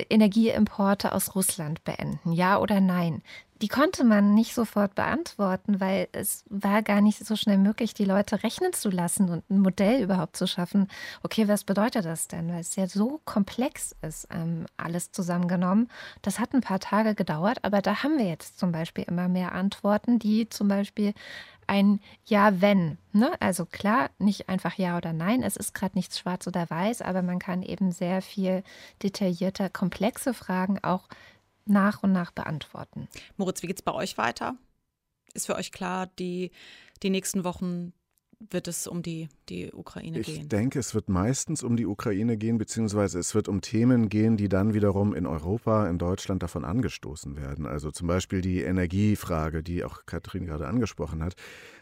Energieimporte 0.10 1.12
aus 1.12 1.36
Russland 1.36 1.84
beenden? 1.84 2.32
Ja 2.32 2.60
oder 2.60 2.80
nein? 2.80 3.24
Die 3.62 3.68
konnte 3.68 4.04
man 4.04 4.34
nicht 4.34 4.56
sofort 4.56 4.96
beantworten, 4.96 5.80
weil 5.80 6.08
es 6.14 6.44
war 6.50 6.82
gar 6.82 7.00
nicht 7.00 7.24
so 7.24 7.36
schnell 7.36 7.60
möglich, 7.60 7.94
die 7.94 8.06
Leute 8.06 8.42
rechnen 8.42 8.74
zu 8.74 8.90
lassen 8.90 9.30
und 9.30 9.48
ein 9.52 9.60
Modell 9.60 10.02
überhaupt 10.02 10.36
zu 10.36 10.48
schaffen. 10.48 10.88
Okay, 11.22 11.48
was 11.48 11.64
bedeutet 11.64 12.06
das 12.06 12.28
denn? 12.28 12.52
Weil 12.52 12.62
es 12.62 12.76
ja 12.76 12.88
so 12.88 13.22
komplex 13.24 13.96
ist, 14.02 14.28
ähm, 14.32 14.66
alles 14.78 15.12
zusammengenommen. 15.12 15.90
Das 16.24 16.40
hat 16.40 16.54
ein 16.54 16.62
paar 16.62 16.80
Tage 16.80 17.14
gedauert, 17.14 17.60
aber 17.62 17.84
da 17.84 18.02
haben 18.02 18.18
wir 18.18 18.26
jetzt 18.26 18.58
zum 18.58 18.72
Beispiel 18.72 19.04
immer 19.08 19.28
mehr 19.28 19.52
Antworten, 19.52 20.18
die 20.18 20.50
zum 20.50 20.68
Beispiel 20.68 21.14
ein 21.68 22.00
Ja, 22.26 22.62
wenn. 22.62 22.98
Ne? 23.14 23.32
Also 23.40 23.66
klar, 23.66 24.10
nicht 24.18 24.50
einfach 24.50 24.74
Ja 24.80 24.98
oder 24.98 25.14
Nein. 25.14 25.44
Es 25.44 25.56
ist 25.56 25.76
gerade 25.76 25.96
nichts 25.96 26.18
schwarz 26.18 26.48
oder 26.48 26.68
weiß, 26.68 27.04
aber 27.04 27.22
man 27.22 27.38
kann 27.38 27.62
eben 27.62 27.92
sehr 27.92 28.24
viel 28.24 28.64
detaillierter, 29.04 29.70
komplexe 29.70 30.34
Fragen 30.34 30.80
auch 30.84 31.08
nach 31.72 32.04
und 32.04 32.12
nach 32.12 32.32
beantworten. 32.32 33.08
Moritz, 33.38 33.64
wie 33.64 33.68
geht 33.68 33.80
es 33.80 33.82
bei 33.82 33.94
euch 33.94 34.18
weiter? 34.18 34.56
Ist 35.34 35.48
für 35.48 35.56
euch 35.56 35.72
klar, 35.72 36.08
die, 36.20 36.52
die 37.04 37.10
nächsten 37.10 37.44
Wochen 37.44 37.94
wird 38.50 38.68
es 38.68 38.88
um 38.88 39.02
die, 39.02 39.30
die 39.50 39.72
Ukraine 39.72 40.20
ich 40.20 40.26
gehen? 40.26 40.42
Ich 40.42 40.48
denke, 40.48 40.80
es 40.80 40.96
wird 40.96 41.10
meistens 41.10 41.64
um 41.64 41.76
die 41.76 41.86
Ukraine 41.86 42.38
gehen, 42.38 42.58
beziehungsweise 42.58 43.20
es 43.20 43.36
wird 43.36 43.48
um 43.48 43.62
Themen 43.62 44.10
gehen, 44.10 44.38
die 44.38 44.50
dann 44.50 44.74
wiederum 44.74 45.14
in 45.14 45.26
Europa, 45.26 45.88
in 45.88 45.98
Deutschland 45.98 46.42
davon 46.44 46.66
angestoßen 46.66 47.38
werden. 47.38 47.66
Also 47.66 47.92
zum 47.92 48.08
Beispiel 48.08 48.42
die 48.42 48.62
Energiefrage, 48.62 49.64
die 49.64 49.84
auch 49.84 50.06
Katrin 50.06 50.46
gerade 50.46 50.68
angesprochen 50.68 51.24
hat. 51.24 51.36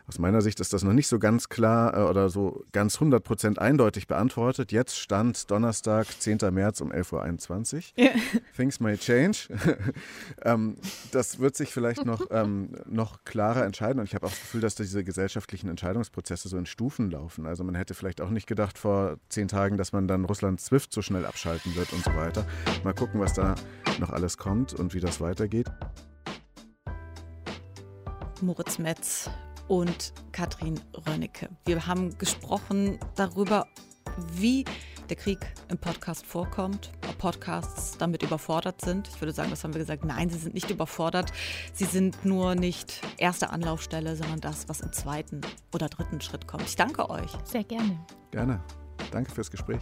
Aus 0.09 0.17
meiner 0.17 0.41
Sicht 0.41 0.59
ist 0.59 0.73
das 0.73 0.83
noch 0.83 0.93
nicht 0.93 1.07
so 1.07 1.19
ganz 1.19 1.49
klar 1.49 1.95
äh, 1.95 2.01
oder 2.01 2.31
so 2.31 2.65
ganz 2.71 2.95
100 2.95 3.23
Prozent 3.23 3.59
eindeutig 3.59 4.07
beantwortet. 4.07 4.71
Jetzt 4.71 4.97
stand 4.97 5.51
Donnerstag, 5.51 6.07
10. 6.07 6.39
März 6.49 6.81
um 6.81 6.91
11.21 6.91 7.75
Uhr. 7.75 8.05
Ja. 8.05 8.09
Things 8.57 8.79
may 8.79 8.97
change. 8.97 9.49
ähm, 10.41 10.77
das 11.11 11.37
wird 11.37 11.55
sich 11.55 11.71
vielleicht 11.71 12.05
noch, 12.05 12.25
ähm, 12.31 12.71
noch 12.87 13.23
klarer 13.23 13.63
entscheiden. 13.65 13.99
Und 13.99 14.07
ich 14.07 14.15
habe 14.15 14.25
auch 14.25 14.31
das 14.31 14.39
Gefühl, 14.39 14.61
dass 14.61 14.73
diese 14.73 15.03
gesellschaftlichen 15.03 15.69
Entscheidungsprozesse 15.69 16.49
so 16.49 16.57
in 16.57 16.65
Stufen 16.65 17.11
laufen. 17.11 17.45
Also 17.45 17.63
man 17.63 17.75
hätte 17.75 17.93
vielleicht 17.93 18.19
auch 18.19 18.31
nicht 18.31 18.47
gedacht 18.47 18.79
vor 18.79 19.17
zehn 19.29 19.47
Tagen, 19.47 19.77
dass 19.77 19.93
man 19.93 20.07
dann 20.07 20.25
Russland 20.25 20.59
SWIFT 20.59 20.91
so 20.91 21.03
schnell 21.03 21.27
abschalten 21.27 21.75
wird 21.75 21.93
und 21.93 22.03
so 22.03 22.15
weiter. 22.15 22.47
Mal 22.83 22.95
gucken, 22.95 23.19
was 23.19 23.33
da 23.33 23.53
noch 23.99 24.09
alles 24.09 24.39
kommt 24.39 24.73
und 24.73 24.95
wie 24.95 25.01
das 25.01 25.21
weitergeht. 25.21 25.67
Moritz 28.41 28.79
Metz 28.79 29.29
und 29.69 30.13
Katrin 30.33 30.79
Rönnecke. 31.07 31.47
Wir 31.65 31.87
haben 31.87 32.17
gesprochen 32.17 32.99
darüber, 33.15 33.67
wie 34.33 34.65
der 35.09 35.15
Krieg 35.15 35.39
im 35.69 35.77
Podcast 35.77 36.25
vorkommt, 36.25 36.91
ob 37.07 37.17
Podcasts 37.17 37.97
damit 37.97 38.21
überfordert 38.23 38.81
sind. 38.81 39.07
Ich 39.07 39.21
würde 39.21 39.31
sagen, 39.31 39.49
das 39.49 39.63
haben 39.63 39.73
wir 39.73 39.79
gesagt, 39.79 40.03
nein, 40.05 40.29
sie 40.29 40.37
sind 40.37 40.53
nicht 40.53 40.69
überfordert. 40.69 41.31
Sie 41.73 41.85
sind 41.85 42.25
nur 42.25 42.55
nicht 42.55 43.01
erste 43.17 43.49
Anlaufstelle, 43.49 44.15
sondern 44.15 44.41
das, 44.41 44.67
was 44.67 44.81
im 44.81 44.91
zweiten 44.91 45.41
oder 45.73 45.87
dritten 45.87 46.21
Schritt 46.21 46.47
kommt. 46.47 46.63
Ich 46.63 46.75
danke 46.75 47.09
euch. 47.09 47.31
Sehr 47.43 47.63
gerne. 47.63 47.99
Gerne. 48.31 48.61
Danke 49.11 49.31
fürs 49.31 49.49
Gespräch. 49.49 49.81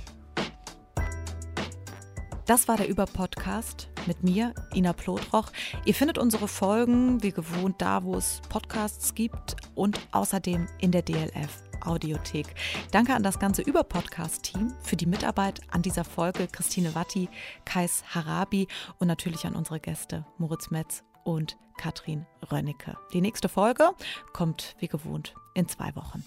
Das 2.48 2.70
war 2.70 2.78
der 2.78 2.88
Über-Podcast 2.88 3.90
mit 4.06 4.24
mir, 4.24 4.54
Ina 4.74 4.94
Plotroch. 4.94 5.52
Ihr 5.84 5.94
findet 5.94 6.18
unsere 6.18 6.48
Folgen 6.48 7.22
wie 7.22 7.34
gewohnt 7.34 7.82
da, 7.82 8.06
wo 8.06 8.16
es 8.16 8.42
Podcasts 8.48 9.14
gibt 9.14 9.58
und 9.76 10.00
außerdem 10.14 10.66
in 10.80 10.94
der 10.94 11.02
DLF 11.02 11.62
Audiothek. 11.82 12.48
Danke 12.92 13.16
an 13.16 13.24
das 13.24 13.40
ganze 13.40 13.64
Über-Podcast-Team 13.64 14.74
für 14.82 14.96
die 14.96 15.08
Mitarbeit 15.08 15.60
an 15.72 15.82
dieser 15.82 16.06
Folge, 16.06 16.48
Christine 16.48 16.96
Watti, 16.96 17.28
Kais 17.66 18.06
Harabi 18.16 18.70
und 18.98 19.08
natürlich 19.08 19.46
an 19.46 19.54
unsere 19.54 19.82
Gäste 19.82 20.26
Moritz 20.38 20.72
Metz 20.72 21.04
und 21.26 21.58
Katrin 21.78 22.26
Rönnecke. 22.50 22.96
Die 23.12 23.20
nächste 23.20 23.50
Folge 23.50 23.90
kommt 24.32 24.78
wie 24.80 24.88
gewohnt 24.88 25.36
in 25.54 25.68
zwei 25.68 25.94
Wochen. 25.98 26.24